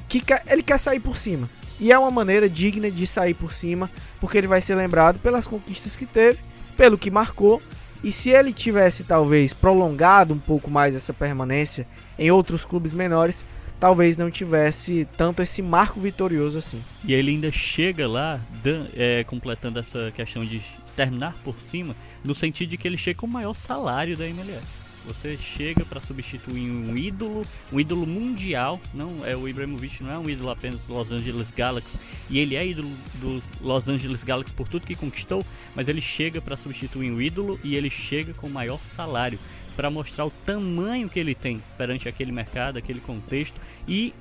que 0.09 0.23
ele 0.49 0.63
quer 0.63 0.79
sair 0.79 1.01
por 1.01 1.17
cima. 1.17 1.49
E 1.79 1.93
é 1.93 1.99
uma 1.99 2.11
maneira 2.11 2.49
digna 2.49 2.91
de 2.91 3.07
sair 3.07 3.35
por 3.35 3.53
cima, 3.53 3.91
porque 4.21 4.39
ele 4.39 4.47
vai 4.47 4.63
ser 4.63 4.75
lembrado 4.75 5.19
pelas 5.19 5.47
conquistas 5.47 5.95
que 5.95 6.07
teve, 6.07 6.39
pelo 6.77 6.97
que 6.97 7.11
marcou. 7.11 7.61
E 8.03 8.13
se 8.13 8.31
ele 8.31 8.53
tivesse 8.53 9.05
talvez 9.05 9.53
prolongado 9.53 10.35
um 10.35 10.39
pouco 10.39 10.71
mais 10.71 10.95
essa 10.95 11.13
permanência 11.13 11.87
em 12.19 12.31
outros 12.31 12.65
clubes 12.65 12.93
menores, 12.93 13.45
talvez 13.81 14.17
não 14.17 14.31
tivesse 14.31 15.07
tanto 15.17 15.43
esse 15.43 15.63
marco 15.63 16.01
vitorioso 16.01 16.59
assim. 16.59 16.83
E 17.05 17.13
ele 17.13 17.33
ainda 17.33 17.51
chega 17.51 18.09
lá, 18.09 18.41
dan, 18.63 18.87
é, 18.95 19.25
completando 19.25 19.79
essa 19.79 20.13
questão 20.15 20.45
de 20.45 20.63
terminar 20.95 21.35
por 21.45 21.61
cima, 21.71 21.95
no 22.25 22.35
sentido 22.35 22.71
de 22.71 22.77
que 22.77 22.89
ele 22.89 22.97
chega 22.97 23.21
com 23.21 23.27
o 23.27 23.31
maior 23.31 23.55
salário 23.55 24.17
da 24.17 24.27
MLS. 24.27 24.86
Você 25.07 25.37
chega 25.37 25.85
para 25.85 26.01
substituir 26.01 26.69
um 26.69 26.97
ídolo, 26.97 27.47
um 27.73 27.79
ídolo 27.79 28.07
mundial. 28.07 28.81
Não 28.93 29.25
é 29.25 29.37
o 29.37 29.49
Ibrahimovic, 29.49 30.03
não 30.03 30.13
é 30.13 30.19
um 30.19 30.29
ídolo 30.29 30.51
apenas 30.51 30.81
do 30.81 30.93
Los 30.93 31.13
Angeles 31.13 31.49
Galaxy. 31.57 31.97
E 32.29 32.39
ele 32.39 32.57
é 32.57 32.67
ídolo 32.67 32.91
do 33.15 33.43
Los 33.61 33.87
Angeles 33.87 34.25
Galaxy 34.25 34.53
por 34.53 34.67
tudo 34.67 34.87
que 34.87 34.97
conquistou, 34.97 35.47
mas 35.75 35.89
ele 35.89 36.01
chega 36.01 36.41
para 36.41 36.57
substituir 36.57 37.11
um 37.11 37.21
ídolo 37.21 37.59
e 37.63 37.77
ele 37.77 37.89
chega 37.89 38.35
com 38.35 38.49
o 38.49 38.51
maior 38.51 38.81
salário 38.97 39.39
para 39.77 39.91
mostrar 39.91 40.25
o 40.25 40.31
tamanho 40.31 41.09
que 41.09 41.21
ele 41.21 41.35
tem 41.35 41.63
perante 41.77 42.09
aquele 42.09 42.33
mercado, 42.33 42.79
aquele 42.79 43.01
contexto 43.01 43.61
e 43.87 44.13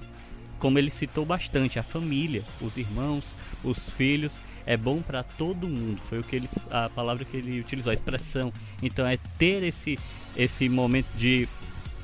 como 0.60 0.80
ele 0.80 0.90
citou 0.90 1.26
bastante, 1.26 1.78
a 1.78 1.84
família, 1.84 2.44
os 2.62 2.78
irmãos, 2.78 3.24
os 3.64 3.78
filhos 3.98 4.34
é 4.66 4.76
bom 4.76 5.02
para 5.02 5.24
todo 5.24 5.68
mundo. 5.68 6.02
Foi 6.10 6.20
o 6.20 6.24
que 6.24 6.36
ele, 6.36 6.50
a 6.72 6.90
palavra 6.90 7.24
que 7.24 7.38
ele 7.38 7.60
utilizou, 7.60 7.92
a 7.92 7.94
expressão. 7.94 8.52
Então 8.82 9.06
é 9.06 9.18
ter 9.38 9.64
esse 9.64 9.98
esse 10.36 10.68
momento 10.68 11.08
de 11.16 11.48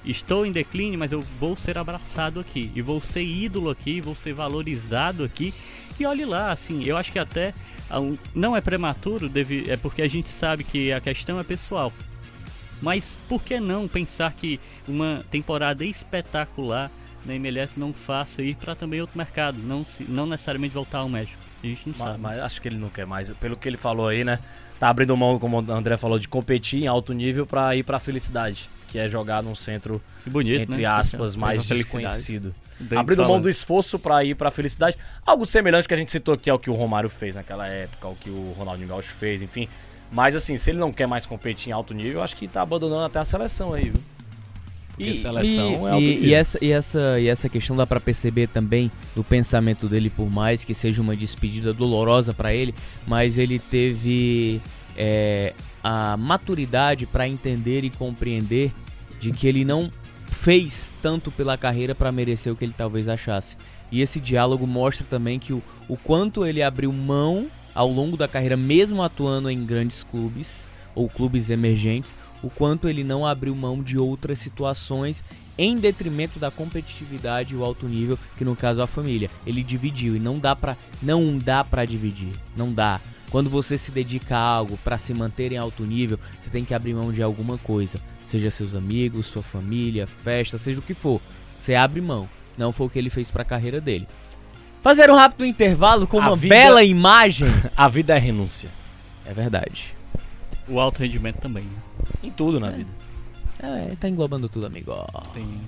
estou 0.06 0.46
em 0.46 0.52
declínio, 0.52 0.98
mas 0.98 1.12
eu 1.12 1.22
vou 1.22 1.56
ser 1.56 1.78
abraçado 1.78 2.40
aqui 2.40 2.72
e 2.76 2.82
vou 2.82 3.00
ser 3.00 3.24
ídolo 3.24 3.70
aqui, 3.70 4.02
vou 4.02 4.16
ser 4.16 4.34
valorizado 4.34 5.24
aqui. 5.24 5.54
E 6.00 6.06
olhe 6.06 6.26
lá, 6.26 6.52
assim, 6.52 6.84
eu 6.84 6.98
acho 6.98 7.12
que 7.12 7.20
até 7.20 7.54
não 8.34 8.56
é 8.56 8.62
prematuro, 8.62 9.28
deve, 9.28 9.70
é 9.70 9.78
porque 9.78 10.02
a 10.02 10.08
gente 10.08 10.30
sabe 10.30 10.64
que 10.64 10.92
a 10.92 11.02
questão 11.02 11.40
é 11.40 11.44
pessoal. 11.44 11.92
Mas 12.82 13.06
por 13.28 13.44
que 13.44 13.60
não 13.60 13.88
pensar 13.88 14.34
que 14.34 14.60
uma 14.88 15.24
temporada 15.30 15.86
espetacular 15.86 16.90
na 17.24 17.36
MLS 17.36 17.80
não 17.80 17.94
faça 17.94 18.42
ir 18.42 18.56
para 18.56 18.76
também 18.76 19.02
outro 19.02 19.18
mercado, 19.18 19.60
não, 19.60 19.86
se, 19.86 20.04
não 20.04 20.26
necessariamente 20.26 20.74
voltar 20.74 21.00
ao 21.00 21.10
México? 21.10 21.51
A 21.64 21.68
gente 21.68 21.90
não 21.90 21.96
mas, 21.98 22.08
sabe. 22.08 22.20
Mas 22.22 22.40
acho 22.40 22.62
que 22.62 22.68
ele 22.68 22.78
não 22.78 22.90
quer 22.90 23.06
mais. 23.06 23.30
Pelo 23.32 23.56
que 23.56 23.68
ele 23.68 23.78
falou 23.78 24.08
aí, 24.08 24.24
né? 24.24 24.40
Tá 24.80 24.90
abrindo 24.90 25.16
mão, 25.16 25.38
como 25.38 25.62
o 25.62 25.72
André 25.72 25.96
falou, 25.98 26.18
de 26.18 26.28
competir 26.28 26.84
em 26.84 26.88
alto 26.88 27.14
nível 27.14 27.46
para 27.46 27.76
ir 27.76 27.84
para 27.84 28.00
felicidade, 28.00 28.68
que 28.88 28.98
é 28.98 29.08
jogar 29.08 29.44
num 29.44 29.54
centro 29.54 30.02
bonito, 30.26 30.62
entre 30.62 30.82
né? 30.82 30.86
aspas 30.86 31.36
mais 31.36 31.66
desconhecido. 31.66 32.54
Abrindo 32.96 33.24
mão 33.28 33.40
do 33.40 33.50
esforço 33.50 34.00
para 34.00 34.24
ir 34.24 34.34
para 34.34 34.50
felicidade, 34.50 34.98
algo 35.24 35.46
semelhante 35.46 35.88
que 35.88 35.94
a 35.94 35.98
gente 35.98 36.12
citou 36.12 36.34
aqui 36.34 36.50
ao 36.50 36.58
que 36.58 36.70
o 36.70 36.74
Romário 36.74 37.10
fez 37.10 37.36
naquela 37.36 37.68
época, 37.68 38.08
ao 38.08 38.16
que 38.16 38.30
o 38.30 38.56
Ronaldinho 38.58 38.88
Gaúcho 38.88 39.14
fez, 39.14 39.44
enfim. 39.44 39.70
Mas 40.12 40.36
assim, 40.36 40.58
se 40.58 40.72
ele 40.72 40.80
não 40.80 40.92
quer 40.92 41.08
mais 41.08 41.26
competir 41.26 41.70
em 41.70 41.72
alto 41.74 41.94
nível, 41.94 42.22
acho 42.22 42.36
que 42.36 42.48
tá 42.48 42.62
abandonando 42.62 43.06
até 43.06 43.20
a 43.20 43.26
seleção 43.26 43.74
aí, 43.74 43.90
viu? 43.92 44.02
E, 45.10 45.16
seleção 45.16 45.88
e, 45.88 45.92
é 45.92 46.00
e, 46.00 46.26
e, 46.28 46.34
essa, 46.34 46.58
e, 46.62 46.72
essa, 46.72 47.20
e 47.20 47.28
essa 47.28 47.50
questão 47.50 47.76
dá 47.76 47.88
para 47.88 48.00
perceber 48.00 48.48
também 48.48 48.92
do 49.16 49.24
pensamento 49.24 49.88
dele, 49.88 50.10
por 50.10 50.30
mais 50.30 50.64
que 50.64 50.74
seja 50.74 51.02
uma 51.02 51.16
despedida 51.16 51.74
dolorosa 51.74 52.34
para 52.34 52.54
ele, 52.54 52.74
mas 53.08 53.38
ele 53.38 53.60
teve 53.60 54.62
é, 54.96 55.54
a 55.84 56.16
maturidade 56.18 57.06
para 57.06 57.28
entender 57.28 57.84
e 57.84 57.90
compreender 57.90 58.72
de 59.20 59.32
que 59.32 59.48
ele 59.48 59.66
não 59.66 59.92
fez 60.42 60.92
tanto 61.02 61.30
pela 61.32 61.58
carreira 61.58 61.94
para 61.94 62.12
merecer 62.12 62.52
o 62.52 62.56
que 62.56 62.66
ele 62.66 62.74
talvez 62.76 63.08
achasse. 63.08 63.56
E 63.92 64.02
esse 64.02 64.20
diálogo 64.20 64.66
mostra 64.66 65.06
também 65.08 65.38
que 65.38 65.54
o, 65.54 65.62
o 65.88 65.98
quanto 65.98 66.46
ele 66.46 66.64
abriu 66.64 66.92
mão 66.92 67.48
ao 67.76 67.90
longo 67.90 68.18
da 68.18 68.28
carreira, 68.28 68.58
mesmo 68.58 69.04
atuando 69.04 69.50
em 69.50 69.64
grandes 69.66 70.04
clubes 70.04 70.68
ou 70.96 71.08
clubes 71.08 71.50
emergentes, 71.50 72.18
o 72.44 72.50
quanto 72.50 72.90
ele 72.90 73.04
não 73.04 73.26
abriu 73.26 73.56
mão 73.56 73.82
de 73.82 73.98
outras 73.98 74.40
situações 74.40 75.24
em 75.58 75.76
detrimento 75.76 76.40
da 76.40 76.50
competitividade 76.50 77.54
e 77.54 77.58
o 77.58 77.64
alto 77.64 77.88
nível, 77.88 78.18
que 78.38 78.46
no 78.46 78.56
caso 78.56 78.82
a 78.82 78.88
família. 78.88 79.30
Ele 79.46 79.64
dividiu 79.64 80.16
e 80.16 80.20
não 80.20 80.40
dá 80.40 80.56
para 80.56 80.76
não 81.02 81.38
dá 81.38 81.64
para 81.64 81.86
dividir, 81.86 82.34
não 82.56 82.74
dá. 82.74 83.00
Quando 83.30 83.50
você 83.50 83.78
se 83.78 83.92
dedica 83.92 84.36
a 84.36 84.42
algo 84.42 84.78
para 84.84 84.98
se 84.98 85.14
manter 85.14 85.54
em 85.54 85.58
alto 85.58 85.84
nível, 85.84 86.20
você 86.40 86.50
tem 86.50 86.66
que 86.66 86.74
abrir 86.74 86.94
mão 86.94 87.14
de 87.14 87.24
alguma 87.24 87.58
coisa, 87.60 88.00
seja 88.26 88.52
seus 88.52 88.76
amigos, 88.76 89.28
sua 89.28 89.42
família, 89.42 90.06
festa, 90.06 90.58
seja 90.58 90.80
o 90.80 90.84
que 90.84 90.94
for. 90.94 91.22
Você 91.56 91.76
abre 91.76 92.02
mão. 92.02 92.28
Não 92.58 92.74
foi 92.74 92.88
o 92.88 92.90
que 92.90 93.00
ele 93.00 93.10
fez 93.10 93.32
para 93.32 93.44
a 93.44 93.46
carreira 93.46 93.80
dele. 93.80 94.08
Fazer 94.82 95.10
um 95.10 95.16
rápido 95.16 95.46
intervalo 95.46 96.08
com 96.08 96.20
a 96.20 96.28
uma 96.28 96.36
vida... 96.36 96.54
bela 96.54 96.84
imagem. 96.84 97.48
a 97.78 97.88
vida 97.88 98.16
é 98.16 98.20
renúncia. 98.20 98.70
É 99.26 99.34
verdade. 99.34 99.94
O 100.72 100.80
alto 100.80 101.00
rendimento 101.00 101.38
também, 101.38 101.64
né? 101.64 101.70
Em 102.24 102.32
tudo 102.32 102.60
na 102.60 102.70
é. 102.70 102.72
vida. 102.72 102.90
É, 103.62 103.96
tá 104.00 104.10
englobando 104.10 104.50
tudo, 104.50 104.66
amigo. 104.66 104.94
Sim. 105.34 105.62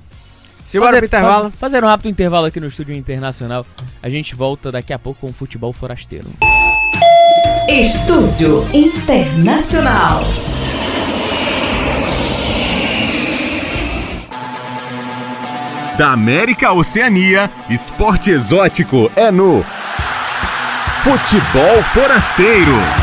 Simbora 0.67 0.97
pro 0.97 1.05
intervalo. 1.05 1.43
Faz, 1.51 1.55
fazer 1.55 1.83
um 1.83 1.87
rápido 1.87 2.09
intervalo 2.09 2.47
aqui 2.47 2.59
no 2.59 2.67
Estúdio 2.67 2.95
Internacional. 2.95 3.65
A 4.01 4.09
gente 4.09 4.33
volta 4.33 4.71
daqui 4.71 4.93
a 4.93 4.97
pouco 4.97 5.21
com 5.21 5.27
o 5.27 5.33
futebol 5.33 5.71
forasteiro. 5.73 6.27
Estúdio 7.69 8.65
Internacional. 8.73 10.23
Da 15.97 16.11
América 16.11 16.69
à 16.69 16.73
Oceania, 16.73 17.51
esporte 17.69 18.31
exótico 18.31 19.11
é 19.15 19.29
no 19.29 19.63
Futebol 21.03 21.83
Forasteiro. 21.93 23.02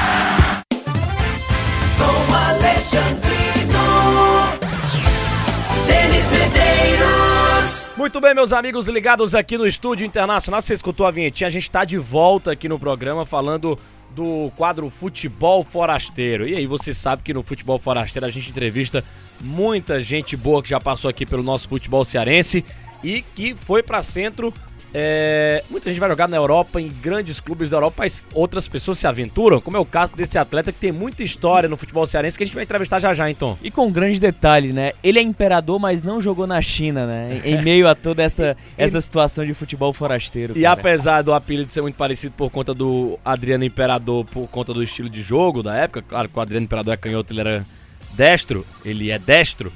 Muito 8.11 8.23
bem, 8.23 8.35
meus 8.35 8.53
amigos 8.53 8.89
ligados 8.89 9.37
aqui 9.37 9.57
no 9.57 9.65
Estúdio 9.65 10.05
Internacional. 10.05 10.61
Você 10.61 10.75
escutou 10.75 11.07
a 11.07 11.13
vinhetinha? 11.13 11.47
A 11.47 11.51
gente 11.51 11.63
está 11.63 11.85
de 11.85 11.97
volta 11.97 12.51
aqui 12.51 12.69
no 12.69 12.77
programa 12.77 13.25
falando 13.25 13.79
do 14.11 14.51
quadro 14.57 14.91
Futebol 14.91 15.63
Forasteiro. 15.63 16.49
E 16.49 16.57
aí, 16.57 16.67
você 16.67 16.93
sabe 16.93 17.23
que 17.23 17.33
no 17.33 17.45
Futebol 17.45 17.79
Forasteiro 17.79 18.27
a 18.27 18.31
gente 18.31 18.51
entrevista 18.51 19.05
muita 19.41 20.01
gente 20.01 20.37
boa 20.37 20.61
que 20.61 20.69
já 20.69 20.81
passou 20.81 21.09
aqui 21.09 21.25
pelo 21.25 21.45
nosso 21.45 21.69
futebol 21.69 22.05
cearense 22.05 22.65
e 23.01 23.23
que 23.23 23.55
foi 23.55 23.81
para 23.81 24.03
centro 24.03 24.53
é, 24.93 25.63
muita 25.71 25.89
gente 25.89 26.01
vai 26.01 26.09
jogar 26.09 26.29
na 26.29 26.37
Europa, 26.37 26.81
em 26.81 26.89
grandes 26.89 27.39
clubes 27.39 27.71
da 27.71 27.77
Europa, 27.77 27.97
mas 27.99 28.23
outras 28.35 28.67
pessoas 28.67 28.99
se 28.99 29.07
aventuram, 29.07 29.61
como 29.61 29.77
é 29.77 29.81
o 29.81 29.85
caso 29.85 30.17
desse 30.17 30.37
atleta 30.37 30.73
que 30.73 30.79
tem 30.79 30.91
muita 30.91 31.23
história 31.23 31.69
no 31.69 31.77
futebol 31.77 32.07
cearense 32.07 32.37
que 32.37 32.43
a 32.43 32.47
gente 32.47 32.55
vai 32.55 32.65
entrevistar 32.65 32.99
já 32.99 33.15
já, 33.15 33.31
então. 33.31 33.57
E 33.63 33.71
com 33.71 33.87
um 33.87 33.93
grande 33.93 34.19
detalhe, 34.19 34.73
né? 34.73 34.93
Ele 35.03 35.19
é 35.19 35.23
imperador, 35.23 35.79
mas 35.79 36.03
não 36.03 36.21
jogou 36.21 36.47
na 36.47 36.61
China, 36.61 37.07
né? 37.07 37.41
Em 37.45 37.63
meio 37.63 37.89
a 37.89 37.95
toda 37.95 38.23
essa, 38.23 38.57
essa 38.77 39.01
situação 39.01 39.45
de 39.45 39.55
futebol 39.55 39.93
forasteiro. 39.93 40.59
E 40.59 40.63
cara. 40.63 40.81
apesar 40.81 41.23
do 41.23 41.33
apelido 41.33 41.73
ser 41.73 41.83
muito 41.83 41.97
parecido 41.97 42.35
por 42.37 42.51
conta 42.51 42.75
do 42.75 43.19
Adriano 43.25 43.65
Imperador, 43.65 44.25
por 44.25 44.49
conta 44.49 44.75
do 44.75 44.83
estilo 44.83 45.09
de 45.09 45.23
jogo 45.23 45.63
da 45.63 45.77
época, 45.77 46.03
claro 46.03 46.29
que 46.29 46.37
o 46.37 46.41
Adriano 46.41 46.65
Imperador 46.65 46.95
é 46.95 46.97
canhoto, 46.97 47.33
ele 47.33 47.41
era 47.41 47.65
destro, 48.13 48.67
ele 48.85 49.11
é 49.11 49.19
destro. 49.19 49.73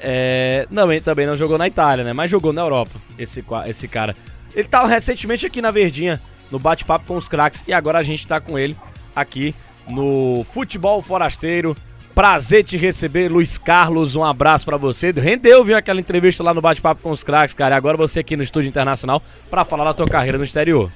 É, 0.00 0.66
não, 0.70 0.90
ele 0.92 1.00
também 1.00 1.26
não 1.26 1.36
jogou 1.36 1.58
na 1.58 1.66
Itália, 1.66 2.04
né? 2.04 2.12
Mas 2.12 2.30
jogou 2.30 2.52
na 2.52 2.62
Europa, 2.62 2.98
esse, 3.18 3.44
esse 3.66 3.88
cara. 3.88 4.16
Ele 4.54 4.66
estava 4.66 4.86
recentemente 4.86 5.46
aqui 5.46 5.60
na 5.60 5.70
Verdinha, 5.70 6.20
no 6.50 6.58
bate-papo 6.58 7.04
com 7.06 7.16
os 7.16 7.28
craques, 7.28 7.62
e 7.66 7.72
agora 7.72 7.98
a 7.98 8.02
gente 8.02 8.22
está 8.22 8.40
com 8.40 8.58
ele 8.58 8.76
aqui 9.14 9.54
no 9.86 10.44
Futebol 10.52 11.02
Forasteiro. 11.02 11.76
Prazer 12.14 12.64
te 12.64 12.76
receber, 12.76 13.28
Luiz 13.28 13.58
Carlos. 13.58 14.16
Um 14.16 14.24
abraço 14.24 14.64
para 14.64 14.76
você. 14.76 15.12
Rendeu, 15.12 15.64
viu, 15.64 15.76
aquela 15.76 16.00
entrevista 16.00 16.42
lá 16.42 16.52
no 16.52 16.60
bate-papo 16.60 17.00
com 17.00 17.10
os 17.10 17.22
craques, 17.22 17.54
cara. 17.54 17.76
E 17.76 17.78
agora 17.78 17.96
você 17.96 18.20
aqui 18.20 18.36
no 18.36 18.42
Estúdio 18.42 18.68
Internacional 18.68 19.22
para 19.48 19.64
falar 19.64 19.84
da 19.84 19.94
tua 19.94 20.06
carreira 20.06 20.36
no 20.36 20.44
exterior. 20.44 20.90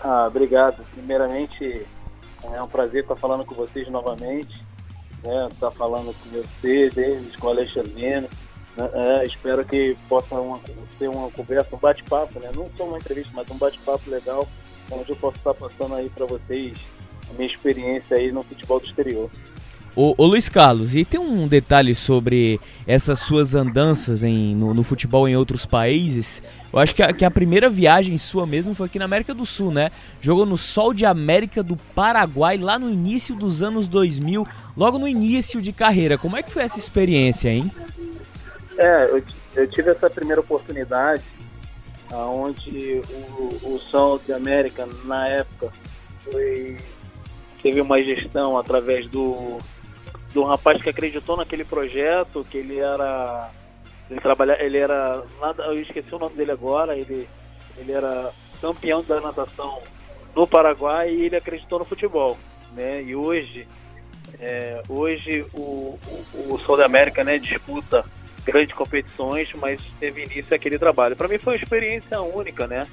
Ah, 0.00 0.26
obrigado. 0.26 0.84
Primeiramente, 0.94 1.86
é 2.52 2.60
um 2.60 2.66
prazer 2.66 3.02
estar 3.02 3.14
falando 3.14 3.44
com 3.44 3.54
vocês 3.54 3.88
novamente. 3.88 4.60
Né? 5.22 5.48
Estar 5.52 5.70
falando 5.70 6.12
com 6.12 6.30
você, 6.30 6.90
com 7.38 7.46
o 7.46 7.50
Alexandre 7.50 7.92
né? 7.92 8.28
É, 8.76 9.26
espero 9.26 9.64
que 9.64 9.96
possa 10.08 10.34
uma, 10.34 10.58
ser 10.98 11.08
uma 11.08 11.30
conversa, 11.30 11.76
um 11.76 11.78
bate-papo, 11.78 12.40
né? 12.40 12.50
Não 12.54 12.70
só 12.76 12.84
uma 12.84 12.98
entrevista, 12.98 13.30
mas 13.34 13.50
um 13.50 13.58
bate-papo 13.58 14.10
legal, 14.10 14.48
onde 14.90 15.10
eu 15.10 15.16
posso 15.16 15.36
estar 15.36 15.54
passando 15.54 15.94
aí 15.94 16.08
para 16.08 16.24
vocês 16.24 16.72
a 17.30 17.34
minha 17.34 17.46
experiência 17.46 18.16
aí 18.16 18.32
no 18.32 18.42
futebol 18.42 18.80
do 18.80 18.86
exterior. 18.86 19.30
Ô, 19.94 20.14
Luiz 20.24 20.48
Carlos, 20.48 20.94
e 20.94 21.04
tem 21.04 21.20
um 21.20 21.46
detalhe 21.46 21.94
sobre 21.94 22.58
essas 22.86 23.20
suas 23.20 23.54
andanças 23.54 24.24
em, 24.24 24.56
no, 24.56 24.72
no 24.72 24.82
futebol 24.82 25.28
em 25.28 25.36
outros 25.36 25.66
países. 25.66 26.42
Eu 26.72 26.78
acho 26.78 26.94
que 26.94 27.02
a, 27.02 27.12
que 27.12 27.26
a, 27.26 27.30
primeira 27.30 27.68
viagem 27.68 28.16
sua 28.16 28.46
mesmo 28.46 28.74
foi 28.74 28.86
aqui 28.86 28.98
na 28.98 29.04
América 29.04 29.34
do 29.34 29.44
Sul, 29.44 29.70
né? 29.70 29.90
Jogou 30.18 30.46
no 30.46 30.56
Sol 30.56 30.94
de 30.94 31.04
América 31.04 31.62
do 31.62 31.76
Paraguai 31.76 32.56
lá 32.56 32.78
no 32.78 32.88
início 32.88 33.36
dos 33.36 33.62
anos 33.62 33.86
2000, 33.86 34.46
logo 34.74 34.98
no 34.98 35.06
início 35.06 35.60
de 35.60 35.72
carreira. 35.72 36.16
Como 36.16 36.38
é 36.38 36.42
que 36.42 36.50
foi 36.50 36.62
essa 36.62 36.78
experiência, 36.78 37.50
hein? 37.50 37.70
É, 38.78 39.04
eu, 39.04 39.22
eu 39.54 39.66
tive 39.68 39.90
essa 39.90 40.08
primeira 40.08 40.40
oportunidade 40.40 41.22
onde 42.14 43.00
o, 43.38 43.74
o 43.74 43.78
Sol 43.78 44.18
de 44.18 44.32
América, 44.32 44.86
na 45.04 45.28
época, 45.28 45.72
foi, 46.24 46.76
teve 47.62 47.80
uma 47.80 48.02
gestão 48.02 48.58
através 48.58 49.06
do, 49.06 49.58
do 50.34 50.42
rapaz 50.42 50.82
que 50.82 50.90
acreditou 50.90 51.36
naquele 51.36 51.64
projeto, 51.64 52.46
que 52.50 52.58
ele 52.58 52.78
era. 52.78 53.50
Ele 54.10 54.20
trabalha, 54.20 54.62
ele 54.62 54.78
era. 54.78 55.22
Nada, 55.40 55.64
eu 55.64 55.80
esqueci 55.80 56.14
o 56.14 56.18
nome 56.18 56.36
dele 56.36 56.52
agora, 56.52 56.96
ele, 56.96 57.28
ele 57.78 57.92
era 57.92 58.32
campeão 58.60 59.02
da 59.02 59.20
natação 59.20 59.80
no 60.34 60.46
Paraguai 60.46 61.10
e 61.10 61.22
ele 61.22 61.36
acreditou 61.36 61.78
no 61.78 61.84
futebol. 61.84 62.36
Né? 62.74 63.02
E 63.02 63.16
hoje, 63.16 63.66
é, 64.38 64.82
hoje 64.88 65.46
o, 65.54 65.98
o, 66.06 66.54
o 66.54 66.58
Sol 66.60 66.76
da 66.76 66.84
América 66.84 67.24
né, 67.24 67.38
disputa 67.38 68.04
grandes 68.44 68.74
competições, 68.74 69.52
mas 69.54 69.80
teve 69.98 70.22
início 70.22 70.54
aquele 70.54 70.78
trabalho. 70.78 71.16
Para 71.16 71.28
mim 71.28 71.38
foi 71.38 71.54
uma 71.54 71.62
experiência 71.62 72.20
única, 72.20 72.66
né? 72.66 72.86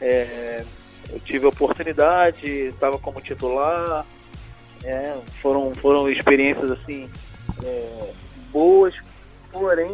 É, 0.00 0.64
eu 1.10 1.20
tive 1.20 1.46
oportunidade, 1.46 2.46
estava 2.46 2.98
como 2.98 3.20
titular, 3.20 4.06
é, 4.84 5.16
foram, 5.42 5.74
foram 5.74 6.08
experiências 6.08 6.70
assim 6.70 7.10
é, 7.62 8.10
boas, 8.50 8.94
porém 9.50 9.90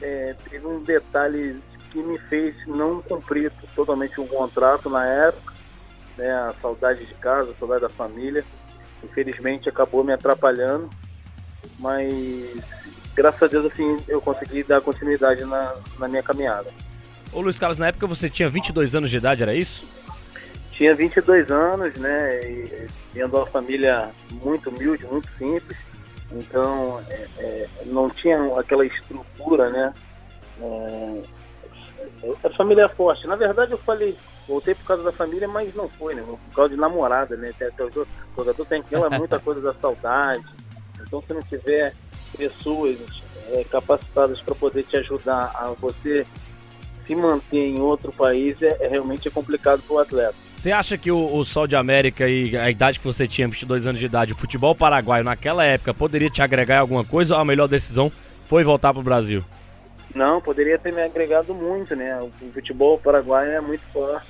é, 0.00 0.34
teve 0.48 0.66
um 0.66 0.82
detalhe 0.82 1.60
que 1.90 1.98
me 1.98 2.18
fez 2.18 2.54
não 2.66 3.00
cumprir 3.02 3.52
totalmente 3.74 4.20
um 4.20 4.26
contrato 4.26 4.90
na 4.90 5.06
época, 5.06 5.54
né, 6.16 6.30
a 6.30 6.54
saudade 6.60 7.04
de 7.04 7.14
casa, 7.14 7.52
a 7.52 7.54
saudade 7.54 7.82
da 7.82 7.88
família, 7.88 8.44
infelizmente 9.04 9.68
acabou 9.68 10.02
me 10.02 10.12
atrapalhando, 10.12 10.90
mas 11.78 12.56
graças 13.16 13.42
a 13.42 13.46
Deus, 13.46 13.72
assim, 13.72 13.98
eu 14.06 14.20
consegui 14.20 14.62
dar 14.62 14.80
continuidade 14.82 15.44
na, 15.44 15.74
na 15.98 16.06
minha 16.06 16.22
caminhada. 16.22 16.68
Ô 17.32 17.40
Luiz 17.40 17.58
Carlos, 17.58 17.78
na 17.78 17.88
época 17.88 18.06
você 18.06 18.28
tinha 18.30 18.48
22 18.48 18.94
anos 18.94 19.10
de 19.10 19.16
idade, 19.16 19.42
era 19.42 19.54
isso? 19.54 19.84
Tinha 20.72 20.94
22 20.94 21.50
anos, 21.50 21.94
né, 21.96 22.50
e 22.50 22.86
tendo 23.14 23.36
uma 23.36 23.46
família 23.46 24.10
muito 24.30 24.68
humilde, 24.68 25.06
muito 25.06 25.28
simples, 25.36 25.78
então 26.30 27.02
é, 27.08 27.26
é, 27.38 27.68
não 27.86 28.10
tinha 28.10 28.38
aquela 28.58 28.84
estrutura, 28.84 29.70
né, 29.70 29.94
é, 30.60 31.22
a 32.44 32.50
família 32.50 32.84
é 32.84 32.88
forte. 32.88 33.26
Na 33.26 33.36
verdade, 33.36 33.72
eu 33.72 33.78
falei, 33.78 34.16
voltei 34.46 34.74
por 34.74 34.84
causa 34.84 35.02
da 35.02 35.12
família, 35.12 35.48
mas 35.48 35.74
não 35.74 35.88
foi, 35.88 36.14
né? 36.14 36.22
Por 36.22 36.54
causa 36.54 36.74
de 36.74 36.80
namorada, 36.80 37.36
né? 37.36 37.50
Até, 37.50 37.66
até 37.66 37.84
o 37.84 38.06
jogador 38.36 38.64
tem 38.66 38.80
aquela 38.80 39.10
muita 39.10 39.38
coisa 39.38 39.60
da 39.60 39.74
saudade. 39.74 40.44
Então, 41.00 41.22
se 41.22 41.32
não 41.32 41.42
tiver 41.42 41.94
pessoas 42.36 42.98
é, 43.52 43.64
capacitadas 43.64 44.40
para 44.40 44.54
poder 44.54 44.84
te 44.84 44.96
ajudar 44.96 45.52
a 45.54 45.72
você 45.78 46.26
se 47.06 47.14
manter 47.14 47.66
em 47.66 47.80
outro 47.80 48.12
país 48.12 48.60
é, 48.60 48.76
é 48.80 48.88
realmente 48.88 49.28
é 49.28 49.30
complicado 49.30 49.80
para 49.82 49.94
o 49.94 49.98
atleta. 49.98 50.34
Você 50.56 50.72
acha 50.72 50.98
que 50.98 51.10
o, 51.10 51.36
o, 51.36 51.44
Sol 51.44 51.66
de 51.66 51.76
América 51.76 52.28
e 52.28 52.56
a 52.56 52.68
idade 52.68 52.98
que 52.98 53.04
você 53.04 53.28
tinha, 53.28 53.46
22 53.46 53.86
anos 53.86 54.00
de 54.00 54.06
idade, 54.06 54.32
o 54.32 54.36
futebol 54.36 54.74
paraguaio 54.74 55.22
naquela 55.22 55.64
época 55.64 55.94
poderia 55.94 56.30
te 56.30 56.42
agregar 56.42 56.80
alguma 56.80 57.04
coisa 57.04 57.34
ou 57.34 57.40
a 57.40 57.44
melhor 57.44 57.68
decisão 57.68 58.10
foi 58.46 58.64
voltar 58.64 58.92
para 58.92 59.00
o 59.00 59.04
Brasil? 59.04 59.44
Não, 60.14 60.40
poderia 60.40 60.78
ter 60.78 60.92
me 60.92 61.02
agregado 61.02 61.54
muito, 61.54 61.94
né? 61.94 62.18
O 62.20 62.30
futebol 62.52 62.98
paraguaio 62.98 63.52
é 63.52 63.60
muito 63.60 63.82
forte. 63.92 64.26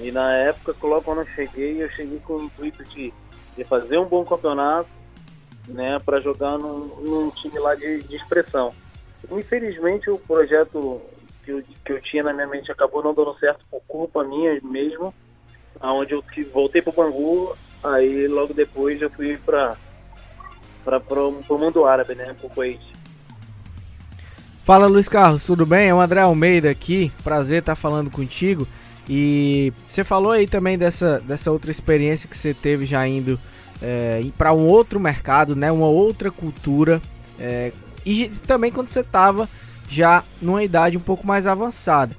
E 0.00 0.10
na 0.10 0.32
época, 0.34 0.74
logo 0.82 1.02
quando 1.02 1.20
eu 1.20 1.28
cheguei, 1.28 1.82
eu 1.82 1.88
cheguei 1.90 2.18
com 2.18 2.34
o 2.34 2.44
intuito 2.44 2.84
de, 2.84 3.12
de 3.56 3.64
fazer 3.64 3.98
um 3.98 4.04
bom 4.04 4.24
campeonato, 4.24 4.88
né, 5.68 5.98
para 5.98 6.20
jogar 6.20 6.58
num, 6.58 6.86
num, 7.00 7.30
time 7.30 7.58
lá 7.58 7.74
de, 7.74 8.02
de, 8.02 8.16
expressão. 8.16 8.72
Infelizmente 9.30 10.08
o 10.10 10.18
projeto 10.18 11.00
que 11.44 11.50
eu, 11.50 11.62
que 11.84 11.92
eu 11.92 12.00
tinha 12.00 12.22
na 12.22 12.32
minha 12.32 12.46
mente 12.46 12.70
acabou 12.70 13.02
não 13.02 13.14
dando 13.14 13.36
certo 13.38 13.64
por 13.70 13.82
culpa 13.86 14.24
minha 14.24 14.60
mesmo, 14.62 15.12
aonde 15.80 16.14
eu 16.14 16.24
voltei 16.52 16.80
para 16.80 16.90
o 16.90 16.94
Bangu, 16.94 17.56
aí 17.82 18.26
logo 18.28 18.54
depois 18.54 19.00
eu 19.02 19.10
fui 19.10 19.36
para 19.38 19.76
o 21.08 21.58
mundo 21.58 21.84
árabe, 21.84 22.14
né, 22.14 22.34
para 22.38 22.46
o 22.46 22.50
Kuwait. 22.50 22.80
Fala 24.64 24.86
Luiz 24.86 25.08
Carlos, 25.08 25.44
tudo 25.44 25.64
bem? 25.64 25.88
É 25.88 25.94
o 25.94 26.00
André 26.00 26.20
Almeida 26.20 26.68
aqui, 26.68 27.12
prazer 27.22 27.60
estar 27.60 27.76
falando 27.76 28.10
contigo. 28.10 28.66
E 29.08 29.72
você 29.88 30.02
falou 30.02 30.32
aí 30.32 30.48
também 30.48 30.76
dessa, 30.76 31.20
dessa 31.20 31.52
outra 31.52 31.70
experiência 31.70 32.28
que 32.28 32.36
você 32.36 32.52
teve 32.52 32.84
já 32.84 33.06
indo 33.06 33.38
é, 33.82 34.24
para 34.36 34.52
um 34.52 34.66
outro 34.66 34.98
mercado, 34.98 35.54
né, 35.54 35.70
uma 35.70 35.86
outra 35.86 36.30
cultura. 36.30 37.00
É, 37.38 37.72
e 38.04 38.28
também 38.46 38.70
quando 38.70 38.88
você 38.88 39.00
estava 39.00 39.48
já 39.88 40.22
numa 40.40 40.62
idade 40.62 40.96
um 40.96 41.00
pouco 41.00 41.26
mais 41.26 41.46
avançada. 41.46 42.16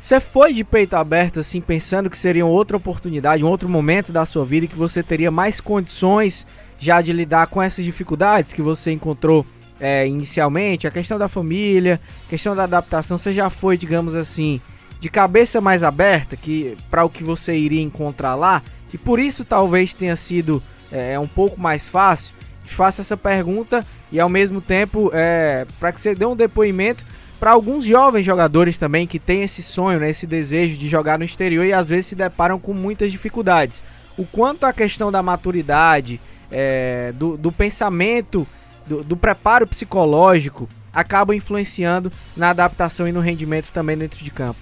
Você 0.00 0.20
foi 0.20 0.52
de 0.52 0.62
peito 0.62 0.94
aberto, 0.94 1.40
assim, 1.40 1.60
pensando 1.60 2.08
que 2.08 2.16
seria 2.16 2.46
outra 2.46 2.76
oportunidade, 2.76 3.44
um 3.44 3.48
outro 3.48 3.68
momento 3.68 4.12
da 4.12 4.24
sua 4.24 4.44
vida 4.44 4.66
que 4.66 4.76
você 4.76 5.02
teria 5.02 5.30
mais 5.30 5.60
condições 5.60 6.46
já 6.78 7.02
de 7.02 7.12
lidar 7.12 7.48
com 7.48 7.60
essas 7.60 7.84
dificuldades 7.84 8.52
que 8.52 8.62
você 8.62 8.92
encontrou 8.92 9.44
é, 9.80 10.06
inicialmente, 10.06 10.86
a 10.86 10.90
questão 10.90 11.18
da 11.18 11.28
família, 11.28 12.00
questão 12.28 12.54
da 12.54 12.64
adaptação, 12.64 13.18
você 13.18 13.32
já 13.32 13.50
foi, 13.50 13.76
digamos 13.76 14.14
assim, 14.14 14.60
de 15.00 15.08
cabeça 15.08 15.60
mais 15.60 15.82
aberta 15.82 16.36
que 16.36 16.76
para 16.90 17.04
o 17.04 17.10
que 17.10 17.22
você 17.22 17.56
iria 17.56 17.82
encontrar 17.82 18.34
lá, 18.34 18.62
e 18.92 18.98
por 18.98 19.18
isso 19.18 19.44
talvez 19.44 19.92
tenha 19.92 20.16
sido 20.16 20.62
é, 20.92 21.12
é 21.12 21.18
um 21.18 21.26
pouco 21.26 21.60
mais 21.60 21.86
fácil, 21.86 22.34
faça 22.64 23.02
essa 23.02 23.16
pergunta 23.16 23.84
e 24.12 24.20
ao 24.20 24.28
mesmo 24.28 24.60
tempo 24.60 25.10
é, 25.12 25.66
para 25.78 25.92
que 25.92 26.00
você 26.00 26.14
dê 26.14 26.24
um 26.24 26.36
depoimento 26.36 27.04
para 27.38 27.52
alguns 27.52 27.84
jovens 27.84 28.24
jogadores 28.24 28.76
também 28.76 29.06
que 29.06 29.18
têm 29.18 29.42
esse 29.42 29.62
sonho, 29.62 30.00
né, 30.00 30.10
esse 30.10 30.26
desejo 30.26 30.76
de 30.76 30.88
jogar 30.88 31.18
no 31.18 31.24
exterior 31.24 31.64
e 31.64 31.72
às 31.72 31.88
vezes 31.88 32.06
se 32.06 32.14
deparam 32.14 32.58
com 32.58 32.72
muitas 32.72 33.12
dificuldades. 33.12 33.82
O 34.16 34.26
quanto 34.26 34.64
a 34.64 34.72
questão 34.72 35.12
da 35.12 35.22
maturidade, 35.22 36.20
é, 36.50 37.12
do, 37.14 37.36
do, 37.36 37.52
pensamento, 37.52 38.46
do, 38.86 39.04
do, 39.04 39.16
preparo 39.16 39.66
psicológico 39.66 40.68
acabam 40.92 41.36
influenciando 41.36 42.10
na 42.36 42.50
adaptação 42.50 43.06
e 43.06 43.12
no 43.12 43.20
rendimento 43.20 43.70
também 43.72 43.96
dentro 43.96 44.24
de 44.24 44.30
campo? 44.30 44.58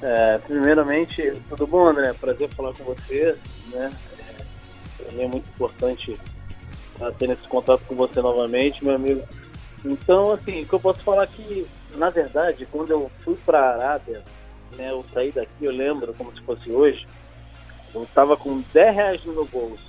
É, 0.00 0.38
primeiramente, 0.38 1.34
tudo 1.50 1.66
bom, 1.66 1.88
André? 1.88 2.14
Prazer 2.14 2.48
falar 2.48 2.72
com 2.72 2.84
você, 2.84 3.36
né? 3.70 3.90
É, 5.10 5.16
mim 5.16 5.22
é 5.24 5.28
muito 5.28 5.48
importante 5.48 6.18
estar 6.92 7.12
tendo 7.12 7.32
esse 7.32 7.48
contato 7.48 7.82
com 7.86 7.94
você 7.94 8.20
novamente, 8.20 8.84
meu 8.84 8.94
amigo. 8.94 9.22
Então, 9.84 10.32
assim, 10.32 10.62
o 10.62 10.66
que 10.66 10.72
eu 10.72 10.80
posso 10.80 11.02
falar 11.02 11.26
que, 11.26 11.66
na 11.96 12.10
verdade, 12.10 12.66
quando 12.70 12.90
eu 12.90 13.10
fui 13.20 13.36
para 13.46 13.58
a 13.58 13.74
Arábia, 13.74 14.22
né, 14.76 14.90
eu 14.90 15.04
saí 15.12 15.32
daqui, 15.32 15.50
eu 15.64 15.72
lembro 15.72 16.14
como 16.14 16.34
se 16.34 16.42
fosse 16.42 16.70
hoje, 16.70 17.06
eu 17.94 18.06
tava 18.14 18.36
com 18.36 18.62
10 18.72 18.94
reais 18.94 19.24
no 19.24 19.32
meu 19.32 19.44
bolso. 19.46 19.86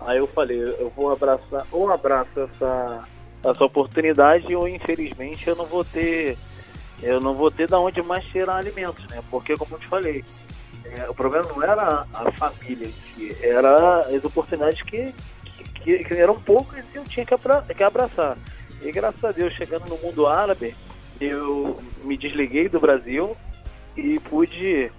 Aí 0.00 0.18
eu 0.18 0.26
falei, 0.26 0.62
eu 0.62 0.92
vou 0.94 1.10
abraçar, 1.10 1.66
ou 1.72 1.90
abraço 1.90 2.38
essa, 2.38 3.04
essa 3.42 3.64
oportunidade, 3.64 4.54
ou 4.54 4.68
infelizmente 4.68 5.48
eu 5.48 5.56
não 5.56 5.64
vou 5.64 5.84
ter, 5.84 6.36
eu 7.02 7.18
não 7.18 7.34
vou 7.34 7.50
ter 7.50 7.66
da 7.66 7.80
onde 7.80 8.02
mais 8.02 8.24
tirar 8.26 8.56
alimentos, 8.56 9.04
né? 9.08 9.22
Porque 9.30 9.56
como 9.56 9.74
eu 9.74 9.78
te 9.78 9.86
falei, 9.88 10.24
é, 10.92 11.08
o 11.08 11.14
problema 11.14 11.46
não 11.48 11.62
era 11.62 12.04
a 12.12 12.32
família 12.32 12.86
em 12.86 12.92
si, 12.92 13.36
era 13.42 14.00
as 14.00 14.24
oportunidades 14.24 14.82
que, 14.82 15.14
que, 15.82 16.04
que 16.04 16.14
eram 16.14 16.40
poucas 16.40 16.84
e 16.94 16.96
eu 16.96 17.04
tinha 17.04 17.24
que, 17.24 17.34
abra, 17.34 17.62
que 17.62 17.82
abraçar. 17.82 18.36
E 18.82 18.92
graças 18.92 19.24
a 19.24 19.32
Deus, 19.32 19.54
chegando 19.54 19.88
no 19.88 19.98
mundo 19.98 20.26
árabe, 20.26 20.74
eu 21.20 21.80
me 22.04 22.16
desliguei 22.16 22.68
do 22.68 22.78
Brasil 22.78 23.36
e 23.96 24.18
pude 24.20 24.90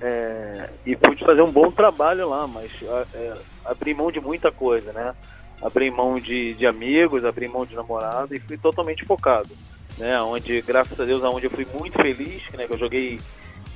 é, 0.00 0.70
e 0.84 0.96
pude 0.96 1.24
fazer 1.24 1.42
um 1.42 1.50
bom 1.50 1.70
trabalho 1.70 2.28
lá, 2.28 2.46
mas 2.46 2.70
é, 3.14 3.34
abri 3.64 3.94
mão 3.94 4.10
de 4.10 4.20
muita 4.20 4.50
coisa, 4.50 4.92
né? 4.92 5.14
Abri 5.62 5.90
mão 5.90 6.18
de, 6.18 6.54
de 6.54 6.66
amigos, 6.66 7.24
abri 7.24 7.46
mão 7.46 7.66
de 7.66 7.74
namorado 7.74 8.34
e 8.34 8.40
fui 8.40 8.56
totalmente 8.56 9.04
focado, 9.04 9.50
né? 9.98 10.20
Onde, 10.22 10.62
graças 10.62 10.98
a 10.98 11.04
Deus, 11.04 11.22
aonde 11.22 11.46
eu 11.46 11.50
fui 11.50 11.66
muito 11.74 12.00
feliz, 12.00 12.42
né? 12.54 12.66
Que 12.66 12.72
eu 12.72 12.78
joguei 12.78 13.20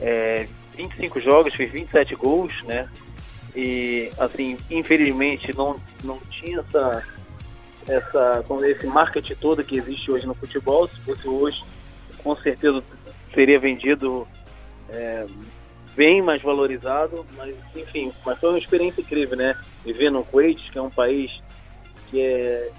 é, 0.00 0.48
25 0.74 1.20
jogos, 1.20 1.54
fiz 1.54 1.70
27 1.70 2.14
gols, 2.14 2.62
né? 2.64 2.88
E, 3.54 4.10
assim, 4.18 4.58
infelizmente 4.70 5.56
não, 5.56 5.76
não 6.02 6.18
tinha 6.30 6.58
essa, 6.58 7.04
essa, 7.88 8.44
esse 8.66 8.86
marketing 8.86 9.34
todo 9.34 9.64
que 9.64 9.76
existe 9.76 10.10
hoje 10.10 10.26
no 10.26 10.34
futebol. 10.34 10.88
Se 10.88 11.00
fosse 11.00 11.28
hoje, 11.28 11.64
com 12.22 12.34
certeza 12.36 12.82
seria 13.32 13.58
vendido 13.58 14.26
é, 14.88 15.26
bem 15.94 16.22
mais 16.22 16.42
valorizado, 16.42 17.24
mas 17.36 17.54
enfim, 17.74 18.12
mas 18.24 18.38
foi 18.38 18.50
uma 18.50 18.58
experiência 18.58 19.00
incrível, 19.00 19.36
né? 19.36 19.56
Viver 19.84 20.10
no 20.10 20.24
Kuwait, 20.24 20.70
que 20.70 20.78
é 20.78 20.82
um 20.82 20.90
país 20.90 21.40
que 22.10 22.20
é, 22.20 22.70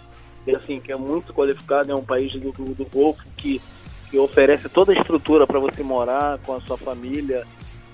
assim, 0.56 0.80
que 0.80 0.91
é 0.91 0.96
muito 0.96 1.34
qualificado, 1.34 1.91
é 1.91 1.96
um 1.96 2.04
país 2.04 2.34
do, 2.34 2.52
do, 2.52 2.74
do 2.74 2.86
Golfo 2.86 3.24
que, 3.38 3.62
que 4.10 4.18
oferece 4.18 4.68
toda 4.70 4.91
a 4.91 4.96
estrutura 4.96 5.48
para 5.48 5.60
você 5.60 5.82
morar 5.84 6.38
com 6.39 6.54
a 6.54 6.62
sua 6.62 6.78
família, 6.78 7.46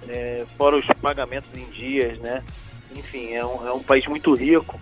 é, 0.07 0.45
fora 0.57 0.77
os 0.77 0.85
pagamentos 1.01 1.49
em 1.55 1.65
dias, 1.69 2.19
né? 2.19 2.43
Enfim, 2.95 3.33
é 3.33 3.45
um, 3.45 3.67
é 3.67 3.73
um 3.73 3.83
país 3.83 4.05
muito 4.07 4.33
rico. 4.33 4.79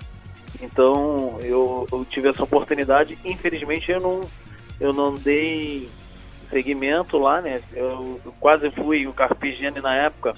Então 0.62 1.40
eu, 1.42 1.88
eu 1.92 2.06
tive 2.06 2.30
essa 2.30 2.44
oportunidade. 2.44 3.18
Infelizmente 3.24 3.92
eu 3.92 4.00
não, 4.00 4.22
eu 4.80 4.94
não 4.94 5.16
dei 5.16 5.90
segmento 6.50 7.18
lá, 7.18 7.42
né? 7.42 7.62
Eu, 7.74 8.20
eu 8.26 8.34
quase 8.40 8.70
fui 8.72 9.08
o 9.08 9.14
Carpigiani 9.14 9.80
na 9.80 9.96
época. 9.96 10.34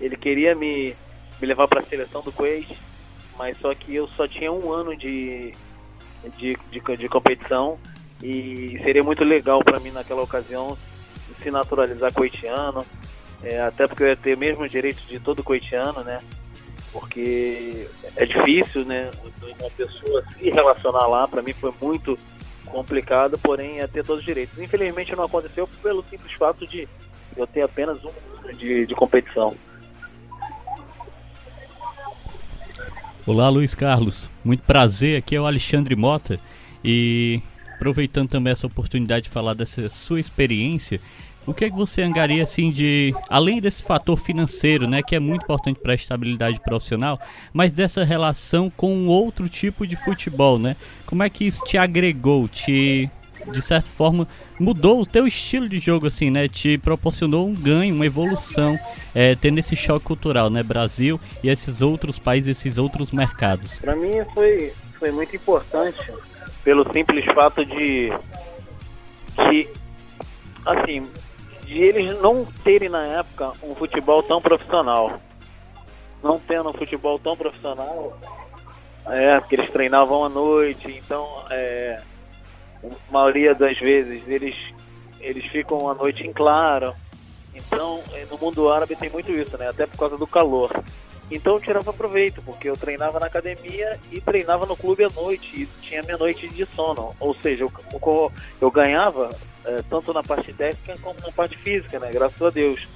Ele 0.00 0.16
queria 0.16 0.54
me, 0.54 0.94
me 1.40 1.46
levar 1.46 1.66
para 1.66 1.80
a 1.80 1.84
seleção 1.84 2.22
do 2.22 2.32
Kuwait, 2.32 2.76
mas 3.36 3.58
só 3.58 3.74
que 3.74 3.94
eu 3.94 4.06
só 4.08 4.28
tinha 4.28 4.52
um 4.52 4.72
ano 4.72 4.96
de, 4.96 5.52
de, 6.36 6.56
de, 6.70 6.96
de 6.96 7.08
competição 7.08 7.78
e 8.22 8.80
seria 8.84 9.02
muito 9.02 9.24
legal 9.24 9.62
para 9.62 9.80
mim 9.80 9.90
naquela 9.90 10.22
ocasião 10.22 10.78
se 11.42 11.50
naturalizar 11.50 12.12
coitiano, 12.12 12.84
é, 13.42 13.60
até 13.60 13.86
porque 13.86 14.02
eu 14.02 14.08
ia 14.08 14.16
ter 14.16 14.36
mesmo 14.36 14.68
direito 14.68 15.02
de 15.08 15.18
todo 15.20 15.44
coitiano, 15.44 16.02
né? 16.02 16.20
Porque 16.92 17.88
é 18.16 18.26
difícil, 18.26 18.84
né? 18.84 19.10
Uma 19.60 19.70
pessoa 19.70 20.24
se 20.32 20.50
relacionar 20.50 21.06
lá, 21.06 21.28
para 21.28 21.42
mim 21.42 21.52
foi 21.52 21.72
muito 21.80 22.18
complicado, 22.66 23.38
porém 23.38 23.80
é 23.80 23.86
ter 23.86 24.04
todos 24.04 24.20
os 24.20 24.26
direitos. 24.26 24.58
Infelizmente 24.58 25.14
não 25.14 25.24
aconteceu 25.24 25.68
pelo 25.82 26.04
simples 26.08 26.32
fato 26.32 26.66
de 26.66 26.88
eu 27.36 27.46
ter 27.46 27.62
apenas 27.62 28.02
um 28.04 28.10
ano 28.42 28.52
de, 28.54 28.86
de 28.86 28.94
competição. 28.94 29.54
Olá, 33.26 33.48
Luiz 33.50 33.74
Carlos. 33.74 34.28
Muito 34.42 34.62
prazer. 34.62 35.18
Aqui 35.18 35.36
é 35.36 35.40
o 35.40 35.46
Alexandre 35.46 35.94
Mota 35.94 36.40
e 36.82 37.42
aproveitando 37.74 38.28
também 38.28 38.52
essa 38.52 38.66
oportunidade 38.66 39.24
de 39.24 39.30
falar 39.30 39.54
dessa 39.54 39.88
sua 39.88 40.18
experiência, 40.18 41.00
o 41.48 41.54
que 41.54 41.64
é 41.64 41.70
que 41.70 41.76
você 41.76 42.02
angaria 42.02 42.42
assim 42.42 42.70
de 42.70 43.14
além 43.26 43.58
desse 43.58 43.82
fator 43.82 44.18
financeiro, 44.18 44.86
né, 44.86 45.02
que 45.02 45.16
é 45.16 45.18
muito 45.18 45.44
importante 45.44 45.80
para 45.80 45.92
a 45.92 45.94
estabilidade 45.94 46.60
profissional, 46.60 47.18
mas 47.54 47.72
dessa 47.72 48.04
relação 48.04 48.68
com 48.68 49.06
outro 49.06 49.48
tipo 49.48 49.86
de 49.86 49.96
futebol, 49.96 50.58
né? 50.58 50.76
Como 51.06 51.22
é 51.22 51.30
que 51.30 51.46
isso 51.46 51.64
te 51.64 51.78
agregou, 51.78 52.46
te 52.48 53.10
de 53.50 53.62
certa 53.62 53.88
forma 53.88 54.28
mudou 54.60 55.00
o 55.00 55.06
teu 55.06 55.26
estilo 55.26 55.66
de 55.66 55.78
jogo 55.78 56.06
assim, 56.06 56.30
né? 56.30 56.48
Te 56.48 56.76
proporcionou 56.76 57.48
um 57.48 57.54
ganho, 57.54 57.94
uma 57.94 58.04
evolução, 58.04 58.78
é, 59.14 59.34
tendo 59.34 59.58
esse 59.58 59.74
choque 59.74 60.04
cultural, 60.04 60.50
né? 60.50 60.62
Brasil 60.62 61.18
e 61.42 61.48
esses 61.48 61.80
outros 61.80 62.18
países, 62.18 62.58
esses 62.58 62.76
outros 62.76 63.10
mercados. 63.10 63.74
Para 63.76 63.96
mim 63.96 64.22
foi 64.34 64.74
foi 64.98 65.10
muito 65.12 65.34
importante 65.34 66.12
pelo 66.62 66.84
simples 66.92 67.24
fato 67.32 67.64
de 67.64 68.10
de 69.48 69.66
assim 70.66 71.04
de 71.68 71.82
eles 71.82 72.18
não 72.20 72.46
terem 72.64 72.88
na 72.88 73.04
época 73.04 73.52
um 73.62 73.74
futebol 73.74 74.22
tão 74.22 74.40
profissional. 74.40 75.20
Não 76.22 76.40
tendo 76.40 76.70
um 76.70 76.72
futebol 76.72 77.18
tão 77.18 77.36
profissional, 77.36 78.18
é, 79.06 79.38
porque 79.38 79.54
eles 79.54 79.70
treinavam 79.70 80.24
à 80.24 80.28
noite, 80.28 80.90
então 80.90 81.44
é, 81.50 82.00
a 82.82 83.12
maioria 83.12 83.54
das 83.54 83.78
vezes 83.78 84.26
eles, 84.26 84.56
eles 85.20 85.44
ficam 85.46 85.88
à 85.88 85.94
noite 85.94 86.26
em 86.26 86.32
claro. 86.32 86.94
Então 87.54 88.02
é, 88.14 88.24
no 88.30 88.38
mundo 88.38 88.72
árabe 88.72 88.96
tem 88.96 89.10
muito 89.10 89.30
isso, 89.30 89.56
né? 89.58 89.68
Até 89.68 89.86
por 89.86 89.98
causa 89.98 90.16
do 90.16 90.26
calor. 90.26 90.72
Então 91.30 91.54
eu 91.54 91.60
tirava 91.60 91.92
proveito, 91.92 92.40
porque 92.40 92.70
eu 92.70 92.76
treinava 92.76 93.20
na 93.20 93.26
academia 93.26 94.00
e 94.10 94.20
treinava 94.22 94.64
no 94.64 94.74
clube 94.74 95.04
à 95.04 95.10
noite, 95.10 95.62
e 95.62 95.66
tinha 95.82 96.02
minha 96.02 96.16
noite 96.16 96.48
de 96.48 96.64
sono. 96.74 97.14
Ou 97.20 97.34
seja, 97.34 97.64
eu, 97.64 97.72
eu, 97.92 98.32
eu 98.62 98.70
ganhava 98.70 99.30
é, 99.68 99.82
tanto 99.88 100.14
na 100.14 100.22
parte 100.22 100.52
técnica 100.52 100.98
como 101.02 101.20
na 101.20 101.30
parte 101.30 101.56
física, 101.56 101.98
né? 101.98 102.10
Graças 102.10 102.40
a 102.40 102.48
Deus. 102.48 102.88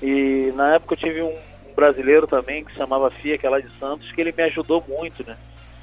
E 0.00 0.52
na 0.54 0.74
época 0.74 0.94
eu 0.94 0.98
tive 0.98 1.22
um 1.22 1.36
brasileiro 1.74 2.26
também 2.26 2.64
que 2.64 2.70
se 2.70 2.78
chamava 2.78 3.10
Fia, 3.10 3.36
que 3.36 3.46
é 3.46 3.50
lá 3.50 3.60
de 3.60 3.70
Santos, 3.72 4.12
que 4.12 4.20
ele 4.20 4.32
me 4.36 4.44
ajudou 4.44 4.84
muito, 4.86 5.26
né? 5.26 5.36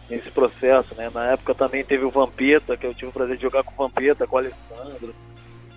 Nesse 0.10 0.32
processo, 0.32 0.96
né? 0.96 1.12
Na 1.14 1.32
época 1.32 1.54
também 1.54 1.84
teve 1.84 2.06
o 2.06 2.10
Vampeta, 2.10 2.78
que 2.78 2.86
eu 2.86 2.94
tive 2.94 3.08
o 3.08 3.14
prazer 3.14 3.36
de 3.36 3.42
jogar 3.42 3.64
com 3.64 3.72
o 3.72 3.88
Vampeta, 3.88 4.26
com 4.26 4.36
o 4.38 4.40
Alessandro, 4.40 5.14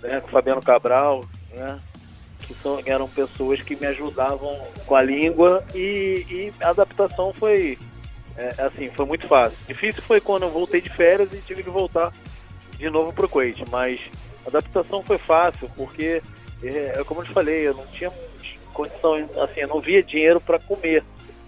né? 0.01 0.21
com 0.21 0.27
o 0.27 0.31
Fabiano 0.31 0.61
Cabral, 0.61 1.25
né? 1.53 1.79
Que 2.41 2.53
são, 2.53 2.79
eram 2.85 3.09
pessoas 3.09 3.61
que 3.61 3.75
me 3.75 3.85
ajudavam 3.85 4.57
com 4.85 4.95
a 4.95 5.01
língua 5.01 5.61
e, 5.75 6.25
e 6.29 6.53
a 6.61 6.69
adaptação 6.69 7.33
foi, 7.33 7.77
é, 8.37 8.61
assim, 8.61 8.89
foi 8.89 9.05
muito 9.05 9.27
fácil. 9.27 9.57
Difícil 9.67 10.01
foi 10.03 10.21
quando 10.21 10.43
eu 10.43 10.49
voltei 10.49 10.79
de 10.79 10.89
férias 10.89 11.33
e 11.33 11.41
tive 11.41 11.63
que 11.63 11.69
voltar 11.69 12.13
de 12.77 12.89
novo 12.89 13.11
pro 13.11 13.27
Kuwait, 13.27 13.65
mas 13.69 13.99
a 14.47 14.49
adaptação 14.49 15.03
foi 15.03 15.17
fácil, 15.17 15.69
porque, 15.75 16.21
é, 16.63 17.03
como 17.05 17.21
eu 17.21 17.25
te 17.25 17.33
falei, 17.33 17.67
eu 17.67 17.73
não 17.73 17.85
tinha 17.87 18.11
condição, 18.73 19.15
assim, 19.43 19.59
eu 19.59 19.67
não 19.67 19.81
via 19.81 20.01
dinheiro 20.01 20.39
para 20.39 20.57
comer. 20.57 21.03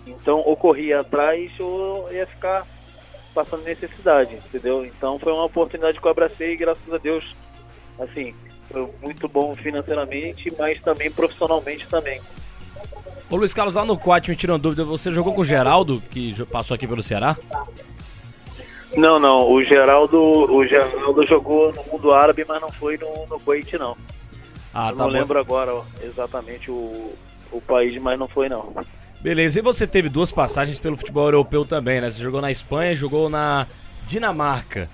Então, 0.06 0.40
ou 0.40 0.56
corria 0.58 1.00
atrás 1.00 1.52
ou 1.60 2.12
ia 2.12 2.28
ficar 2.28 2.68
passando 3.34 3.64
necessidade, 3.64 4.36
entendeu? 4.36 4.86
Então, 4.86 5.18
foi 5.18 5.32
uma 5.32 5.46
oportunidade 5.46 6.00
que 6.00 6.06
eu 6.06 6.12
abracei 6.12 6.54
e, 6.54 6.58
graças 6.58 6.94
a 6.94 6.98
Deus, 6.98 7.36
assim, 8.00 8.36
foi 8.70 8.90
muito 9.02 9.30
bom 9.30 9.56
financeiramente, 9.56 10.52
mas 10.58 10.82
também 10.82 11.10
profissionalmente 11.10 11.88
também. 11.88 12.20
Ô 13.30 13.38
Luiz 13.38 13.54
Carlos, 13.54 13.76
lá 13.76 13.86
no 13.86 13.98
Quat, 13.98 14.28
me 14.28 14.36
tirando 14.36 14.64
dúvida, 14.64 14.84
você 14.84 15.14
jogou 15.14 15.34
com 15.34 15.42
o 15.42 15.46
Geraldo, 15.46 16.02
que 16.12 16.36
passou 16.48 16.76
aqui 16.76 16.88
pelo 16.88 17.04
Ceará? 17.04 17.38
Não, 18.96 19.20
não. 19.20 19.52
O 19.52 19.64
Geraldo, 19.64 20.20
o 20.20 20.66
Geraldo 20.66 21.26
jogou 21.26 21.74
no 21.74 21.84
mundo 21.84 22.12
árabe, 22.12 22.44
mas 22.48 22.62
não 22.62 22.72
foi 22.72 22.98
no, 22.98 23.26
no 23.28 23.40
Kuwait, 23.40 23.78
não. 23.78 23.96
Ah, 24.74 24.90
Eu 24.90 24.98
tá 24.98 25.04
não 25.04 25.12
bom. 25.12 25.18
lembro 25.18 25.40
agora 25.40 25.74
ó, 25.74 25.84
exatamente 26.04 26.70
o, 26.70 27.14
o 27.52 27.62
país, 27.62 27.96
mas 27.98 28.18
não 28.18 28.28
foi, 28.28 28.50
não. 28.50 28.74
Beleza, 29.22 29.60
e 29.60 29.62
você 29.62 29.86
teve 29.86 30.10
duas 30.10 30.32
passagens 30.32 30.80
pelo 30.80 30.96
futebol 30.96 31.26
europeu 31.26 31.66
também, 31.66 32.00
né? 32.00 32.10
Você 32.10 32.20
jogou 32.20 32.42
na 32.42 32.52
Espanha 32.52 32.96
jogou 32.96 33.30
na 33.30 33.68
Dinamarca. 34.08 34.90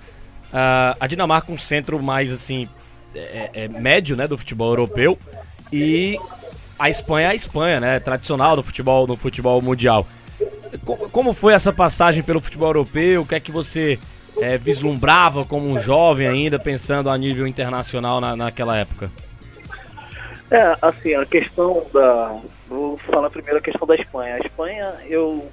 Uh, 0.47 0.97
a 0.99 1.07
Dinamarca 1.07 1.51
um 1.51 1.59
centro 1.59 2.01
mais, 2.01 2.31
assim, 2.31 2.67
é, 3.13 3.49
é, 3.53 3.67
médio, 3.67 4.15
né, 4.15 4.27
do 4.27 4.37
futebol 4.37 4.69
europeu. 4.69 5.17
E 5.71 6.17
a 6.79 6.89
Espanha 6.89 7.27
é 7.27 7.31
a 7.31 7.35
Espanha, 7.35 7.79
né? 7.79 7.99
Tradicional 7.99 8.55
do 8.55 8.63
futebol, 8.63 9.05
no 9.07 9.15
futebol 9.15 9.61
mundial. 9.61 10.07
Como 11.11 11.33
foi 11.33 11.53
essa 11.53 11.71
passagem 11.71 12.23
pelo 12.23 12.39
futebol 12.39 12.69
europeu? 12.69 13.21
O 13.21 13.25
que 13.25 13.35
é 13.35 13.39
que 13.39 13.51
você 13.51 13.99
é, 14.37 14.57
vislumbrava 14.57 15.45
como 15.45 15.67
um 15.67 15.79
jovem 15.79 16.27
ainda, 16.27 16.59
pensando 16.59 17.09
a 17.09 17.17
nível 17.17 17.47
internacional 17.47 18.19
na, 18.19 18.35
naquela 18.35 18.77
época? 18.77 19.09
É, 20.51 20.77
assim, 20.81 21.13
a 21.15 21.25
questão 21.25 21.85
da. 21.93 22.37
Vou 22.67 22.97
falar 22.97 23.29
primeiro 23.29 23.57
a 23.57 23.61
questão 23.61 23.87
da 23.87 23.95
Espanha. 23.95 24.35
A 24.35 24.39
Espanha, 24.39 24.95
eu. 25.07 25.49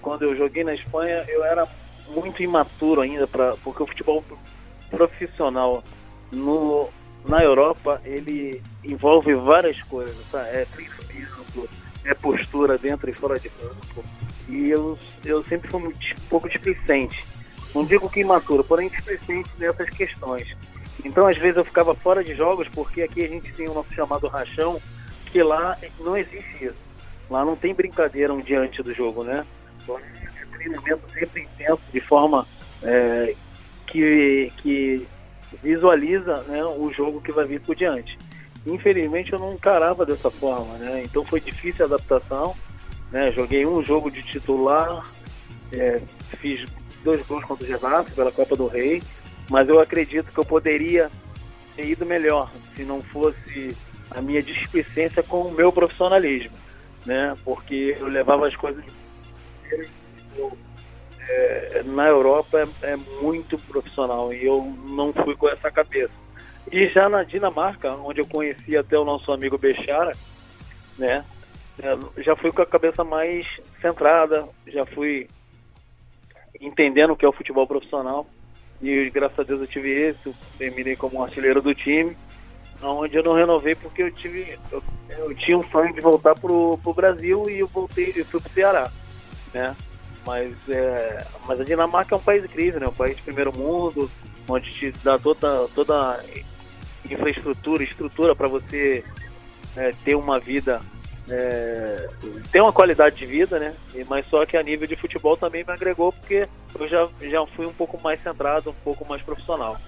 Quando 0.00 0.22
eu 0.22 0.36
joguei 0.36 0.64
na 0.64 0.74
Espanha, 0.74 1.24
eu 1.28 1.44
era 1.44 1.66
muito 2.08 2.42
imaturo 2.42 3.02
ainda, 3.02 3.26
pra, 3.26 3.54
porque 3.62 3.82
o 3.82 3.86
futebol 3.86 4.24
profissional 4.90 5.84
no, 6.32 6.88
na 7.26 7.42
Europa, 7.42 8.00
ele 8.04 8.62
envolve 8.82 9.34
várias 9.34 9.82
coisas, 9.82 10.16
tá? 10.30 10.40
É 10.48 10.64
físico, 10.64 11.68
é 12.04 12.14
postura 12.14 12.78
dentro 12.78 13.08
e 13.08 13.12
fora 13.12 13.38
de 13.38 13.48
campo. 13.48 14.04
E 14.48 14.68
eu, 14.68 14.98
eu 15.24 15.42
sempre 15.44 15.68
fui 15.68 15.82
um 15.82 15.92
pouco 16.28 16.48
displicente. 16.48 17.24
Não 17.74 17.84
digo 17.84 18.08
que 18.08 18.20
imaturo, 18.20 18.62
porém 18.62 18.88
displicente 18.88 19.50
nessas 19.58 19.88
questões. 19.90 20.56
Então, 21.04 21.26
às 21.26 21.36
vezes, 21.36 21.56
eu 21.56 21.64
ficava 21.64 21.94
fora 21.94 22.22
de 22.22 22.34
jogos, 22.34 22.68
porque 22.68 23.02
aqui 23.02 23.24
a 23.24 23.28
gente 23.28 23.52
tem 23.52 23.68
o 23.68 23.74
nosso 23.74 23.92
chamado 23.92 24.28
rachão, 24.28 24.80
que 25.26 25.42
lá 25.42 25.76
não 26.00 26.16
existe 26.16 26.66
isso. 26.66 26.84
Lá 27.28 27.44
não 27.44 27.56
tem 27.56 27.74
brincadeira 27.74 28.32
um 28.32 28.40
diante 28.40 28.82
do 28.82 28.94
jogo, 28.94 29.24
né? 29.24 29.44
Então, 29.82 29.98
é 29.98 30.46
treinamento 30.56 31.02
sempre 31.12 31.42
intenso, 31.42 31.82
de 31.92 32.00
forma 32.00 32.46
é, 32.82 33.34
que, 33.86 34.52
que 34.58 35.06
visualiza 35.62 36.42
né, 36.42 36.64
o 36.64 36.92
jogo 36.92 37.20
que 37.20 37.32
vai 37.32 37.44
vir 37.44 37.60
por 37.60 37.74
diante. 37.74 38.18
Infelizmente 38.66 39.32
eu 39.32 39.38
não 39.38 39.52
encarava 39.52 40.06
dessa 40.06 40.30
forma, 40.30 40.74
né? 40.78 41.02
Então 41.04 41.24
foi 41.24 41.40
difícil 41.40 41.84
a 41.84 41.88
adaptação. 41.88 42.54
Né? 43.10 43.32
Joguei 43.32 43.66
um 43.66 43.82
jogo 43.82 44.10
de 44.10 44.22
titular, 44.22 45.10
é, 45.72 46.00
fiz 46.38 46.66
dois 47.02 47.24
gols 47.26 47.44
contra 47.44 47.64
o 47.64 47.68
Getafe 47.68 48.12
pela 48.12 48.32
Copa 48.32 48.56
do 48.56 48.66
Rei, 48.66 49.02
mas 49.48 49.68
eu 49.68 49.78
acredito 49.80 50.32
que 50.32 50.38
eu 50.38 50.44
poderia 50.44 51.10
ter 51.76 51.86
ido 51.86 52.06
melhor 52.06 52.50
se 52.74 52.84
não 52.84 53.02
fosse 53.02 53.76
a 54.10 54.20
minha 54.20 54.42
displicência 54.42 55.22
com 55.22 55.42
o 55.42 55.52
meu 55.52 55.72
profissionalismo, 55.72 56.56
né? 57.04 57.36
Porque 57.44 57.96
eu 57.98 58.06
levava 58.06 58.46
as 58.46 58.56
coisas 58.56 58.84
é, 61.28 61.82
na 61.84 62.06
Europa 62.06 62.68
é, 62.82 62.92
é, 62.92 62.96
muito 62.96 63.58
profissional 63.58 64.32
e 64.32 64.44
eu 64.44 64.62
não 64.88 65.12
fui 65.12 65.36
com 65.36 65.48
essa 65.48 65.70
cabeça. 65.70 66.12
E 66.70 66.88
já 66.88 67.08
na 67.08 67.22
Dinamarca, 67.22 67.92
onde 67.92 68.20
eu 68.20 68.26
conheci 68.26 68.76
até 68.76 68.98
o 68.98 69.04
nosso 69.04 69.30
amigo 69.32 69.58
Bechara, 69.58 70.16
né, 70.98 71.24
já 72.18 72.36
fui 72.36 72.52
com 72.52 72.62
a 72.62 72.66
cabeça 72.66 73.02
mais 73.02 73.60
centrada, 73.80 74.48
já 74.66 74.86
fui 74.86 75.28
entendendo 76.60 77.12
o 77.12 77.16
que 77.16 77.24
é 77.24 77.28
o 77.28 77.32
futebol 77.32 77.66
profissional 77.66 78.26
e 78.80 79.10
graças 79.10 79.38
a 79.38 79.42
Deus 79.42 79.60
eu 79.60 79.66
tive 79.66 79.90
esse, 79.90 80.34
terminei 80.58 80.96
como 80.96 81.22
artilheiro 81.22 81.60
do 81.60 81.74
time, 81.74 82.16
onde 82.82 83.16
eu 83.16 83.22
não 83.22 83.34
renovei 83.34 83.74
porque 83.74 84.02
eu 84.02 84.10
tive 84.12 84.58
eu, 84.70 84.82
eu 85.08 85.34
tinha 85.34 85.58
um 85.58 85.68
sonho 85.68 85.92
de 85.92 86.00
voltar 86.00 86.34
pro, 86.34 86.78
pro 86.82 86.94
Brasil 86.94 87.48
e 87.48 87.58
eu 87.58 87.66
voltei, 87.66 88.12
eu 88.14 88.24
fui 88.24 88.40
pro 88.40 88.52
Ceará, 88.52 88.90
né? 89.52 89.74
Mas, 90.26 90.56
é, 90.68 91.26
mas 91.46 91.60
a 91.60 91.64
Dinamarca 91.64 92.14
é 92.14 92.18
um 92.18 92.22
país 92.22 92.44
incrível, 92.44 92.80
né? 92.80 92.88
Um 92.88 92.92
país 92.92 93.16
de 93.16 93.22
primeiro 93.22 93.52
mundo, 93.52 94.10
onde 94.48 94.70
te 94.70 94.90
dá 95.02 95.18
toda, 95.18 95.68
toda 95.74 96.24
infraestrutura, 97.10 97.82
estrutura 97.82 98.34
para 98.34 98.48
você 98.48 99.04
é, 99.76 99.92
ter 100.04 100.14
uma 100.14 100.38
vida, 100.38 100.80
é, 101.28 102.08
ter 102.52 102.60
uma 102.60 102.72
qualidade 102.72 103.16
de 103.16 103.26
vida, 103.26 103.58
né? 103.58 103.74
Mas 104.08 104.26
só 104.26 104.44
que 104.44 104.56
a 104.56 104.62
nível 104.62 104.86
de 104.86 104.96
futebol 104.96 105.36
também 105.36 105.64
me 105.64 105.72
agregou 105.72 106.12
porque 106.12 106.48
eu 106.78 106.88
já, 106.88 107.08
já 107.22 107.46
fui 107.46 107.66
um 107.66 107.72
pouco 107.72 107.98
mais 108.02 108.22
centrado, 108.22 108.70
um 108.70 108.84
pouco 108.84 109.06
mais 109.08 109.22
profissional. 109.22 109.80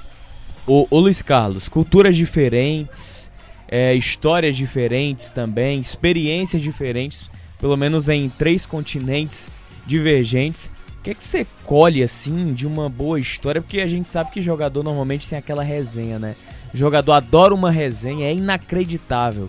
O, 0.67 0.87
o 0.91 0.99
Luiz 0.99 1.23
Carlos, 1.23 1.69
culturas 1.69 2.17
diferentes, 2.17 3.31
é, 3.69 3.95
histórias 3.95 4.57
diferentes 4.57 5.31
também, 5.31 5.79
experiências 5.79 6.63
diferentes, 6.63 7.29
pelo 7.59 7.77
menos 7.77 8.09
em 8.09 8.29
três 8.29 8.65
continentes 8.65 9.51
divergentes. 9.87 10.71
O 10.99 11.03
que 11.03 11.11
é 11.11 11.15
que 11.15 11.25
você 11.25 11.47
colhe 11.65 12.03
assim 12.03 12.53
de 12.53 12.67
uma 12.67 12.89
boa 12.89 13.21
história? 13.21 13.63
Porque 13.63 13.81
a 13.81 13.87
gente 13.87 14.09
sabe 14.09 14.33
que 14.33 14.41
jogador 14.41 14.83
normalmente 14.83 15.29
tem 15.29 15.39
aquela 15.39 15.63
resenha, 15.63 16.19
né? 16.19 16.35
O 16.75 16.77
jogador 16.77 17.13
adora 17.13 17.55
uma 17.55 17.71
resenha, 17.71 18.27
é 18.27 18.33
inacreditável. 18.33 19.49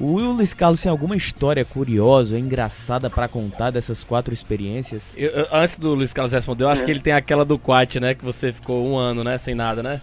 O 0.00 0.18
Luiz 0.18 0.54
Carlos 0.54 0.80
tem 0.80 0.90
alguma 0.90 1.14
história 1.14 1.62
curiosa, 1.62 2.38
engraçada 2.38 3.10
para 3.10 3.28
contar 3.28 3.70
dessas 3.70 4.02
quatro 4.02 4.32
experiências? 4.32 5.14
Eu, 5.14 5.28
eu, 5.28 5.46
antes 5.52 5.78
do 5.78 5.92
Luiz 5.92 6.10
Carlos 6.10 6.32
responder, 6.32 6.64
eu 6.64 6.70
acho 6.70 6.80
é. 6.82 6.84
que 6.86 6.90
ele 6.90 7.00
tem 7.00 7.12
aquela 7.12 7.44
do 7.44 7.58
Quat, 7.58 7.96
né? 7.96 8.14
Que 8.14 8.24
você 8.24 8.50
ficou 8.50 8.86
um 8.86 8.96
ano, 8.96 9.22
né? 9.22 9.36
Sem 9.36 9.54
nada, 9.54 9.82
né? 9.82 10.00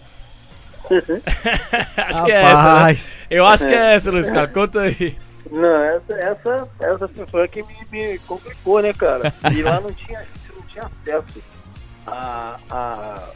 acho 1.97 2.19
Rapaz. 2.19 2.25
que 2.25 2.31
é 2.31 2.43
essa, 2.43 2.85
né? 2.85 2.97
Eu 3.27 3.45
acho 3.47 3.67
que 3.67 3.73
é 3.73 3.95
essa, 3.95 4.11
Luiz 4.11 4.29
Carlos. 4.29 4.53
Conta 4.53 4.81
aí. 4.81 5.17
Não, 5.49 5.83
essa, 5.83 6.13
essa, 6.13 6.67
essa 6.79 7.09
foi 7.27 7.47
que 7.47 7.63
me, 7.63 7.75
me 7.91 8.19
complicou, 8.19 8.81
né, 8.81 8.93
cara? 8.93 9.33
E 9.51 9.63
lá 9.63 9.81
não 9.81 9.91
tinha, 9.93 10.23
não 10.55 10.61
tinha 10.67 10.83
acesso 10.83 11.41
a, 12.05 12.59
a, 12.69 13.29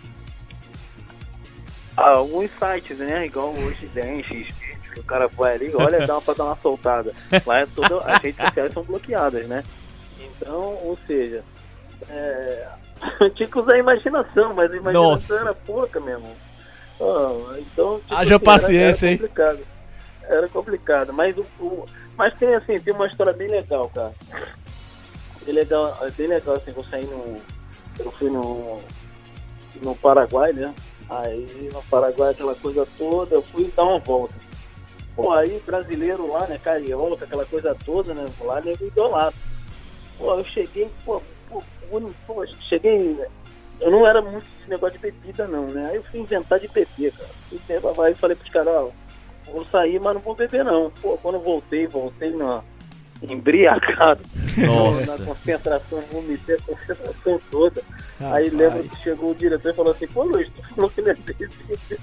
a 1.97 2.09
alguns 2.09 2.51
sites, 2.51 2.99
né? 2.99 3.25
Igual 3.25 3.51
hoje 3.57 3.89
tem, 3.93 4.21
XP, 4.23 4.60
que 4.91 4.99
o 4.99 5.03
cara 5.03 5.27
vai 5.27 5.55
ali, 5.55 5.73
olha, 5.75 6.05
dá 6.05 6.15
uma 6.15 6.21
pra 6.21 6.33
dar 6.33 6.45
uma 6.45 6.57
soltada. 6.57 7.13
Lá 7.45 7.59
é 7.59 7.65
toda, 7.65 7.99
as 7.99 8.21
redes 8.21 8.45
sociais 8.45 8.73
são 8.73 8.83
bloqueadas, 8.83 9.47
né? 9.47 9.63
Então, 10.19 10.79
ou 10.83 10.97
seja, 11.07 11.43
é, 12.09 12.67
tinha 13.35 13.47
que 13.47 13.59
usar 13.59 13.75
a 13.75 13.79
imaginação, 13.79 14.53
mas 14.53 14.71
a 14.71 14.77
imaginação 14.77 15.11
Nossa. 15.11 15.35
era 15.39 15.53
pouca 15.53 15.99
mesmo. 15.99 16.35
Oh, 16.99 17.55
então, 17.57 17.99
tipo, 17.99 18.13
Haja 18.13 18.35
assim, 18.35 18.45
paciência, 18.45 19.07
era, 19.07 19.13
era 19.13 19.17
complicado. 19.17 19.57
hein? 19.57 19.65
Era 20.23 20.49
complicado, 20.49 21.13
mas 21.13 21.37
o, 21.37 21.45
o 21.59 21.85
mas 22.17 22.33
tem 22.35 22.53
assim, 22.53 22.79
tem 22.79 22.93
uma 22.93 23.07
história 23.07 23.33
bem 23.33 23.47
legal, 23.47 23.89
cara. 23.89 24.13
Bem 25.43 25.55
legal, 25.55 25.97
bem 26.15 26.27
legal 26.27 26.55
assim, 26.55 26.73
eu 26.75 26.83
saí 26.83 27.05
no. 27.05 27.41
Eu 27.99 28.11
fui 28.11 28.29
no. 28.29 28.79
no 29.81 29.95
Paraguai, 29.95 30.53
né? 30.53 30.73
Aí 31.09 31.69
no 31.73 31.81
Paraguai 31.83 32.31
aquela 32.31 32.53
coisa 32.55 32.87
toda, 32.97 33.35
eu 33.35 33.41
fui 33.41 33.71
dar 33.75 33.83
uma 33.83 33.99
volta. 33.99 34.35
Pô, 35.15 35.31
aí 35.31 35.61
brasileiro 35.65 36.31
lá, 36.31 36.47
né, 36.47 36.57
carioca, 36.57 37.25
aquela 37.25 37.45
coisa 37.45 37.75
toda, 37.85 38.13
né? 38.13 38.25
Lá 38.41 38.61
nego 38.61 38.85
idolatra. 38.85 39.39
Pô, 40.17 40.37
eu 40.37 40.45
cheguei, 40.45 40.89
pô, 41.05 41.21
pô, 41.49 41.61
pô, 42.25 42.45
cheguei. 42.69 43.17
Eu 43.79 43.91
não 43.91 44.05
era 44.05 44.21
muito 44.21 44.45
esse 44.59 44.69
negócio 44.69 44.97
de 44.97 45.11
bebida 45.11 45.47
não, 45.47 45.67
né? 45.67 45.89
Aí 45.89 45.95
eu 45.95 46.03
fui 46.03 46.19
inventar 46.19 46.59
de 46.59 46.67
beber, 46.67 47.11
cara. 47.13 47.29
Fui 47.49 47.59
e 48.11 48.15
falei 48.15 48.35
pros 48.35 48.49
caras, 48.49 48.73
ó, 48.73 48.89
vou 49.51 49.65
sair, 49.65 49.99
mas 49.99 50.13
não 50.13 50.21
vou 50.21 50.35
beber 50.35 50.63
não. 50.63 50.91
Pô, 51.01 51.17
quando 51.17 51.39
voltei, 51.39 51.87
voltei 51.87 52.31
na 52.31 52.63
embriagado. 53.21 54.23
Nossa. 54.57 55.17
Na 55.17 55.25
concentração, 55.25 56.01
vomitei 56.11 56.55
a 56.55 56.61
concentração 56.61 57.41
toda. 57.49 57.83
Ah, 58.19 58.35
Aí 58.35 58.49
lembro 58.49 58.83
que 58.83 58.97
chegou 58.97 59.31
o 59.31 59.35
diretor 59.35 59.71
e 59.71 59.75
falou 59.75 59.91
assim, 59.91 60.07
pô 60.07 60.23
Luiz, 60.23 60.49
tu 60.49 60.75
falou 60.75 60.89
que 60.89 61.01
ele 61.01 61.11
é 61.11 61.13
desse. 61.13 61.99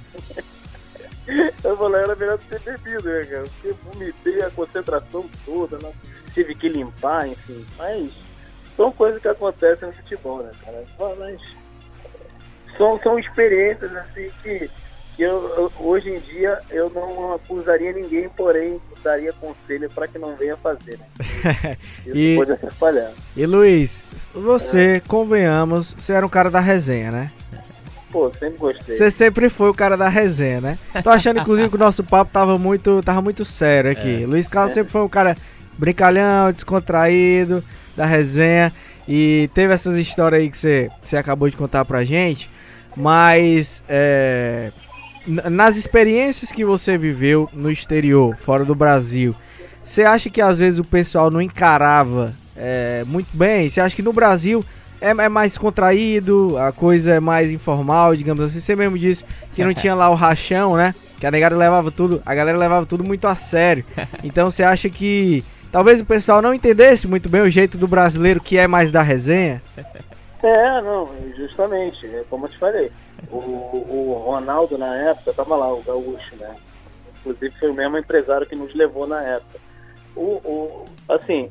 Eu 1.63 1.77
falei, 1.77 2.03
era 2.03 2.17
melhor 2.17 2.39
ter 2.39 2.61
bebido, 2.61 3.09
né, 3.09 3.25
cara? 3.25 3.45
Porque 3.45 3.75
vomitei 3.83 4.43
a 4.43 4.51
concentração 4.51 5.29
toda, 5.45 5.79
né? 5.79 5.93
tive 6.33 6.55
que 6.55 6.69
limpar, 6.69 7.29
enfim. 7.29 7.65
Mas 7.77 8.11
são 8.77 8.93
coisas 8.93 9.21
que 9.21 9.29
acontecem 9.29 9.89
no 9.89 9.95
futebol, 9.95 10.43
né, 10.43 10.53
cara? 10.65 10.85
Mas 11.19 11.41
são, 12.77 13.01
são 13.03 13.19
experiências 13.19 13.95
assim 13.95 14.31
que 14.43 14.71
que 15.19 15.25
eu, 15.25 15.49
eu, 15.57 15.73
hoje 15.81 16.11
em 16.11 16.21
dia 16.21 16.61
eu 16.71 16.89
não 16.91 17.35
acusaria 17.35 17.93
ninguém, 17.93 18.29
porém 18.29 18.81
daria 19.03 19.33
conselho 19.33 19.91
para 19.91 20.07
que 20.07 20.17
não 20.17 20.37
venha 20.37 20.57
fazer. 20.57 20.97
Né? 20.97 21.77
Isso 22.07 22.17
e, 22.17 22.37
pode 22.37 22.53
atrapalhar. 22.53 23.13
E 23.37 23.45
Luiz, 23.45 24.05
você, 24.33 24.99
é. 24.99 25.01
convenhamos, 25.01 25.93
você 25.93 26.13
era 26.13 26.25
um 26.25 26.29
cara 26.29 26.49
da 26.53 26.61
resenha, 26.61 27.11
né? 27.11 27.33
Pô, 28.11 28.31
sempre 28.31 28.59
gostei. 28.59 28.97
Você 28.97 29.11
sempre 29.11 29.49
foi 29.49 29.69
o 29.69 29.75
cara 29.75 29.97
da 29.97 30.09
resenha, 30.09 30.61
né? 30.61 30.79
Tô 31.03 31.11
achando, 31.11 31.41
inclusive, 31.41 31.69
que 31.69 31.77
o 31.77 31.79
nosso 31.79 32.03
papo 32.03 32.31
tava 32.33 32.59
muito, 32.59 33.03
tava 33.03 33.21
muito 33.21 33.45
sério 33.45 33.91
aqui. 33.91 34.23
É. 34.23 34.27
Luiz 34.27 34.49
Carlos 34.49 34.73
é. 34.73 34.75
sempre 34.75 34.93
foi 34.93 35.03
um 35.03 35.09
cara 35.09 35.37
brincalhão, 35.77 36.51
descontraído, 36.53 37.63
da 37.97 38.07
resenha. 38.07 38.73
E 39.07 39.49
teve 39.55 39.73
essas 39.73 39.97
histórias 39.97 40.41
aí 40.41 40.51
que 40.51 40.57
você, 40.57 40.91
você 41.03 41.17
acabou 41.17 41.49
de 41.49 41.57
contar 41.57 41.85
pra 41.85 42.05
gente. 42.05 42.51
Mas 42.97 43.83
é, 43.89 44.73
nas 45.27 45.77
experiências 45.77 46.51
que 46.51 46.65
você 46.65 46.97
viveu 46.97 47.49
no 47.53 47.71
exterior, 47.71 48.37
fora 48.37 48.65
do 48.65 48.75
Brasil, 48.75 49.35
você 49.85 50.03
acha 50.03 50.29
que 50.31 50.41
às 50.41 50.59
vezes 50.59 50.79
o 50.79 50.85
pessoal 50.85 51.31
não 51.31 51.41
encarava 51.41 52.35
é, 52.57 53.05
muito 53.07 53.29
bem? 53.35 53.71
Você 53.71 53.81
acha 53.81 53.95
que 53.95 54.03
no 54.03 54.13
Brasil 54.13 54.65
é, 55.01 55.11
é, 55.11 55.29
mais 55.29 55.57
contraído, 55.57 56.57
a 56.59 56.73
coisa 56.73 57.13
é 57.13 57.21
mais 57.21 57.51
informal, 57.51 58.17
digamos 58.17 58.45
assim? 58.45 58.61
Você 58.61 58.75
mesmo 58.75 58.99
disse 58.99 59.25
que 59.55 59.65
não 59.65 59.73
tinha 59.75 59.95
lá 59.95 60.09
o 60.11 60.15
rachão, 60.15 60.77
né? 60.77 60.95
Que 61.19 61.27
a 61.27 61.31
negada 61.31 61.57
levava 61.57 61.91
tudo, 61.91 62.23
a 62.25 62.35
galera 62.35 62.57
levava 62.57 62.87
tudo 62.87 63.03
muito 63.05 63.27
a 63.27 63.35
sério. 63.35 63.85
Então 64.23 64.51
você 64.51 64.63
acha 64.63 64.89
que 64.89 65.45
talvez 65.71 66.01
o 66.01 66.05
pessoal 66.05 66.43
não 66.43 66.53
entendesse 66.53 67.07
muito 67.07 67.29
bem 67.29 67.41
o 67.41 67.51
jeito 67.51 67.79
do 67.79 67.87
brasileiro 67.87 68.41
que 68.41 68.59
é 68.59 68.67
mais 68.67 68.91
da 68.91 69.03
resenha? 69.03 69.63
É, 70.43 70.81
não, 70.83 71.09
justamente, 71.37 72.07
é 72.07 72.25
como 72.31 72.47
eu 72.47 72.51
te 72.51 72.59
falei. 72.59 72.93
O, 73.31 73.37
o 73.37 74.23
Ronaldo 74.25 74.79
na 74.79 74.95
época 74.95 75.33
tava 75.33 75.57
lá, 75.57 75.73
o 75.73 75.83
Gaúcho, 75.83 76.37
né? 76.37 76.55
Inclusive 77.21 77.55
foi 77.59 77.71
o 77.71 77.75
mesmo 77.75 77.99
empresário 77.99 78.47
que 78.47 78.55
nos 78.55 78.75
levou 78.75 79.07
na 79.07 79.21
época. 79.23 79.59
O, 80.15 80.23
o, 80.45 80.85
assim, 81.09 81.51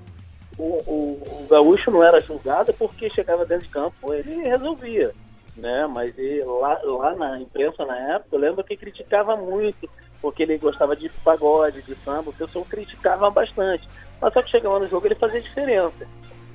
o, 0.57 0.63
o, 0.63 1.43
o 1.43 1.47
Gaúcho 1.49 1.91
não 1.91 2.03
era 2.03 2.21
julgado 2.21 2.73
porque 2.73 3.09
chegava 3.09 3.45
dentro 3.45 3.65
de 3.65 3.69
campo, 3.69 4.13
ele 4.13 4.47
resolvia. 4.47 5.13
Né? 5.55 5.87
Mas 5.87 6.13
lá, 6.45 6.79
lá 6.83 7.15
na 7.15 7.39
imprensa 7.39 7.85
na 7.85 7.97
época, 8.15 8.35
eu 8.35 8.39
lembro 8.39 8.63
que 8.63 8.77
criticava 8.77 9.35
muito, 9.35 9.89
porque 10.21 10.43
ele 10.43 10.57
gostava 10.57 10.95
de 10.95 11.09
pagode, 11.09 11.81
de 11.81 11.95
samba, 11.95 12.29
o 12.29 12.33
pessoal 12.33 12.65
criticava 12.65 13.29
bastante. 13.29 13.87
Mas 14.21 14.33
só 14.33 14.41
que 14.41 14.51
chegava 14.51 14.79
no 14.79 14.87
jogo 14.87 15.07
ele 15.07 15.15
fazia 15.15 15.41
diferença 15.41 16.07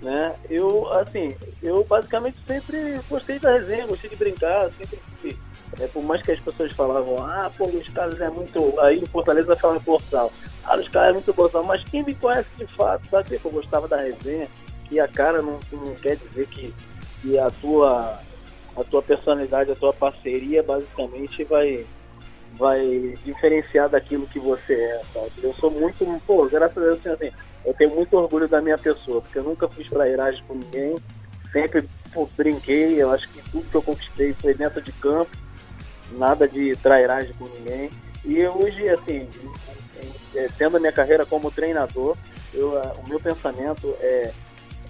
né? 0.03 0.35
Eu, 0.51 0.93
assim, 0.93 1.35
eu 1.63 1.85
basicamente 1.85 2.37
sempre 2.47 3.01
gostei 3.09 3.39
da 3.39 3.53
resenha, 3.53 3.87
gostei 3.87 4.11
de 4.11 4.17
brincar, 4.17 4.71
sempre 4.73 4.99
fui. 5.21 5.39
É, 5.81 5.87
por 5.87 6.03
mais 6.03 6.23
que 6.23 6.33
as 6.33 6.41
pessoas 6.41 6.73
falavam, 6.73 7.25
ah, 7.25 7.51
pô, 7.57 7.67
os 7.67 7.89
caras 7.89 8.21
é 8.21 8.29
muito. 8.29 8.79
Aí 8.81 8.99
em 8.99 9.07
Fortaleza 9.07 9.57
fala 9.57 9.81
portal. 9.81 10.33
Ah, 10.65 10.77
os 10.77 10.89
caras 10.89 11.11
é 11.11 11.13
muito 11.15 11.33
boçal. 11.33 11.65
Mas 11.65 11.83
quem 11.85 12.05
me 12.05 12.15
conhece 12.15 12.51
de 12.59 12.67
fato 12.67 13.07
sabe 13.09 13.39
que 13.39 13.45
eu 13.45 13.51
gostava 13.51 13.89
da 13.89 13.97
resenha, 13.97 14.49
que 14.89 15.01
a 15.01 15.09
cara 15.09 15.41
não, 15.41 15.59
não 15.73 15.95
quer 15.95 16.17
dizer 16.17 16.47
que, 16.47 16.75
que 17.21 17.39
a 17.39 17.51
tua 17.51 18.21
a 18.75 18.85
tua 18.85 19.03
personalidade, 19.03 19.71
a 19.71 19.77
tua 19.77 19.93
parceria 19.93 20.63
basicamente 20.63 21.45
vai 21.45 21.87
vai 22.59 23.19
diferenciar 23.25 23.89
daquilo 23.89 24.27
que 24.27 24.39
você 24.39 24.75
é, 24.75 25.01
sabe? 25.13 25.33
Eu 25.43 25.55
sou 25.55 25.71
muito, 25.71 26.05
pô, 26.27 26.47
graças 26.47 26.77
a 26.77 26.81
Deus, 26.81 27.07
assim, 27.07 27.33
eu 27.65 27.73
tenho 27.73 27.95
muito 27.95 28.15
orgulho 28.15 28.47
da 28.47 28.61
minha 28.61 28.77
pessoa, 28.77 29.23
porque 29.23 29.39
eu 29.39 29.45
nunca 29.45 29.67
fiz 29.69 29.89
trairagem 29.89 30.43
com 30.47 30.55
ninguém, 30.55 30.97
sempre 31.51 31.89
pô, 32.13 32.29
brinquei, 32.37 33.03
eu 33.03 33.11
acho 33.11 33.27
que 33.31 33.43
tudo 33.51 33.71
que 33.71 33.75
eu 33.75 33.83
conquistei 33.83 34.35
foi 34.35 34.53
dentro 34.53 34.83
de 34.83 34.93
campo, 34.93 35.31
nada 36.13 36.47
de 36.49 36.77
trairagem 36.77 37.33
com 37.35 37.47
ninguém. 37.47 37.91
E 38.25 38.47
hoje, 38.47 38.89
assim, 38.89 39.29
é, 40.35 40.49
tendo 40.57 40.77
a 40.77 40.81
minha 40.81 40.93
carreira 40.93 41.27
como 41.27 41.51
treinador, 41.51 42.17
eu, 42.55 42.71
o 42.99 43.09
meu 43.09 43.19
pensamento 43.19 43.97
é, 44.01 44.33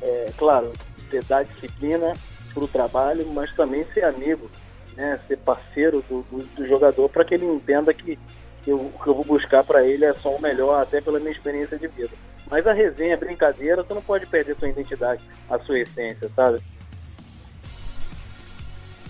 é 0.02 0.32
claro, 0.36 0.72
ter 1.10 1.22
dar 1.24 1.44
disciplina 1.44 2.12
para 2.52 2.64
o 2.64 2.68
trabalho, 2.68 3.26
mas 3.28 3.54
também 3.54 3.86
ser 3.94 4.04
amigo, 4.04 4.50
né, 4.96 5.18
ser 5.26 5.38
parceiro 5.38 6.04
do, 6.08 6.22
do, 6.30 6.44
do 6.44 6.66
jogador 6.66 7.08
para 7.08 7.24
que 7.24 7.34
ele 7.34 7.46
entenda 7.46 7.94
que, 7.94 8.18
eu, 8.66 8.92
que 9.02 9.08
eu 9.08 9.14
vou 9.14 9.24
buscar 9.24 9.64
para 9.64 9.84
ele 9.84 10.04
é 10.04 10.12
só 10.14 10.30
o 10.30 10.40
melhor, 10.40 10.82
até 10.82 11.00
pela 11.00 11.18
minha 11.18 11.32
experiência 11.32 11.78
de 11.78 11.86
vida. 11.88 12.12
Mas 12.50 12.66
a 12.66 12.72
resenha, 12.72 13.14
a 13.14 13.18
brincadeira, 13.18 13.84
tu 13.84 13.94
não 13.94 14.02
pode 14.02 14.26
perder 14.26 14.56
sua 14.56 14.68
identidade, 14.68 15.22
a 15.48 15.58
sua 15.58 15.78
essência, 15.78 16.30
sabe? 16.34 16.60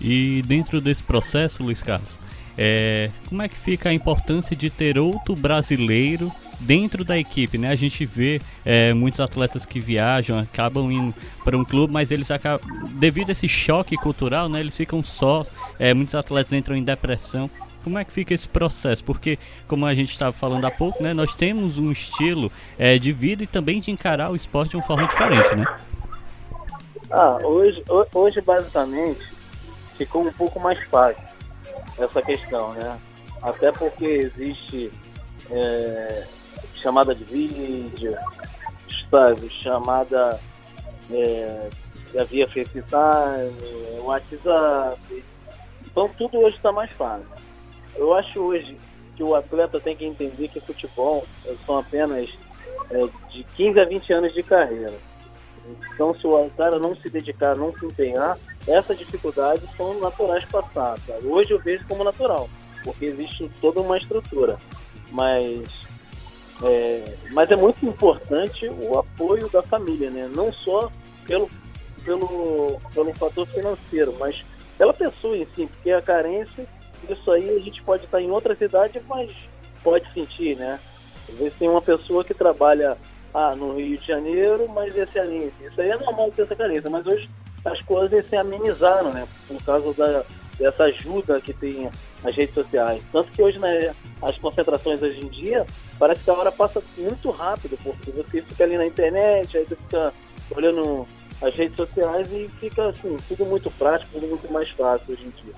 E 0.03 0.43
dentro 0.45 0.81
desse 0.81 1.01
processo, 1.01 1.63
Luiz 1.63 1.81
Carlos, 1.81 2.19
é, 2.57 3.09
como 3.27 3.41
é 3.41 3.49
que 3.49 3.57
fica 3.57 3.89
a 3.89 3.93
importância 3.93 4.55
de 4.55 4.69
ter 4.69 4.99
outro 4.99 5.35
brasileiro 5.35 6.31
dentro 6.59 7.03
da 7.03 7.17
equipe, 7.17 7.57
né? 7.57 7.69
A 7.69 7.75
gente 7.75 8.05
vê 8.05 8.39
é, 8.65 8.93
muitos 8.93 9.19
atletas 9.19 9.65
que 9.65 9.79
viajam, 9.79 10.37
acabam 10.39 10.91
indo 10.91 11.13
para 11.43 11.57
um 11.57 11.65
clube, 11.65 11.91
mas 11.91 12.11
eles 12.11 12.29
acabam, 12.29 12.61
devido 12.91 13.29
a 13.29 13.31
esse 13.31 13.47
choque 13.47 13.95
cultural, 13.95 14.47
né? 14.47 14.59
Eles 14.59 14.75
ficam 14.75 15.03
só, 15.03 15.45
é, 15.79 15.93
muitos 15.93 16.15
atletas 16.15 16.53
entram 16.53 16.75
em 16.75 16.83
depressão. 16.83 17.49
Como 17.83 17.97
é 17.97 18.05
que 18.05 18.13
fica 18.13 18.33
esse 18.33 18.47
processo? 18.47 19.03
Porque, 19.03 19.37
como 19.67 19.85
a 19.85 19.93
gente 19.93 20.11
estava 20.11 20.31
falando 20.31 20.63
há 20.65 20.71
pouco, 20.71 21.01
né? 21.03 21.13
Nós 21.13 21.33
temos 21.33 21.77
um 21.77 21.91
estilo 21.91 22.51
é, 22.77 22.97
de 22.97 23.11
vida 23.11 23.43
e 23.43 23.47
também 23.47 23.81
de 23.81 23.91
encarar 23.91 24.31
o 24.31 24.35
esporte 24.35 24.71
de 24.71 24.77
uma 24.77 24.83
forma 24.83 25.07
diferente, 25.07 25.55
né? 25.55 25.65
Ah, 27.09 27.39
hoje, 27.43 27.83
hoje 28.13 28.41
basicamente 28.41 29.33
ficou 29.97 30.25
um 30.25 30.31
pouco 30.31 30.59
mais 30.59 30.79
fácil 30.87 31.23
essa 31.97 32.21
questão, 32.21 32.73
né? 32.73 32.99
Até 33.41 33.71
porque 33.71 34.05
existe 34.05 34.91
é, 35.51 36.25
chamada 36.75 37.13
de 37.13 37.23
vídeo, 37.23 38.15
sabe, 39.09 39.49
chamada 39.49 40.39
é, 41.11 41.69
via 42.29 42.47
FaceTime, 42.47 43.99
WhatsApp. 43.99 45.23
Então 45.85 46.09
tudo 46.17 46.39
hoje 46.39 46.55
está 46.55 46.71
mais 46.71 46.91
fácil. 46.91 47.27
Eu 47.95 48.13
acho 48.13 48.39
hoje 48.39 48.77
que 49.15 49.23
o 49.23 49.35
atleta 49.35 49.79
tem 49.79 49.95
que 49.95 50.05
entender 50.05 50.47
que 50.47 50.59
futebol 50.59 51.25
são 51.65 51.77
apenas 51.77 52.29
é, 52.89 53.07
de 53.29 53.43
15 53.43 53.79
a 53.79 53.85
20 53.85 54.13
anos 54.13 54.33
de 54.33 54.41
carreira. 54.41 54.93
Então 55.93 56.13
se 56.13 56.27
o 56.27 56.49
cara 56.57 56.77
não 56.79 56.95
se 56.95 57.09
dedicar, 57.09 57.55
não 57.55 57.73
se 57.77 57.85
empenhar, 57.85 58.37
essas 58.67 58.97
dificuldades 58.97 59.69
são 59.75 59.99
naturais 59.99 60.45
passar. 60.45 60.97
Sabe? 60.99 61.27
Hoje 61.27 61.51
eu 61.51 61.59
vejo 61.59 61.85
como 61.87 62.03
natural, 62.03 62.49
porque 62.83 63.05
existe 63.05 63.49
toda 63.61 63.81
uma 63.81 63.97
estrutura. 63.97 64.57
Mas 65.11 65.83
é, 66.63 67.15
mas 67.31 67.49
é 67.51 67.55
muito 67.55 67.85
importante 67.85 68.67
o 68.67 68.97
apoio 68.97 69.49
da 69.49 69.61
família, 69.61 70.09
né? 70.09 70.29
Não 70.33 70.51
só 70.51 70.91
pelo, 71.25 71.49
pelo, 72.05 72.79
pelo 72.93 73.13
fator 73.13 73.47
financeiro, 73.47 74.15
mas 74.19 74.43
pela 74.77 74.93
pessoa 74.93 75.37
em 75.37 75.47
si, 75.55 75.67
porque 75.67 75.91
a 75.91 76.01
carência, 76.01 76.65
isso 77.09 77.31
aí 77.31 77.49
a 77.49 77.59
gente 77.59 77.81
pode 77.83 78.05
estar 78.05 78.21
em 78.21 78.31
outra 78.31 78.55
cidade, 78.55 79.01
mas 79.07 79.33
pode 79.83 80.11
sentir, 80.13 80.55
né? 80.55 80.79
Às 81.27 81.35
vezes 81.35 81.57
tem 81.57 81.69
uma 81.69 81.81
pessoa 81.81 82.23
que 82.23 82.33
trabalha 82.33 82.97
ah, 83.33 83.55
no 83.55 83.75
Rio 83.77 83.97
de 83.97 84.05
Janeiro, 84.05 84.69
mas 84.69 84.95
é 84.97 85.05
cearense. 85.07 85.53
Isso 85.61 85.81
aí 85.81 85.89
é 85.89 85.97
normal 85.97 86.31
ter 86.31 86.43
essa 86.43 86.55
carência, 86.55 86.89
mas 86.89 87.05
hoje 87.05 87.29
as 87.65 87.81
coisas 87.81 88.25
se 88.25 88.35
amenizaram, 88.35 89.11
né? 89.11 89.27
Por 89.47 89.63
causa 89.63 89.93
da, 89.93 90.23
dessa 90.59 90.83
ajuda 90.83 91.41
que 91.41 91.53
tem 91.53 91.89
as 92.23 92.35
redes 92.35 92.53
sociais. 92.53 93.01
Tanto 93.11 93.31
que 93.31 93.41
hoje, 93.41 93.59
né, 93.59 93.93
as 94.21 94.37
concentrações 94.37 95.01
hoje 95.01 95.21
em 95.21 95.27
dia, 95.27 95.65
parece 95.97 96.23
que 96.23 96.29
a 96.29 96.33
hora 96.33 96.51
passa 96.51 96.81
muito 96.97 97.31
rápido, 97.31 97.77
porque 97.83 98.11
você 98.11 98.41
fica 98.41 98.63
ali 98.63 98.77
na 98.77 98.85
internet, 98.85 99.57
aí 99.57 99.65
você 99.65 99.75
fica 99.75 100.13
olhando 100.55 101.07
as 101.41 101.53
redes 101.55 101.75
sociais 101.75 102.31
e 102.31 102.49
fica 102.59 102.89
assim, 102.89 103.17
tudo 103.27 103.45
muito 103.45 103.69
prático, 103.71 104.11
tudo 104.13 104.27
muito 104.27 104.51
mais 104.51 104.69
fácil 104.69 105.13
hoje 105.13 105.25
em 105.25 105.43
dia. 105.43 105.53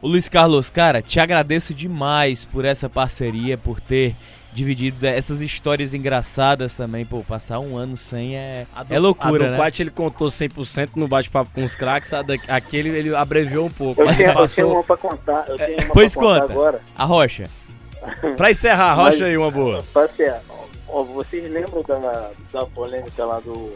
O 0.00 0.08
Luiz 0.08 0.28
Carlos, 0.28 0.68
cara, 0.68 1.00
te 1.00 1.18
agradeço 1.18 1.72
demais 1.72 2.44
por 2.44 2.64
essa 2.64 2.88
parceria, 2.88 3.56
por 3.56 3.80
ter 3.80 4.14
divididos 4.54 5.02
essas 5.02 5.40
histórias 5.42 5.92
engraçadas 5.92 6.74
também, 6.74 7.04
pô, 7.04 7.22
passar 7.24 7.58
um 7.58 7.76
ano 7.76 7.96
sem 7.96 8.36
é, 8.36 8.66
do, 8.86 8.94
é 8.94 8.98
loucura, 8.98 9.44
a 9.44 9.48
do 9.48 9.50
né? 9.52 9.56
Quat, 9.56 9.80
ele 9.80 9.90
contou 9.90 10.28
100% 10.28 10.90
no 10.94 11.08
bate-papo 11.08 11.50
com 11.52 11.64
os 11.64 11.74
craques, 11.74 12.12
aquele 12.48 12.90
ele 12.90 13.14
abreviou 13.14 13.66
um 13.66 13.70
pouco. 13.70 14.00
Eu 14.00 14.06
mas 14.06 14.16
tenho, 14.16 14.32
passou... 14.32 14.64
eu 14.64 14.68
tenho 14.68 14.76
uma 14.78 14.84
pra 14.84 14.96
contar, 14.96 15.44
eu 15.48 15.56
tenho 15.56 15.84
uma 15.84 15.92
pois 15.92 16.12
pra 16.12 16.22
contar 16.22 16.40
conta, 16.42 16.52
agora. 16.52 16.80
a 16.96 17.04
rocha. 17.04 17.50
pra 18.36 18.50
encerrar, 18.50 18.92
a 18.92 18.94
rocha 18.94 19.18
Mas- 19.18 19.22
aí, 19.22 19.36
uma 19.36 19.50
boa. 19.50 19.84
Pra 19.92 20.04
encerrar, 20.04 20.40
vocês 20.86 21.50
lembram 21.50 21.82
da, 21.82 22.30
da 22.52 22.66
polêmica 22.66 23.24
lá 23.24 23.40
do 23.40 23.72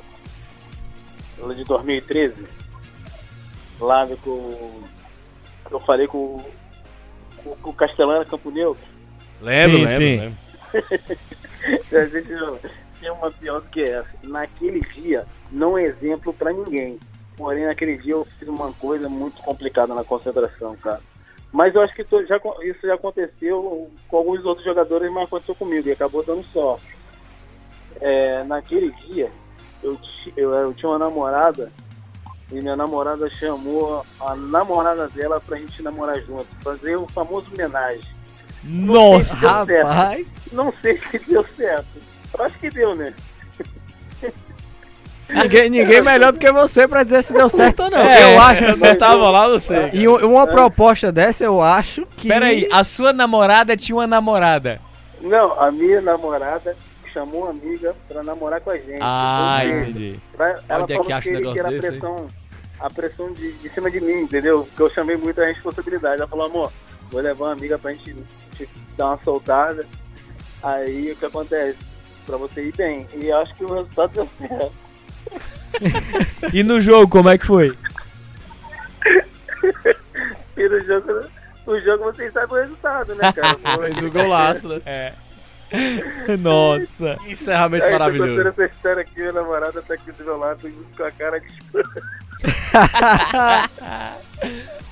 de 1.54 1.64
2013? 1.64 2.46
Lá 3.80 4.06
que 4.06 4.16
que 4.16 5.74
eu 5.74 5.80
falei 5.80 6.06
com, 6.06 6.40
com, 7.42 7.50
com 7.56 7.70
o 7.70 7.72
Castelano 7.72 8.24
Campo 8.24 8.50
Neutro? 8.50 8.82
Lembro, 9.40 9.76
Sim, 9.76 9.84
lembro, 9.84 10.02
sim. 10.02 10.16
lembro. 10.20 10.47
Tem 13.00 13.10
uma 13.10 13.30
pior 13.30 13.60
do 13.60 13.68
que 13.68 13.82
essa. 13.82 14.08
Naquele 14.24 14.80
dia, 14.80 15.24
não 15.50 15.78
é 15.78 15.84
exemplo 15.84 16.32
pra 16.32 16.52
ninguém. 16.52 16.98
Porém, 17.36 17.66
naquele 17.66 17.96
dia 17.98 18.14
eu 18.14 18.26
fiz 18.38 18.48
uma 18.48 18.72
coisa 18.72 19.08
muito 19.08 19.40
complicada 19.42 19.94
na 19.94 20.02
concentração, 20.02 20.74
cara. 20.76 21.00
Mas 21.52 21.74
eu 21.74 21.80
acho 21.80 21.94
que 21.94 22.04
to- 22.04 22.26
já, 22.26 22.40
isso 22.62 22.86
já 22.86 22.94
aconteceu 22.94 23.90
com 24.08 24.16
alguns 24.16 24.44
outros 24.44 24.64
jogadores, 24.66 25.10
mas 25.10 25.24
aconteceu 25.24 25.54
comigo 25.54 25.88
e 25.88 25.92
acabou 25.92 26.24
dando 26.24 26.42
sorte. 26.44 26.98
É, 28.00 28.44
naquele 28.44 28.90
dia, 28.90 29.30
eu, 29.82 29.98
eu, 30.36 30.52
eu 30.52 30.74
tinha 30.74 30.90
uma 30.90 30.98
namorada 30.98 31.72
e 32.50 32.60
minha 32.60 32.76
namorada 32.76 33.30
chamou 33.30 34.04
a 34.20 34.34
namorada 34.34 35.08
dela 35.08 35.40
pra 35.40 35.56
gente 35.56 35.82
namorar 35.82 36.20
junto, 36.22 36.46
fazer 36.62 36.96
o 36.96 37.06
famoso 37.06 37.52
homenagem. 37.54 38.17
Não 38.64 39.14
sei 39.16 39.24
se 39.24 39.42
Nossa, 39.42 39.64
deu 39.66 39.76
certo. 39.76 39.86
rapaz. 39.88 40.26
Não 40.52 40.72
sei 40.82 40.98
se 41.10 41.18
deu 41.30 41.46
certo. 41.56 41.86
Eu 42.38 42.44
acho 42.44 42.58
que 42.58 42.70
deu, 42.70 42.94
né? 42.96 43.12
Ninguém, 45.30 45.68
ninguém 45.68 46.00
melhor 46.00 46.32
do 46.32 46.38
que 46.38 46.50
você 46.50 46.88
pra 46.88 47.02
dizer 47.02 47.22
se 47.22 47.34
deu 47.34 47.50
certo 47.50 47.82
ou 47.82 47.90
não. 47.90 47.98
É, 47.98 48.34
eu 48.34 48.40
acho. 48.40 48.64
Eu 48.64 48.76
não 48.78 48.96
tava 48.96 49.30
lá, 49.30 49.46
não 49.48 49.58
sei. 49.60 49.90
E 49.92 50.08
uma 50.08 50.46
proposta 50.46 51.12
dessa, 51.12 51.44
eu 51.44 51.60
acho 51.60 52.06
que. 52.16 52.28
Pera 52.28 52.46
aí, 52.46 52.66
a 52.72 52.82
sua 52.82 53.12
namorada 53.12 53.76
tinha 53.76 53.94
uma 53.96 54.06
namorada. 54.06 54.80
Não, 55.20 55.60
a 55.60 55.70
minha 55.70 56.00
namorada 56.00 56.74
chamou 57.12 57.42
uma 57.42 57.50
amiga 57.50 57.94
pra 58.08 58.22
namorar 58.22 58.60
com 58.62 58.70
a 58.70 58.76
gente. 58.78 58.98
Ah, 59.02 59.60
entendi. 59.64 60.18
pra- 60.34 60.60
ela 60.66 60.84
Onde 60.84 60.92
é 60.92 60.96
falou 60.96 61.06
que 61.06 61.12
acha 61.12 61.22
que, 61.28 61.30
negócio 61.34 61.52
que 61.54 61.58
era 61.60 61.68
a 61.68 61.72
desse 61.72 61.86
aí? 61.86 61.92
pressão, 61.92 62.26
a 62.80 62.90
pressão 62.90 63.32
de, 63.34 63.52
de 63.52 63.68
cima 63.68 63.90
de 63.90 64.00
mim, 64.00 64.20
entendeu? 64.22 64.62
Porque 64.64 64.82
eu 64.82 64.90
chamei 64.90 65.16
muita 65.18 65.44
responsabilidade. 65.44 66.20
Ela 66.22 66.28
falou, 66.28 66.46
amor, 66.46 66.72
vou 67.10 67.20
levar 67.20 67.46
uma 67.46 67.52
amiga 67.52 67.78
pra 67.78 67.92
gente, 67.92 68.14
gente 68.56 68.70
dar 68.96 69.06
uma 69.08 69.18
soltada. 69.22 69.86
Aí 70.62 71.12
o 71.12 71.16
que 71.16 71.26
acontece? 71.26 71.78
Pra 72.26 72.36
você 72.36 72.64
ir 72.64 72.74
bem. 72.76 73.06
E 73.14 73.32
acho 73.32 73.54
que 73.54 73.64
o 73.64 73.74
resultado 73.74 74.12
deu 74.12 74.28
certo. 74.38 74.72
e 76.52 76.62
no 76.62 76.80
jogo, 76.80 77.08
como 77.08 77.28
é 77.28 77.38
que 77.38 77.46
foi? 77.46 77.76
e 80.56 80.68
no 80.68 80.84
jogo, 80.84 81.24
no 81.66 81.80
jogo 81.80 82.04
vocês 82.04 82.32
sabem 82.32 82.58
o 82.58 82.60
resultado, 82.62 83.14
né, 83.14 83.32
cara? 83.32 83.58
Mas 83.78 83.98
o 83.98 84.10
golaço, 84.10 84.68
né? 84.68 84.82
É. 84.84 85.12
Nossa, 86.38 87.18
que 87.22 87.32
encerramento 87.32 87.84
Aí, 87.84 87.92
maravilhoso. 87.92 88.32
Eu 88.32 88.42
tô 88.44 88.62
essa 88.62 88.72
história 88.72 89.02
aqui, 89.02 89.20
minha 89.20 89.32
namorada 89.32 89.82
tá 89.82 89.94
aqui 89.94 90.10
do 90.12 90.24
meu 90.24 90.38
lado 90.38 90.72
com 90.96 91.04
a 91.04 91.10
cara 91.10 91.38
de 91.40 91.58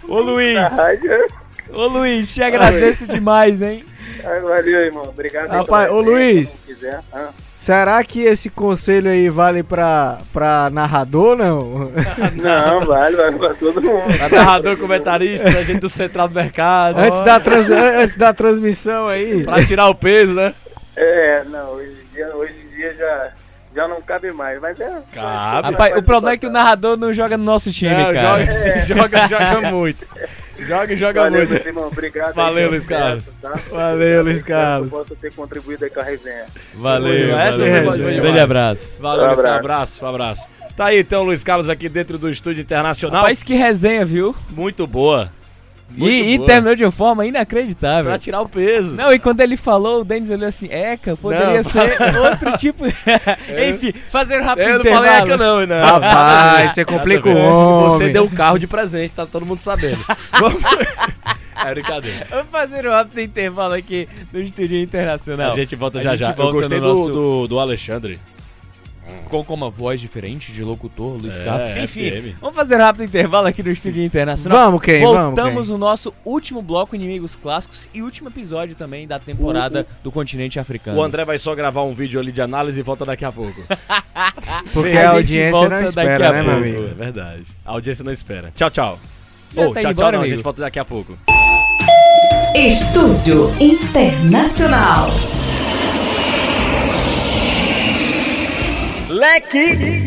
Ô 0.06 0.20
Luiz! 0.20 0.58
Ô 1.72 1.86
Luiz, 1.86 2.32
te 2.32 2.42
agradeço 2.42 3.06
demais, 3.06 3.60
hein? 3.62 3.84
Ah, 4.24 4.40
valeu, 4.40 4.80
irmão. 4.80 5.04
Obrigado. 5.08 5.50
aí 5.52 5.58
Rapaz, 5.58 5.90
ô, 5.90 6.00
Luiz. 6.00 6.48
Ah. 7.12 7.28
Será 7.58 8.02
que 8.04 8.22
esse 8.22 8.48
conselho 8.48 9.10
aí 9.10 9.28
vale 9.28 9.62
pra, 9.64 10.18
pra 10.32 10.70
narrador, 10.70 11.36
não? 11.36 11.90
Não, 12.36 12.86
vale, 12.86 13.16
vale 13.16 13.38
pra 13.38 13.54
todo 13.54 13.82
mundo. 13.82 14.16
Pra 14.16 14.28
narrador, 14.28 14.76
comentarista, 14.76 15.48
a 15.48 15.64
gente 15.64 15.80
do 15.80 15.88
Central 15.88 16.28
do 16.28 16.34
Mercado. 16.34 16.98
Antes 17.00 17.24
da, 17.24 17.40
trans- 17.40 17.70
antes 17.70 18.16
da 18.16 18.32
transmissão 18.32 19.08
aí. 19.08 19.42
Pra 19.44 19.64
tirar 19.66 19.88
o 19.88 19.94
peso, 19.96 20.32
né? 20.34 20.54
É, 20.94 21.42
não, 21.50 21.72
hoje 21.72 21.90
em 22.10 22.14
dia, 22.14 22.36
hoje 22.36 22.54
em 22.54 22.76
dia 22.76 22.94
já, 22.94 23.28
já 23.74 23.88
não 23.88 24.00
cabe 24.00 24.30
mais, 24.30 24.60
mas 24.60 24.78
é. 24.80 24.88
Cabe. 25.12 25.70
Rapaz, 25.72 25.96
o 25.96 26.02
problema 26.04 26.34
é 26.34 26.38
que 26.38 26.46
o 26.46 26.50
narrador 26.50 26.96
não 26.96 27.12
joga 27.12 27.36
no 27.36 27.42
nosso 27.44 27.72
time, 27.72 27.94
Não, 27.96 28.14
cara. 28.14 28.44
joga 28.44 28.50
sim, 28.52 28.86
joga, 28.94 29.28
joga 29.28 29.60
muito. 29.72 30.06
Joga 30.66 30.92
e 30.92 30.96
joga 30.96 31.20
Valeu, 31.22 31.46
muito. 31.48 31.78
obrigado. 31.86 32.34
Valeu, 32.34 32.70
Luiz 32.70 32.86
Carlos. 32.86 33.24
tá? 33.40 33.54
Valeu, 33.70 34.22
Luiz 34.22 34.36
Espero 34.38 34.58
Carlos. 34.58 34.88
que 34.88 34.94
eu 34.94 34.98
possa 35.00 35.16
ter 35.16 35.32
contribuído 35.34 35.84
aí 35.84 35.90
com 35.90 36.00
a 36.00 36.02
resenha. 36.02 36.44
Valeu, 36.74 37.30
valeu, 37.36 37.84
valeu. 37.84 38.06
resenha. 38.06 38.20
Grande 38.22 38.38
abraço. 38.40 38.96
Valeu, 39.00 39.24
Um 39.24 39.26
Luiz 39.28 39.36
Carlos. 39.40 39.58
abraço. 39.60 40.04
abraço, 40.04 40.06
abraço. 40.06 40.48
Tá 40.76 40.84
aí 40.86 41.00
então, 41.00 41.22
Luiz 41.22 41.42
Carlos 41.42 41.70
aqui 41.70 41.88
dentro 41.88 42.18
do 42.18 42.30
estúdio 42.30 42.60
internacional. 42.60 43.20
Rapaz, 43.22 43.42
que 43.42 43.54
resenha, 43.54 44.04
viu? 44.04 44.34
Muito 44.50 44.86
boa. 44.86 45.30
Muito 45.88 46.12
E, 46.12 46.34
e 46.34 46.36
boa. 46.36 46.46
terminou 46.48 46.74
de 46.76 46.84
uma 46.84 46.90
forma 46.92 47.24
inacreditável. 47.26 48.04
Pra 48.10 48.18
tirar 48.18 48.40
o 48.40 48.48
peso. 48.48 48.92
Não, 48.92 49.12
e 49.12 49.18
quando 49.18 49.40
ele 49.40 49.56
falou, 49.56 50.00
o 50.00 50.04
Denis 50.04 50.28
olhou 50.30 50.48
assim, 50.48 50.68
Eca, 50.70 51.16
poderia 51.16 51.62
Não, 51.62 51.70
ser 51.70 51.96
outro 52.18 52.58
tipo. 52.58 52.84
Enfim, 53.70 53.92
fazer 54.10 54.40
um 54.40 54.44
rápido 54.44 54.68
Eu 54.68 54.78
não 54.78 54.84
falei 54.84 55.10
intervalo. 55.10 55.32
Eca 55.32 55.36
não, 55.36 55.66
não. 55.66 55.84
Rapaz, 55.86 56.72
você 56.74 56.84
complica 56.84 57.28
o 57.28 57.36
homem. 57.36 57.90
Você 57.90 58.08
deu 58.10 58.24
um 58.24 58.28
carro 58.30 58.58
de 58.58 58.66
presente, 58.66 59.12
tá 59.14 59.24
todo 59.26 59.46
mundo 59.46 59.60
sabendo. 59.60 60.04
Vamos... 60.38 60.62
É 61.64 61.70
brincadeira. 61.72 62.26
Vamos 62.28 62.46
fazer 62.50 62.86
um 62.86 62.90
rápido 62.90 63.18
intervalo 63.20 63.72
aqui 63.74 64.06
no 64.32 64.40
Estúdio 64.40 64.78
Internacional. 64.78 65.52
A 65.52 65.56
gente 65.56 65.74
volta 65.76 65.98
A 65.98 66.02
já 66.02 66.10
gente 66.10 66.20
já. 66.20 66.30
Eu 66.30 66.34
volta 66.34 66.52
gostei 66.52 66.80
no 66.80 66.86
do, 66.86 66.94
nosso- 66.94 67.08
do, 67.12 67.48
do 67.48 67.58
Alexandre. 67.58 68.18
Com, 69.28 69.42
com 69.44 69.54
uma 69.54 69.68
voz 69.68 70.00
diferente 70.00 70.52
de 70.52 70.62
locutor, 70.62 71.16
Luiz 71.20 71.38
É, 71.40 71.44
Carlos. 71.44 71.82
Enfim, 71.82 72.10
FM. 72.10 72.38
vamos 72.40 72.54
fazer 72.54 72.76
um 72.76 72.78
rápido 72.78 73.04
intervalo 73.04 73.46
aqui 73.48 73.62
no 73.62 73.70
Estúdio 73.70 74.02
Internacional. 74.04 74.66
Vamos, 74.66 74.82
quem? 74.82 75.00
Vamos, 75.02 75.16
Voltamos 75.36 75.70
no 75.70 75.78
nosso 75.78 76.14
último 76.24 76.62
bloco 76.62 76.94
Inimigos 76.94 77.34
Clássicos 77.36 77.88
e 77.92 78.02
último 78.02 78.28
episódio 78.28 78.76
também 78.76 79.06
da 79.06 79.18
temporada 79.18 79.86
do 80.02 80.12
continente 80.12 80.58
africano. 80.60 80.98
O 80.98 81.02
André 81.02 81.24
vai 81.24 81.38
só 81.38 81.54
gravar 81.54 81.82
um 81.82 81.92
vídeo 81.94 82.20
ali 82.20 82.30
de 82.30 82.40
análise 82.40 82.78
e 82.78 82.82
volta 82.82 83.04
daqui 83.04 83.24
a 83.24 83.32
pouco. 83.32 83.60
Porque 84.72 84.96
A 84.96 85.10
a 85.10 85.12
audiência 85.14 85.50
volta 85.50 85.68
não 85.68 85.76
daqui 85.76 85.88
espera, 85.88 86.28
a 86.28 86.32
né, 86.32 86.42
meu 86.42 86.52
pouco. 86.52 86.64
amigo? 86.68 86.82
É 86.90 86.94
verdade. 86.94 87.42
A 87.64 87.70
audiência 87.72 88.04
não 88.04 88.12
espera. 88.12 88.52
Tchau, 88.54 88.70
tchau. 88.70 88.98
Ô, 89.56 89.56
tá 89.56 89.62
tchau, 89.62 89.70
indo 89.70 89.80
tchau, 89.80 89.90
embora, 89.92 90.16
não. 90.18 90.24
A 90.24 90.28
gente 90.28 90.42
volta 90.42 90.60
daqui 90.60 90.78
a 90.78 90.84
pouco. 90.84 91.16
Estúdio 92.54 93.50
Internacional. 93.60 95.08
Leque! 99.16 100.06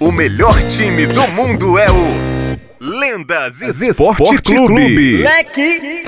O 0.00 0.10
melhor 0.10 0.54
time 0.66 1.06
do 1.06 1.28
mundo 1.28 1.78
é 1.78 1.86
o 1.88 2.58
Lendas 2.80 3.62
Esporte 3.62 4.42
Clube. 4.42 5.18
Leque! 5.18 6.02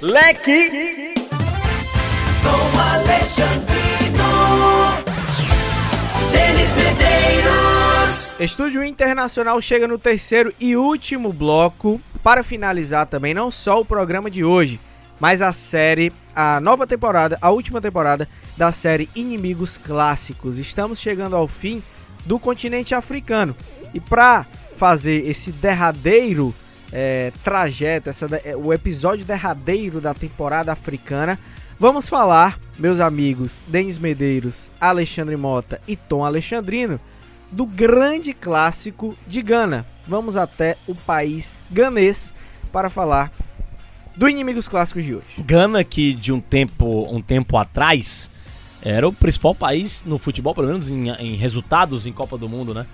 Leque! 0.00 1.14
Com 2.44 2.78
Alexandrino, 2.78 3.75
Estúdio 8.38 8.84
Internacional 8.84 9.62
chega 9.62 9.88
no 9.88 9.98
terceiro 9.98 10.52
e 10.60 10.76
último 10.76 11.32
bloco 11.32 11.98
para 12.22 12.44
finalizar 12.44 13.06
também 13.06 13.32
não 13.32 13.50
só 13.50 13.80
o 13.80 13.84
programa 13.84 14.30
de 14.30 14.44
hoje, 14.44 14.78
mas 15.18 15.40
a 15.40 15.54
série, 15.54 16.12
a 16.34 16.60
nova 16.60 16.86
temporada, 16.86 17.38
a 17.40 17.48
última 17.50 17.80
temporada 17.80 18.28
da 18.54 18.72
série 18.72 19.08
Inimigos 19.16 19.78
Clássicos. 19.78 20.58
Estamos 20.58 21.00
chegando 21.00 21.34
ao 21.34 21.48
fim 21.48 21.82
do 22.26 22.38
continente 22.38 22.94
africano 22.94 23.56
e 23.94 24.00
para 24.00 24.44
fazer 24.76 25.26
esse 25.26 25.50
derradeiro 25.50 26.54
é, 26.92 27.32
trajeto, 27.42 28.10
essa, 28.10 28.26
é, 28.44 28.54
o 28.54 28.70
episódio 28.70 29.24
derradeiro 29.24 29.98
da 29.98 30.12
temporada 30.12 30.70
africana, 30.70 31.38
vamos 31.80 32.06
falar, 32.06 32.58
meus 32.78 33.00
amigos 33.00 33.60
Denis 33.66 33.96
Medeiros, 33.96 34.70
Alexandre 34.78 35.38
Mota 35.38 35.80
e 35.88 35.96
Tom 35.96 36.22
Alexandrino, 36.22 37.00
do 37.50 37.66
grande 37.66 38.32
clássico 38.32 39.16
de 39.26 39.42
Gana. 39.42 39.86
Vamos 40.06 40.36
até 40.36 40.76
o 40.86 40.94
país 40.94 41.54
ganês 41.70 42.32
para 42.72 42.90
falar 42.90 43.32
do 44.16 44.28
Inimigos 44.28 44.68
Clássicos 44.68 45.04
de 45.04 45.14
hoje. 45.14 45.26
Gana, 45.38 45.84
que 45.84 46.12
de 46.14 46.32
um 46.32 46.40
tempo, 46.40 47.06
um 47.12 47.20
tempo 47.20 47.56
atrás 47.56 48.30
era 48.82 49.06
o 49.06 49.12
principal 49.12 49.54
país 49.54 50.02
no 50.06 50.18
futebol, 50.18 50.54
pelo 50.54 50.68
menos 50.68 50.88
em, 50.88 51.08
em 51.10 51.36
resultados 51.36 52.06
em 52.06 52.12
Copa 52.12 52.38
do 52.38 52.48
Mundo, 52.48 52.72
né? 52.72 52.86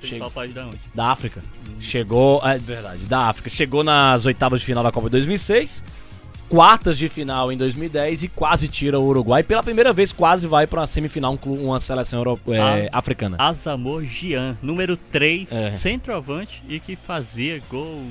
Principal 0.00 0.30
país 0.30 0.54
da 0.54 0.66
onde? 0.66 0.80
Da 0.94 1.06
África. 1.06 1.42
Chegou, 1.80 2.40
é 2.44 2.58
verdade, 2.58 3.04
da 3.06 3.22
África. 3.22 3.50
Chegou 3.50 3.82
nas 3.82 4.24
oitavas 4.26 4.60
de 4.60 4.66
final 4.66 4.84
da 4.84 4.92
Copa 4.92 5.08
de 5.08 5.12
2006, 5.12 5.82
quartas 6.48 6.96
de 6.96 7.08
final 7.08 7.52
em 7.52 7.56
2010 7.56 8.22
e 8.24 8.28
quase 8.28 8.68
tira 8.68 8.98
o 8.98 9.04
Uruguai. 9.04 9.42
Pela 9.42 9.62
primeira 9.62 9.92
vez, 9.92 10.12
quase 10.12 10.46
vai 10.46 10.66
para 10.66 10.80
uma 10.80 10.86
semifinal, 10.86 11.38
um 11.46 11.52
uma 11.66 11.78
seleção 11.80 12.20
euro- 12.20 12.40
é, 12.48 12.88
africana. 12.92 13.36
Asamoah 13.38 14.04
Gyan, 14.04 14.56
número 14.62 14.96
3, 14.96 15.50
É. 15.52 15.70
centroavante 15.72 16.62
e 16.68 16.80
que 16.80 16.96
fazia 16.96 17.60
gol 17.70 18.02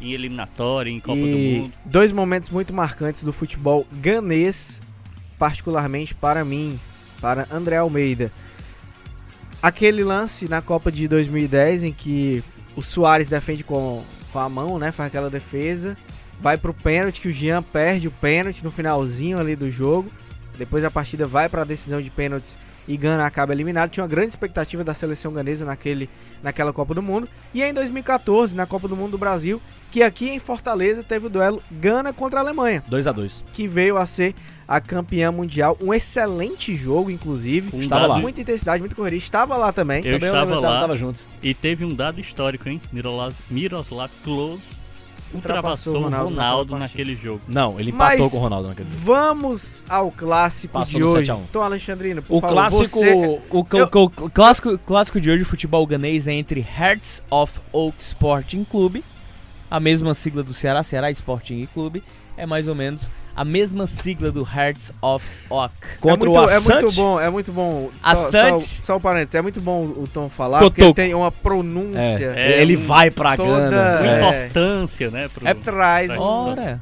em 0.00 0.12
eliminatória, 0.12 0.90
em 0.90 0.98
Copa 0.98 1.20
do 1.20 1.26
e 1.26 1.58
Mundo. 1.60 1.72
dois 1.84 2.10
momentos 2.10 2.48
muito 2.48 2.72
marcantes 2.72 3.22
do 3.22 3.32
futebol 3.32 3.86
ganês, 3.92 4.80
particularmente 5.38 6.14
para 6.14 6.44
mim, 6.44 6.78
para 7.20 7.46
André 7.52 7.76
Almeida. 7.76 8.32
Aquele 9.62 10.02
lance 10.02 10.48
na 10.48 10.62
Copa 10.62 10.90
de 10.90 11.06
2010 11.06 11.84
em 11.84 11.92
que 11.92 12.42
o 12.74 12.82
Soares 12.82 13.28
defende 13.28 13.62
com, 13.62 14.02
com 14.32 14.38
a 14.38 14.48
mão, 14.48 14.78
né? 14.78 14.90
Faz 14.90 15.08
aquela 15.08 15.28
defesa. 15.28 15.94
Vai 16.40 16.56
pro 16.56 16.72
pênalti, 16.72 17.20
que 17.20 17.28
o 17.28 17.32
Jean 17.32 17.62
perde 17.62 18.08
o 18.08 18.10
pênalti 18.10 18.64
no 18.64 18.70
finalzinho 18.70 19.38
ali 19.38 19.54
do 19.54 19.70
jogo. 19.70 20.10
Depois 20.56 20.84
a 20.84 20.90
partida 20.90 21.26
vai 21.26 21.48
para 21.48 21.62
a 21.62 21.64
decisão 21.64 22.00
de 22.00 22.10
pênaltis 22.10 22.56
e 22.88 22.96
Gana 22.96 23.24
acaba 23.26 23.52
eliminado. 23.52 23.90
Tinha 23.90 24.02
uma 24.04 24.08
grande 24.10 24.30
expectativa 24.30 24.82
da 24.82 24.94
seleção 24.94 25.32
ganesa 25.32 25.64
naquele, 25.64 26.08
naquela 26.42 26.72
Copa 26.72 26.94
do 26.94 27.02
Mundo. 27.02 27.28
E 27.54 27.62
em 27.62 27.72
2014, 27.74 28.54
na 28.54 28.66
Copa 28.66 28.88
do 28.88 28.96
Mundo 28.96 29.12
do 29.12 29.18
Brasil, 29.18 29.60
que 29.90 30.02
aqui 30.02 30.28
em 30.30 30.38
Fortaleza 30.38 31.02
teve 31.02 31.26
o 31.26 31.30
duelo 31.30 31.62
Gana 31.70 32.12
contra 32.12 32.40
a 32.40 32.42
Alemanha, 32.42 32.82
2 32.88 33.06
a 33.06 33.12
2 33.12 33.44
que 33.54 33.68
veio 33.68 33.96
a 33.96 34.06
ser 34.06 34.34
a 34.66 34.80
campeã 34.80 35.30
mundial. 35.32 35.76
Um 35.82 35.92
excelente 35.92 36.74
jogo, 36.74 37.10
inclusive. 37.10 37.74
Um 37.76 37.80
Estava 37.80 38.06
lá. 38.06 38.18
Muita 38.18 38.40
intensidade, 38.40 38.80
muita 38.80 38.94
correria. 38.94 39.18
Estava 39.18 39.56
lá 39.56 39.72
também. 39.72 39.98
Eu 40.04 40.14
Também 40.14 40.28
eu 40.28 40.34
estava 40.34 40.50
tava- 40.54 40.68
lá 40.68 40.80
tava 40.80 40.96
junto. 40.96 41.20
e 41.42 41.52
teve 41.54 41.84
um 41.84 41.94
dado 41.94 42.20
histórico, 42.20 42.68
hein? 42.68 42.80
Miroslav, 42.92 43.34
Miroslav 43.50 44.10
Klose 44.24 44.79
Ultrapassou 45.32 45.96
o 45.96 46.00
Ronaldo 46.02 46.76
naquele 46.78 47.14
jogo. 47.14 47.40
Não, 47.46 47.78
ele 47.78 47.92
Mas- 47.92 48.14
empatou 48.14 48.30
com 48.30 48.36
o 48.36 48.40
Ronaldo 48.40 48.68
naquele 48.68 48.88
jogo. 48.90 49.02
Vamos 49.04 49.82
ao 49.88 50.10
clássico 50.10 50.72
Passou 50.72 50.94
de 50.94 50.98
no 51.00 51.06
hoje. 51.12 51.26
7 51.26 51.30
a 51.30 51.36
1. 51.36 51.42
Então, 51.48 51.62
Alexandrino, 51.62 52.22
por 52.22 52.36
O 52.38 52.40
favor, 52.40 52.54
clássico. 52.54 52.98
você- 52.98 53.14
O, 53.50 53.64
cl- 53.64 53.78
Eu- 53.82 53.88
cl- 53.88 54.10
cl- 54.10 54.30
clássico, 54.30 54.78
clássico 54.78 55.20
de 55.20 55.30
hoje, 55.30 55.42
o 55.42 55.46
futebol 55.46 55.86
ganês 55.86 56.26
é 56.26 56.32
entre 56.32 56.60
Hearts 56.60 57.22
of 57.30 57.60
Oak 57.72 57.94
Sporting 58.02 58.64
Clube, 58.64 59.04
a 59.70 59.78
mesma 59.78 60.14
sigla 60.14 60.42
do 60.42 60.52
Ceará, 60.52 60.82
Ceará 60.82 61.10
Sporting 61.10 61.66
Clube, 61.72 62.02
é 62.36 62.44
mais 62.46 62.66
ou 62.66 62.74
menos 62.74 63.08
a 63.34 63.44
mesma 63.44 63.86
sigla 63.86 64.30
do 64.30 64.42
Hearts 64.42 64.92
of 65.00 65.24
Oak. 65.48 65.74
Contra 66.00 66.26
é 66.28 66.30
o 66.30 66.34
muito, 66.34 66.50
é 66.50 66.56
Assante. 66.56 66.82
muito 66.82 66.94
bom, 66.96 67.20
é 67.20 67.30
muito 67.30 67.52
bom. 67.52 67.90
Só, 68.02 68.10
Assante. 68.10 68.64
só, 68.76 68.82
só 68.84 68.96
um 68.96 69.00
parênteses, 69.00 69.34
é 69.34 69.42
muito 69.42 69.60
bom 69.60 69.82
o 69.82 70.08
Tom 70.12 70.28
falar, 70.28 70.58
Cotoco. 70.58 70.70
porque 70.76 70.82
ele 70.82 70.94
tem 70.94 71.14
uma 71.14 71.30
pronúncia. 71.32 72.34
É, 72.36 72.60
ele 72.60 72.76
um- 72.76 72.84
vai 72.86 73.10
pra 73.10 73.36
toda- 73.36 73.70
Gana. 73.70 73.98
Com 73.98 74.04
É. 74.04 74.18
importância, 74.46 75.10
né? 75.10 75.28
Pro... 75.28 75.46
É 75.48 75.54
traz. 75.54 76.06
Traz. 76.08 76.20
Ora! 76.20 76.80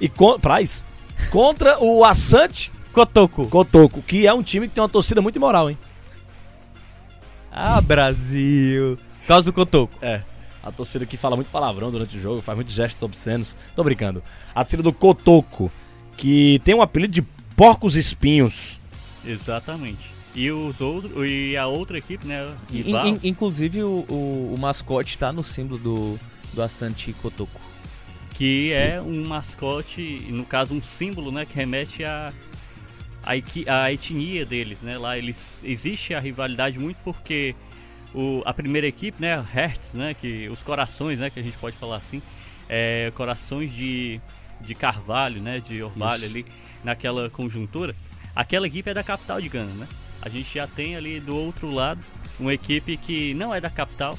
E 0.00 0.08
con 0.08 0.38
Praz. 0.38 0.84
Contra 1.30 1.78
o 1.82 2.04
Assante 2.04 2.72
Cotoco. 2.92 3.46
Cotoco, 3.48 4.00
que 4.02 4.26
é 4.26 4.32
um 4.32 4.42
time 4.42 4.66
que 4.68 4.74
tem 4.74 4.82
uma 4.82 4.88
torcida 4.88 5.20
muito 5.20 5.36
imoral, 5.36 5.68
hein? 5.70 5.76
Ah, 7.52 7.80
Brasil. 7.80 8.96
Por 9.22 9.26
causa 9.26 9.44
do 9.46 9.52
Cotoco. 9.52 9.92
É. 10.00 10.22
A 10.62 10.70
torcida 10.70 11.06
que 11.06 11.16
fala 11.16 11.36
muito 11.36 11.48
palavrão 11.50 11.90
durante 11.90 12.16
o 12.16 12.20
jogo, 12.20 12.40
faz 12.42 12.56
muitos 12.56 12.74
gestos 12.74 13.02
obscenos. 13.02 13.56
Tô 13.74 13.82
brincando. 13.82 14.22
A 14.54 14.62
torcida 14.62 14.82
do 14.82 14.92
Cotoco, 14.92 15.70
que 16.16 16.60
tem 16.64 16.74
um 16.74 16.82
apelido 16.82 17.12
de 17.14 17.22
Porcos 17.56 17.96
Espinhos. 17.96 18.78
Exatamente. 19.24 20.10
E, 20.34 20.50
os 20.50 20.80
outros, 20.80 21.12
e 21.28 21.56
a 21.56 21.66
outra 21.66 21.98
equipe, 21.98 22.26
né? 22.26 22.54
In- 22.70 22.82
rival, 22.82 23.06
in- 23.06 23.18
inclusive 23.24 23.82
o, 23.82 24.04
o, 24.08 24.52
o 24.54 24.58
mascote 24.58 25.18
tá 25.18 25.32
no 25.32 25.42
símbolo 25.42 25.78
do, 25.80 26.20
do 26.52 26.62
Asante 26.62 27.12
Kotoko. 27.14 27.60
que 28.34 28.72
é 28.72 29.00
um 29.02 29.24
mascote, 29.24 30.26
no 30.30 30.44
caso 30.44 30.72
um 30.74 30.82
símbolo, 30.82 31.32
né, 31.32 31.44
que 31.44 31.54
remete 31.54 32.04
a 32.04 32.32
a, 33.22 33.32
a 33.84 33.92
etnia 33.92 34.46
deles, 34.46 34.78
né? 34.82 34.96
Lá 34.96 35.18
eles 35.18 35.36
existe 35.62 36.14
a 36.14 36.20
rivalidade 36.20 36.78
muito 36.78 36.96
porque 37.04 37.54
o, 38.14 38.42
a 38.44 38.52
primeira 38.52 38.86
equipe, 38.86 39.20
né, 39.20 39.44
Hertz, 39.52 39.94
né, 39.94 40.14
que 40.14 40.48
os 40.48 40.60
corações, 40.62 41.18
né, 41.18 41.30
que 41.30 41.38
a 41.38 41.42
gente 41.42 41.56
pode 41.58 41.76
falar 41.76 41.96
assim, 41.96 42.22
é, 42.68 43.10
corações 43.14 43.72
de, 43.72 44.20
de 44.60 44.74
carvalho, 44.74 45.40
né, 45.40 45.60
de 45.60 45.82
orvalho 45.82 46.24
Isso. 46.24 46.36
ali 46.36 46.46
naquela 46.82 47.30
conjuntura. 47.30 47.94
Aquela 48.34 48.66
equipe 48.66 48.90
é 48.90 48.94
da 48.94 49.02
capital 49.02 49.40
de 49.40 49.48
Gana, 49.48 49.72
né? 49.74 49.88
A 50.22 50.28
gente 50.28 50.54
já 50.54 50.66
tem 50.66 50.96
ali 50.96 51.18
do 51.18 51.36
outro 51.36 51.70
lado 51.70 52.00
uma 52.38 52.52
equipe 52.52 52.96
que 52.96 53.34
não 53.34 53.54
é 53.54 53.60
da 53.60 53.70
capital, 53.70 54.18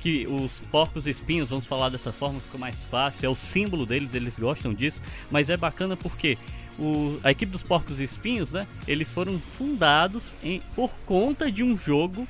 que 0.00 0.26
os 0.26 0.50
porcos 0.70 1.06
espinhos, 1.06 1.48
vamos 1.48 1.66
falar 1.66 1.88
dessa 1.88 2.12
forma, 2.12 2.40
fica 2.40 2.58
mais 2.58 2.74
fácil, 2.90 3.24
é 3.24 3.28
o 3.28 3.36
símbolo 3.36 3.86
deles, 3.86 4.12
eles 4.14 4.34
gostam 4.36 4.74
disso, 4.74 5.00
mas 5.30 5.48
é 5.48 5.56
bacana 5.56 5.96
porque 5.96 6.36
o, 6.78 7.20
a 7.22 7.30
equipe 7.30 7.52
dos 7.52 7.62
porcos 7.62 8.00
espinhos, 8.00 8.50
né, 8.50 8.66
eles 8.88 9.08
foram 9.08 9.38
fundados 9.38 10.34
em, 10.42 10.60
por 10.74 10.90
conta 11.06 11.52
de 11.52 11.62
um 11.62 11.78
jogo 11.78 12.26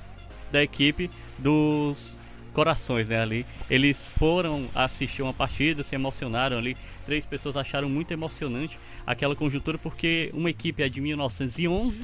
da 0.53 0.63
equipe 0.63 1.11
dos 1.39 2.13
corações, 2.53 3.09
né, 3.09 3.21
ali. 3.21 3.47
Eles 3.69 3.97
foram 4.19 4.69
assistir 4.75 5.23
uma 5.23 5.33
partida, 5.33 5.83
se 5.83 5.95
emocionaram 5.95 6.59
ali, 6.59 6.77
três 7.07 7.25
pessoas 7.25 7.57
acharam 7.57 7.89
muito 7.89 8.13
emocionante 8.13 8.79
aquela 9.07 9.35
conjuntura 9.35 9.79
porque 9.79 10.31
uma 10.33 10.51
equipe 10.51 10.83
é 10.83 10.89
de 10.89 11.01
1911, 11.01 12.03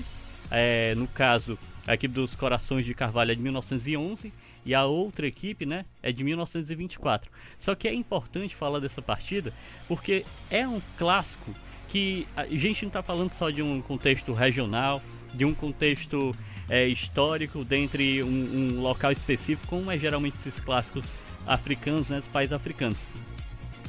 é, 0.51 0.95
no 0.95 1.07
caso, 1.07 1.59
a 1.87 1.95
equipe 1.95 2.13
dos 2.15 2.35
Corações 2.35 2.85
de 2.85 2.95
Carvalho 2.95 3.33
é 3.33 3.35
de 3.35 3.43
1911 3.43 4.33
e 4.65 4.75
a 4.75 4.85
outra 4.85 5.27
equipe, 5.27 5.65
né, 5.65 5.85
é 6.03 6.11
de 6.11 6.25
1924. 6.25 7.31
Só 7.61 7.75
que 7.75 7.87
é 7.87 7.95
importante 7.95 8.57
falar 8.57 8.81
dessa 8.81 9.01
partida 9.01 9.53
porque 9.87 10.25
é 10.51 10.67
um 10.67 10.81
clássico 10.97 11.55
que 11.89 12.27
a 12.37 12.45
gente 12.47 12.83
não 12.83 12.89
está 12.89 13.03
falando 13.03 13.31
só 13.33 13.49
de 13.49 13.63
um 13.63 13.81
contexto 13.81 14.33
regional, 14.33 15.03
de 15.33 15.45
um 15.45 15.55
contexto 15.55 16.35
é, 16.69 16.87
histórico 16.87 17.65
dentre 17.65 18.23
um, 18.23 18.77
um 18.77 18.81
local 18.81 19.11
específico, 19.13 19.67
como 19.69 19.91
é 19.91 19.99
geralmente 19.99 20.37
esses 20.47 20.61
clássicos 20.61 21.05
africanos, 21.47 22.09
né, 22.09 22.17
dos 22.19 22.27
países 22.27 22.53
africanos. 22.53 22.97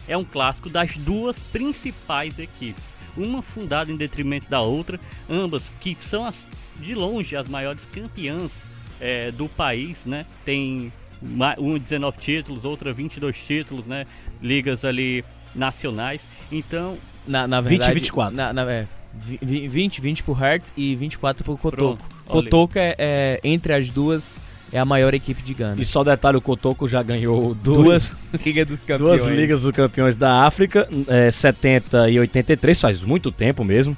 É 0.08 0.18
um 0.18 0.24
clássico 0.24 0.70
das 0.70 0.96
duas 0.98 1.38
principais 1.52 2.40
equipes, 2.40 2.82
uma 3.18 3.42
fundada 3.42 3.92
em 3.92 3.96
detrimento 3.96 4.50
da 4.50 4.62
outra, 4.62 5.00
ambas 5.30 5.64
que 5.80 5.96
são 6.02 6.26
as, 6.26 6.36
de 6.80 6.96
longe 6.96 7.36
as 7.36 7.48
maiores 7.50 7.84
campeãs 7.94 8.52
é, 9.00 9.32
do 9.32 9.48
país, 9.48 9.98
né? 10.06 10.26
Tem 10.46 10.92
uma 11.22 11.54
19 11.56 12.18
títulos, 12.20 12.64
outra 12.64 12.94
22 12.94 13.36
títulos, 13.38 13.86
né? 13.86 14.06
Ligas 14.42 14.84
ali 14.86 15.24
nacionais. 15.54 16.22
Então, 16.52 16.98
Na, 17.28 17.46
na 17.48 17.62
20 17.62 17.68
e 17.68 17.78
verdade, 17.78 17.94
24. 17.94 18.36
Na, 18.36 18.54
na, 18.54 18.72
é, 18.72 18.88
vi- 19.14 19.40
vi- 19.42 19.68
20, 19.68 20.02
20 20.02 20.24
pro 20.24 20.34
Hertz 20.34 20.72
e 20.78 20.96
24 20.96 21.44
pro 21.44 21.58
Kotoko. 21.58 21.98
Pronto, 21.98 22.16
Kotoko 22.30 22.78
é, 22.78 22.96
é, 22.98 23.40
entre 23.44 23.74
as 23.74 23.90
duas, 23.90 24.40
é 24.72 24.80
a 24.80 24.86
maior 24.86 25.14
equipe 25.14 25.42
de 25.42 25.54
Gana. 25.54 25.82
E 25.82 25.86
só 25.86 26.04
detalhe, 26.04 26.38
o 26.38 26.42
Kotoko 26.42 26.88
já 26.88 27.02
ganhou 27.04 27.54
duas, 27.54 28.10
Duas 28.10 28.12
Liga 28.46 28.66
dos 28.66 28.80
Campeões. 28.82 29.22
duas 29.22 29.36
Ligas 29.36 29.62
dos 29.64 29.72
Campeões 29.72 30.16
da 30.16 30.46
África, 30.46 30.88
é, 31.08 31.32
70 31.32 32.10
e 32.10 32.20
83, 32.20 32.80
faz 32.80 33.02
muito 33.02 33.32
tempo 33.32 33.64
mesmo. 33.64 33.98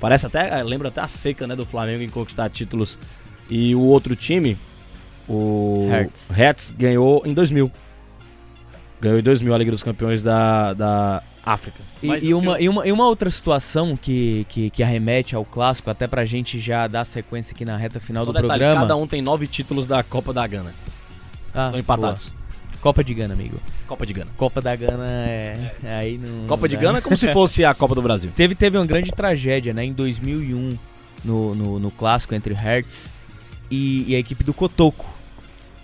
Parece 0.00 0.26
até, 0.26 0.58
é, 0.58 0.62
lembra 0.62 0.88
até 0.88 1.00
a 1.00 1.08
seca 1.08 1.46
né, 1.46 1.54
do 1.54 1.64
Flamengo 1.64 2.02
em 2.02 2.08
conquistar 2.08 2.48
títulos. 2.50 2.98
E 3.48 3.74
o 3.74 3.80
outro 3.80 4.16
time, 4.16 4.56
o 5.28 5.88
Hertz. 5.90 6.30
Hertz, 6.30 6.72
ganhou 6.76 7.22
em 7.24 7.34
2000. 7.34 7.70
Ganhou 9.00 9.18
em 9.18 9.22
2000 9.22 9.54
a 9.54 9.58
Liga 9.58 9.70
dos 9.70 9.82
Campeões 9.82 10.22
da, 10.22 10.72
da 10.72 11.22
África. 11.44 11.80
E, 12.02 12.06
e 12.26 12.34
uma, 12.34 12.60
e, 12.60 12.68
uma, 12.68 12.86
e 12.86 12.92
uma 12.92 13.06
outra 13.08 13.30
situação 13.30 13.96
que, 13.96 14.46
que, 14.48 14.70
que 14.70 14.82
arremete 14.82 15.34
ao 15.34 15.44
clássico, 15.44 15.90
até 15.90 16.06
pra 16.06 16.24
gente 16.24 16.60
já 16.60 16.86
dar 16.86 17.04
sequência 17.04 17.52
aqui 17.54 17.64
na 17.64 17.76
reta 17.76 17.98
final 17.98 18.24
Só 18.24 18.32
do 18.32 18.40
detalhe, 18.40 18.60
programa. 18.60 18.80
cada 18.82 18.96
um 18.96 19.06
tem 19.06 19.20
nove 19.20 19.46
títulos 19.48 19.86
da 19.86 20.02
Copa 20.02 20.32
da 20.32 20.46
Gana. 20.46 20.72
Ah, 21.54 21.66
Estão 21.66 21.80
empatados. 21.80 22.26
boa. 22.28 22.42
Copa 22.80 23.04
de 23.04 23.14
Gana, 23.14 23.34
amigo. 23.34 23.56
Copa 23.86 24.04
de 24.06 24.12
Gana. 24.12 24.30
Copa 24.36 24.60
da 24.60 24.74
Gana 24.74 25.04
é. 25.06 25.56
Aí 25.84 26.18
não. 26.18 26.46
Copa 26.48 26.68
de 26.68 26.76
Gana 26.76 26.98
é 26.98 27.00
como 27.00 27.16
se 27.16 27.30
fosse 27.34 27.64
a 27.64 27.72
Copa 27.74 27.94
do 27.94 28.02
Brasil. 28.02 28.30
Teve, 28.34 28.54
teve 28.56 28.76
uma 28.76 28.86
grande 28.86 29.10
tragédia, 29.12 29.72
né? 29.72 29.84
Em 29.84 29.92
2001, 29.92 30.76
no, 31.24 31.54
no, 31.54 31.78
no 31.78 31.90
clássico 31.92 32.34
entre 32.34 32.54
Hertz 32.54 33.12
e, 33.70 34.04
e 34.10 34.16
a 34.16 34.18
equipe 34.18 34.42
do 34.42 34.52
Cotoco. 34.52 35.06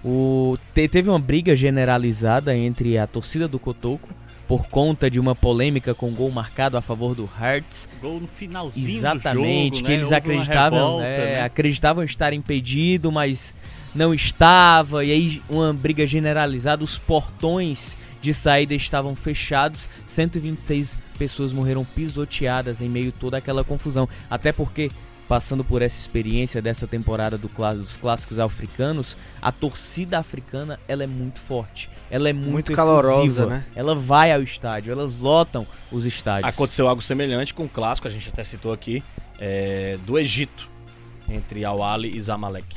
O, 0.05 0.57
te- 0.75 0.89
teve 0.89 1.09
uma 1.09 1.19
briga 1.19 1.55
generalizada 1.55 2.57
entre 2.57 2.97
a 2.99 3.07
torcida 3.07 3.47
do 3.49 3.59
Cotoco 3.59 4.09
por 4.49 4.67
conta 4.67 5.11
de 5.11 5.21
uma 5.21 5.35
polêmica 5.35 5.95
com 5.95 6.11
gol 6.11 6.31
marcado 6.31 6.79
a 6.79 6.81
favor 6.81 7.15
do 7.15 7.27
Hertz. 7.27 7.87
gol 8.01 8.19
no 8.19 8.27
finalzinho 8.27 8.97
Exatamente, 8.97 9.71
do 9.71 9.77
jogo, 9.77 9.87
que 9.87 9.89
né? 9.89 9.95
eles 9.95 10.05
Houve 10.07 10.15
acreditavam, 10.17 10.79
revolta, 10.79 11.05
é, 11.05 11.27
né? 11.35 11.43
acreditavam 11.43 12.03
estar 12.03 12.33
impedido, 12.33 13.13
mas 13.13 13.55
não 13.95 14.15
estava, 14.15 15.05
e 15.05 15.13
aí 15.13 15.43
uma 15.51 15.75
briga 15.75 16.07
generalizada, 16.07 16.83
os 16.83 16.97
portões 16.97 17.95
de 18.23 18.33
saída 18.33 18.75
estavam 18.75 19.15
fechados, 19.15 19.87
126 20.07 20.97
pessoas 21.19 21.53
morreram 21.53 21.85
pisoteadas 21.85 22.81
em 22.81 22.89
meio 22.89 23.13
a 23.15 23.21
toda 23.21 23.37
aquela 23.37 23.63
confusão, 23.63 24.09
até 24.31 24.51
porque 24.51 24.91
passando 25.29 25.63
por 25.63 25.83
essa 25.83 26.01
experiência 26.01 26.63
dessa 26.63 26.87
temporada 26.87 27.37
do 27.37 27.49
clá- 27.49 27.75
dos 27.75 27.97
clássicos 27.97 28.39
africanos, 28.39 29.17
a 29.43 29.53
torcida 29.53 30.19
africana 30.19 30.81
ela 30.89 31.05
é 31.05 31.07
muito 31.07 31.39
forte, 31.39 31.91
ela 32.11 32.29
é 32.29 32.33
muito, 32.33 32.51
Muito 32.51 32.73
calorosa, 32.73 33.23
efusiva, 33.25 33.47
né? 33.47 33.65
Ela 33.77 33.95
vai 33.95 34.33
ao 34.33 34.43
estádio, 34.43 34.91
elas 34.91 35.19
lotam 35.21 35.67
os 35.93 36.07
estádios. 36.07 36.53
Aconteceu 36.55 36.89
algo 36.89 37.03
semelhante 37.03 37.53
com 37.53 37.65
o 37.65 37.69
clássico, 37.69 38.09
a 38.09 38.11
gente 38.11 38.29
até 38.31 38.43
citou 38.43 38.73
aqui, 38.73 39.05
é, 39.39 39.99
do 40.07 40.19
Egito, 40.19 40.69
entre 41.29 41.65
Al-Ali 41.65 42.17
e 42.17 42.21
Zamalek. 42.21 42.75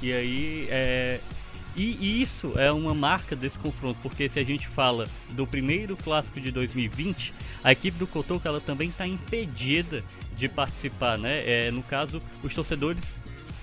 E 0.00 0.12
aí, 0.12 0.68
é... 0.70 1.18
E, 1.76 2.20
isso 2.20 2.58
é 2.58 2.70
uma 2.72 2.94
marca 2.94 3.36
desse 3.36 3.58
confronto, 3.58 3.98
porque 4.02 4.28
se 4.28 4.38
a 4.38 4.44
gente 4.44 4.66
fala 4.68 5.06
do 5.30 5.46
primeiro 5.46 5.96
clássico 5.96 6.40
de 6.40 6.50
2020, 6.50 7.32
a 7.62 7.72
equipe 7.72 7.96
do 7.96 8.06
Cotoco 8.06 8.46
ela 8.46 8.60
também 8.60 8.88
está 8.88 9.06
impedida 9.06 10.02
de 10.36 10.48
participar, 10.48 11.18
né? 11.18 11.42
É, 11.46 11.70
no 11.70 11.82
caso, 11.82 12.20
os 12.42 12.52
torcedores 12.52 13.02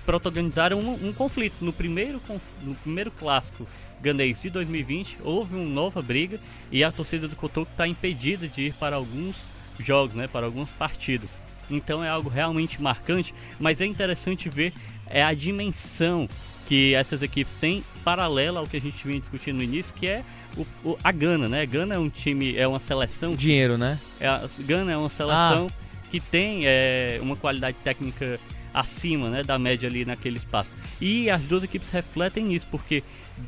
protagonizaram 0.06 0.80
um, 0.80 1.08
um 1.08 1.12
conflito. 1.12 1.56
No 1.60 1.72
primeiro, 1.72 2.20
no 2.62 2.74
primeiro 2.76 3.10
clássico 3.10 3.66
ganês 4.00 4.40
de 4.40 4.48
2020, 4.48 5.18
houve 5.22 5.54
uma 5.54 5.64
nova 5.64 6.00
briga 6.00 6.40
e 6.70 6.82
a 6.82 6.90
torcida 6.90 7.28
do 7.28 7.36
Cotoco 7.36 7.70
está 7.70 7.86
impedida 7.86 8.48
de 8.48 8.62
ir 8.62 8.74
para 8.74 8.96
alguns 8.96 9.36
jogos, 9.78 10.14
né? 10.14 10.26
Para 10.26 10.46
algumas 10.46 10.70
partidas. 10.70 11.28
Então 11.70 12.02
é 12.02 12.08
algo 12.08 12.30
realmente 12.30 12.80
marcante, 12.80 13.34
mas 13.60 13.80
é 13.80 13.86
interessante 13.86 14.48
ver 14.48 14.72
é 15.10 15.22
a 15.22 15.34
dimensão 15.34 16.28
que 16.68 16.94
essas 16.94 17.22
equipes 17.22 17.52
têm 17.54 17.82
paralela 18.04 18.60
ao 18.60 18.66
que 18.66 18.76
a 18.76 18.80
gente 18.80 19.06
vinha 19.06 19.18
discutindo 19.18 19.56
no 19.56 19.62
início, 19.62 19.92
que 19.94 20.06
é 20.06 20.22
o, 20.56 20.66
o- 20.90 20.98
a 21.02 21.10
Gana, 21.10 21.48
né? 21.48 21.64
Gana 21.64 21.94
é 21.94 21.98
um 21.98 22.10
time, 22.10 22.54
é 22.56 22.68
uma 22.68 22.78
seleção. 22.78 23.32
Dinheiro, 23.34 23.78
né? 23.78 23.98
É, 24.20 24.28
a 24.28 24.46
Gana 24.60 24.92
é 24.92 24.96
uma 24.96 25.08
seleção 25.08 25.70
que 26.10 26.20
tem 26.20 26.62
é, 26.66 27.18
uma 27.22 27.36
qualidade 27.36 27.76
técnica 27.82 28.38
acima 28.72 29.30
né, 29.30 29.42
da 29.42 29.58
média 29.58 29.88
ali 29.88 30.04
naquele 30.04 30.36
espaço. 30.36 30.70
E 31.00 31.30
as 31.30 31.40
duas 31.42 31.62
equipes 31.64 31.88
refletem 31.90 32.54
isso, 32.54 32.66
porque 32.70 33.02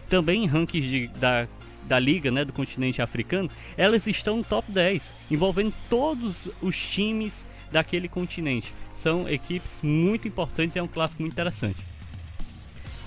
também 0.09 0.45
em 0.45 0.47
rankings 0.47 0.89
de- 0.89 1.09
da, 1.19 1.47
da 1.83 1.99
liga, 1.99 2.31
né, 2.31 2.43
do 2.45 2.55
continente 2.55 3.03
africano, 3.03 3.51
elas 3.77 4.07
estão 4.07 4.39
no 4.39 4.45
top 4.45 4.71
10, 4.73 5.03
envolvendo 5.31 5.75
todos 5.91 6.37
os 6.63 6.75
times 6.77 7.35
daquele 7.71 8.09
continente. 8.09 8.73
São 8.97 9.29
equipes 9.29 9.71
muito 9.83 10.27
importantes 10.27 10.75
e 10.75 10.79
é 10.79 10.83
um 10.83 10.89
clássico 10.89 11.21
muito 11.23 11.33
interessante. 11.35 11.77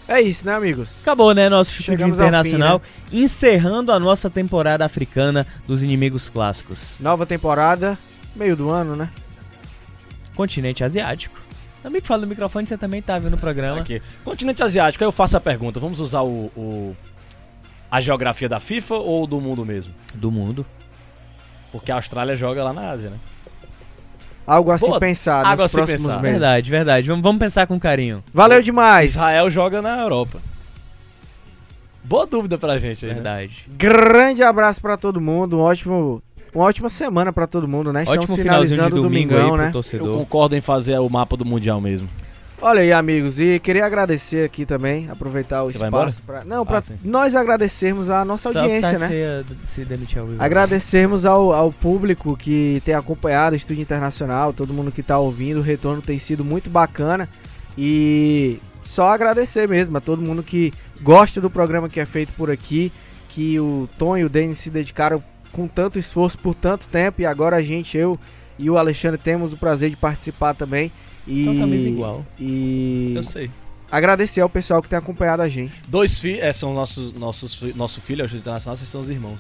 É 0.08 0.22
isso, 0.22 0.45
né, 0.45 0.54
amigos? 0.54 0.99
Acabou, 1.01 1.34
né, 1.34 1.47
nosso 1.49 1.72
ao 1.89 1.93
internacional, 2.10 2.80
fim, 2.80 3.18
né? 3.18 3.24
encerrando 3.24 3.91
a 3.91 3.99
nossa 3.99 4.30
temporada 4.30 4.86
africana 4.86 5.47
dos 5.66 5.82
inimigos 5.82 6.28
clássicos. 6.30 6.97
Nova 6.99 7.26
temporada, 7.26 7.97
meio 8.36 8.56
do 8.56 8.70
ano, 8.70 8.95
né? 8.95 9.10
Continente 10.36 10.84
asiático. 10.84 11.39
Também 11.82 12.01
que 12.01 12.08
fala 12.08 12.22
no 12.22 12.28
microfone, 12.28 12.66
você 12.68 12.78
também 12.78 13.01
tá 13.01 13.18
vendo 13.20 13.34
o 13.36 13.38
programa. 13.38 13.80
Aqui. 13.82 14.01
Continente 14.24 14.62
asiático, 14.64 15.04
aí 15.04 15.08
eu 15.08 15.12
faço 15.12 15.38
a 15.38 15.39
pergunta: 15.39 15.80
vamos 15.80 15.99
usar 15.99 16.22
o, 16.22 16.45
o- 16.56 16.95
a 17.91 18.01
geografia 18.01 18.49
da 18.49 18.60
FIFA 18.60 18.95
ou 18.95 19.28
do 19.28 19.39
mundo 19.39 19.66
mesmo? 19.66 19.93
Do 20.14 20.32
mundo. 20.32 20.66
Porque 21.72 21.91
a 21.91 21.95
Austrália 21.95 22.36
joga 22.36 22.64
lá 22.64 22.74
na 22.74 22.89
Ásia, 22.89 23.10
né? 23.10 23.18
Algo 24.45 24.71
a 24.71 24.77
se 24.77 24.85
Boa, 24.85 24.99
pensar 24.99 25.37
algo 25.45 25.51
nos 25.51 25.61
a 25.61 25.67
se 25.67 25.75
próximos 25.75 26.01
pensar. 26.01 26.21
meses. 26.21 26.31
Verdade, 26.39 26.69
verdade. 26.71 27.07
Vamos, 27.07 27.23
vamos 27.23 27.39
pensar 27.39 27.65
com 27.65 27.79
carinho. 27.79 28.23
Valeu 28.33 28.61
demais. 28.61 29.11
Israel 29.11 29.49
joga 29.49 29.81
na 29.81 30.01
Europa. 30.01 30.39
Boa 32.03 32.25
dúvida 32.25 32.57
pra 32.57 32.77
gente 32.77 33.05
aí. 33.05 33.09
né? 33.09 33.15
Verdade. 33.15 33.65
Grande 33.69 34.43
abraço 34.43 34.81
pra 34.81 34.97
todo 34.97 35.21
mundo, 35.21 35.57
um 35.57 35.61
ótimo, 35.61 36.21
uma 36.53 36.65
ótima 36.65 36.89
semana 36.89 37.31
pra 37.31 37.47
todo 37.47 37.67
mundo, 37.67 37.93
né? 37.93 38.01
Estamos 38.03 38.23
Ótimo 38.25 38.37
finalzinho 38.37 38.67
de 38.69 38.73
finalizando 38.75 38.99
o 38.99 39.03
domingo 39.03 39.33
aí 39.33 39.39
domingão, 39.39 39.55
pro 39.57 39.65
né? 39.65 39.71
torcedor. 39.71 40.07
Eu 40.07 40.17
concordo 40.17 40.55
em 40.57 40.61
fazer 40.61 40.99
o 40.99 41.09
mapa 41.09 41.37
do 41.37 41.45
Mundial 41.45 41.79
mesmo. 41.79 42.09
Olha 42.66 42.80
aí, 42.80 42.93
amigos, 42.93 43.41
e 43.41 43.59
queria 43.59 43.86
agradecer 43.86 44.45
aqui 44.45 44.66
também, 44.66 45.09
aproveitar 45.09 45.64
o 45.64 45.66
Você 45.70 45.84
espaço 45.84 46.22
para 46.22 46.45
não, 46.45 46.66
para 46.66 46.78
Ah, 46.78 46.93
nós 47.03 47.36
agradecermos 47.36 48.09
a 48.09 48.24
nossa 48.24 48.53
Só 48.53 48.59
audiência, 48.61 48.97
né? 48.97 49.09
se, 49.09 49.66
se 49.68 49.84
demitir 49.84 50.20
ao 50.20 50.28
vivo. 50.28 50.41
Agradecermos 50.41 51.26
ao, 51.26 51.51
ao 51.51 51.74
público 51.74 52.38
que 52.38 52.82
tem 52.86 52.95
acompanhado 52.95 53.51
o 53.51 53.57
Estúdio 53.57 53.82
Internacional, 53.82 54.53
todo 54.53 54.74
mundo 54.74 54.93
que 54.93 55.01
está 55.01 55.20
ouvindo, 55.20 55.59
o 55.59 55.61
retorno 55.61 56.01
tem 56.01 56.18
sido 56.18 56.45
muito 56.45 56.70
bacana 56.70 57.28
e 57.78 58.61
só 58.86 59.09
agradecer 59.09 59.68
mesmo 59.68 59.97
a 59.97 60.01
todo 60.01 60.22
mundo 60.22 60.41
que 60.41 60.74
gosta 61.01 61.41
do 61.41 61.49
programa 61.49 61.89
que 61.89 61.99
é 61.99 62.05
feito 62.05 62.32
por 62.32 62.49
aqui, 62.49 62.93
que 63.28 63.59
o 63.59 63.89
Tom 63.97 64.18
e 64.18 64.24
o 64.24 64.30
Denis 64.30 64.59
se 64.59 64.70
dedicaram 64.70 65.22
com 65.51 65.68
tanto 65.68 65.99
esforço 65.99 66.39
por 66.39 66.55
tanto 66.55 66.88
tempo 66.88 67.22
e 67.22 67.26
agora 67.26 67.57
a 67.57 67.61
gente, 67.61 67.97
eu 67.97 68.18
e 68.57 68.70
o 68.70 68.78
Alexandre 68.78 69.20
temos 69.20 69.51
o 69.51 69.57
prazer 69.57 69.89
de 69.89 69.97
participar 69.97 70.53
também 70.53 70.93
e 71.28 71.41
Então, 71.41 71.57
camisa 71.57 71.88
igual. 71.89 72.26
e 72.39 73.13
Eu 73.15 73.24
sei. 73.24 73.49
agradecer 73.91 74.41
ao 74.41 74.49
pessoal 74.49 74.82
que 74.82 74.89
tem 74.89 74.97
acompanhado 74.97 75.41
a 75.41 75.49
gente. 75.49 75.74
Dois 75.88 76.19
filhos, 76.19 76.41
é, 76.41 76.51
são 76.53 76.74
nossos, 76.74 77.13
nossos, 77.13 77.55
fi- 77.55 77.74
nosso 77.76 78.01
filho, 78.01 78.21
é 78.21 78.24
o 78.24 78.26
Estúdio 78.26 78.41
Internacional, 78.41 78.76
vocês 78.76 78.89
são 78.89 79.01
os 79.01 79.09
irmãos. 79.09 79.39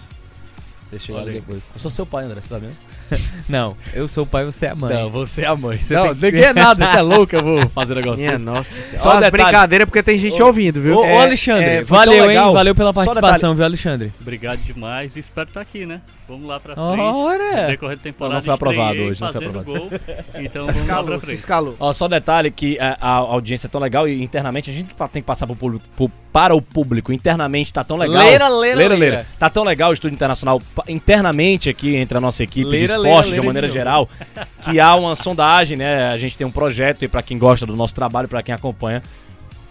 Vocês 0.89 1.03
chegaram 1.03 1.25
depois. 1.31 1.61
Eu 1.73 1.79
sou 1.79 1.89
seu 1.91 2.05
pai, 2.05 2.25
André, 2.25 2.39
você 2.41 2.47
sabe, 2.47 2.67
né? 2.67 2.73
Não, 3.49 3.75
eu 3.93 4.07
sou 4.07 4.23
o 4.23 4.27
pai, 4.27 4.45
você 4.45 4.65
é 4.67 4.69
a 4.69 4.75
mãe. 4.75 4.93
Não, 4.93 5.09
você 5.09 5.41
é 5.41 5.47
a 5.47 5.55
mãe. 5.55 5.77
Você 5.77 5.93
não, 5.93 6.15
que- 6.15 6.25
ninguém 6.25 6.43
é 6.43 6.53
nada, 6.53 6.89
você 6.91 6.97
é 6.97 7.01
louco, 7.01 7.35
eu 7.35 7.43
vou 7.43 7.67
fazer 7.69 7.95
negócio 7.95 8.19
Minha 8.19 8.31
desse. 8.33 8.43
nossa 8.45 8.69
Só 8.91 8.97
Só 8.97 9.11
as 9.13 9.19
detalhe. 9.21 9.43
brincadeiras 9.43 9.85
porque 9.87 10.01
tem 10.03 10.17
gente 10.17 10.41
Ô, 10.41 10.47
ouvindo, 10.47 10.81
viu? 10.81 10.95
Ô, 10.95 11.01
ô, 11.01 11.05
É, 11.05 11.23
Alexandre, 11.23 11.65
é, 11.65 11.81
valeu, 11.83 12.31
hein? 12.31 12.37
Valeu 12.53 12.73
pela 12.73 12.93
participação, 12.93 13.53
viu, 13.55 13.65
Alexandre? 13.65 14.11
Obrigado 14.21 14.59
demais 14.59 15.15
espero 15.15 15.47
estar 15.49 15.61
aqui, 15.61 15.85
né? 15.85 16.01
Vamos 16.27 16.47
lá 16.47 16.59
pra 16.59 16.73
frente. 16.73 16.99
Ora! 16.99 17.67
Decorrer 17.67 17.97
da 17.97 18.03
temporada. 18.03 18.33
Não, 18.35 18.39
não 18.39 18.45
foi 18.45 18.53
aprovado 18.53 18.99
hoje, 19.01 19.21
não 19.21 19.31
foi 19.31 19.45
aprovado. 19.45 19.65
Gol, 19.65 19.89
então 20.35 20.65
Se 20.65 20.71
vamos 20.71 20.75
lá 20.77 20.81
escalou, 20.81 21.05
pra 21.05 21.19
se 21.19 21.25
frente. 21.25 21.37
escalou. 21.39 21.75
Ó, 21.79 21.93
só 21.93 22.07
detalhe 22.07 22.49
que 22.51 22.79
a, 22.79 22.97
a 22.99 23.09
audiência 23.09 23.67
é 23.67 23.69
tão 23.69 23.81
legal 23.81 24.07
e 24.07 24.23
internamente 24.23 24.69
a 24.69 24.73
gente 24.73 24.93
tem 25.11 25.21
que 25.21 25.27
passar 25.27 25.45
pro 25.45 25.55
público, 25.55 25.83
pro- 25.95 26.11
para 26.33 26.55
o 26.55 26.61
público. 26.61 27.13
Internamente 27.13 27.71
tá 27.71 27.83
tão 27.83 27.95
legal. 27.95 28.17
Leira, 28.17 28.49
leira, 28.49 28.77
leira, 28.77 28.95
leira. 28.95 29.27
Tá 29.37 29.51
tão 29.51 29.63
legal 29.63 29.91
o 29.91 29.93
Estúdio 29.93 30.15
Internacional 30.15 30.59
internamente 30.87 31.69
aqui 31.69 31.95
entre 31.95 32.17
a 32.17 32.21
nossa 32.21 32.43
equipe 32.43 32.67
Leira, 32.67 32.95
de 32.95 32.99
leira, 32.99 33.09
esporte, 33.09 33.25
de 33.27 33.31
leira 33.33 33.45
maneira 33.45 33.67
de 33.67 33.73
novo. 33.73 33.79
geral, 33.79 34.09
que 34.65 34.79
há 34.79 34.95
uma 34.95 35.15
sondagem, 35.15 35.77
né? 35.77 36.11
A 36.11 36.17
gente 36.17 36.35
tem 36.35 36.45
um 36.45 36.51
projeto 36.51 37.05
e 37.05 37.07
para 37.07 37.21
quem 37.21 37.37
gosta 37.37 37.67
do 37.67 37.75
nosso 37.75 37.93
trabalho, 37.93 38.27
para 38.27 38.41
quem 38.41 38.53
acompanha, 38.53 39.03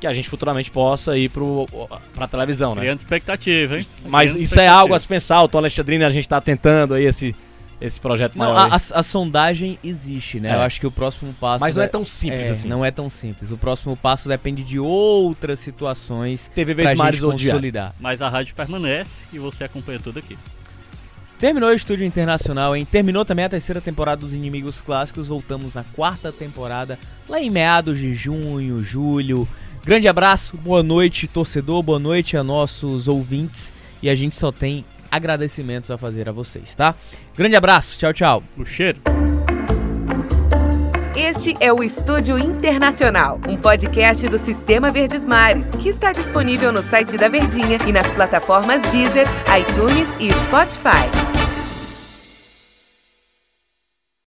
que 0.00 0.06
a 0.06 0.14
gente 0.14 0.28
futuramente 0.28 0.70
possa 0.70 1.18
ir 1.18 1.28
pro, 1.28 1.68
pra 2.14 2.28
televisão, 2.28 2.76
né? 2.76 2.82
Criando 2.82 2.98
expectativa, 3.00 3.78
hein? 3.78 3.86
Mas 4.06 4.30
Criando 4.30 4.44
isso 4.44 4.60
é 4.60 4.68
algo 4.68 4.94
a 4.94 4.98
se 4.98 5.06
pensar. 5.06 5.42
O 5.42 5.48
Tom 5.48 5.58
Alexandrino, 5.58 6.06
a 6.06 6.10
gente 6.10 6.28
tá 6.28 6.40
tentando 6.40 6.94
aí 6.94 7.04
esse, 7.04 7.34
esse 7.84 8.00
projeto 8.00 8.36
Não, 8.36 8.46
maior. 8.52 8.70
a, 8.72 8.76
a- 8.76 9.00
a 9.00 9.02
sondagem 9.02 9.78
existe, 9.82 10.38
né? 10.38 10.50
É. 10.50 10.54
Eu 10.54 10.60
acho 10.60 10.78
que 10.80 10.86
o 10.86 10.90
próximo 10.90 11.34
passo. 11.40 11.60
Mas 11.60 11.74
não 11.74 11.82
é 11.82 11.86
vai- 11.86 11.90
tão 11.92 12.04
simples 12.04 12.46
é, 12.46 12.50
assim. 12.50 12.68
Não 12.68 12.84
é 12.84 12.90
tão 12.90 13.10
simples. 13.10 13.50
O 13.50 13.56
próximo 13.58 13.96
passo 13.96 14.28
depende 14.28 14.62
de 14.62 14.78
outras 14.78 15.58
situações 15.58 16.50
TV 16.54 16.74
vezes 16.74 16.94
Mares 16.94 17.20
consolidar. 17.20 17.94
Mas 17.98 18.22
a 18.22 18.28
rádio 18.28 18.54
permanece 18.54 19.10
e 19.32 19.38
você 19.38 19.64
acompanha 19.64 19.98
tudo 19.98 20.18
aqui. 20.18 20.38
Terminou 21.40 21.70
o 21.70 21.74
Estúdio 21.74 22.06
Internacional, 22.06 22.76
hein? 22.76 22.84
Terminou 22.84 23.24
também 23.24 23.44
a 23.44 23.48
terceira 23.48 23.80
temporada 23.80 24.20
dos 24.20 24.32
Inimigos 24.32 24.80
Clássicos. 24.80 25.26
Voltamos 25.26 25.74
na 25.74 25.82
quarta 25.82 26.30
temporada, 26.30 26.96
lá 27.28 27.40
em 27.40 27.50
meados 27.50 27.98
de 27.98 28.14
junho, 28.14 28.82
julho. 28.84 29.48
Grande 29.84 30.06
abraço, 30.06 30.56
boa 30.56 30.84
noite, 30.84 31.26
torcedor, 31.26 31.82
boa 31.82 31.98
noite 31.98 32.36
a 32.36 32.44
nossos 32.44 33.08
ouvintes. 33.08 33.72
E 34.00 34.08
a 34.08 34.14
gente 34.14 34.36
só 34.36 34.52
tem 34.52 34.84
agradecimentos 35.12 35.90
a 35.90 35.98
fazer 35.98 36.28
a 36.28 36.32
vocês, 36.32 36.74
tá? 36.74 36.94
Grande 37.36 37.54
abraço, 37.54 37.98
tchau, 37.98 38.12
tchau. 38.14 38.42
O 38.56 38.64
cheiro. 38.64 38.98
Este 41.14 41.54
é 41.60 41.70
o 41.72 41.84
Estúdio 41.84 42.38
Internacional, 42.38 43.38
um 43.46 43.56
podcast 43.56 44.26
do 44.28 44.38
Sistema 44.38 44.90
Verdes 44.90 45.24
Mares, 45.24 45.68
que 45.68 45.90
está 45.90 46.10
disponível 46.10 46.72
no 46.72 46.82
site 46.82 47.18
da 47.18 47.28
Verdinha 47.28 47.78
e 47.86 47.92
nas 47.92 48.10
plataformas 48.12 48.80
Deezer, 48.90 49.26
iTunes 49.56 50.08
e 50.18 50.30
Spotify. 50.46 51.41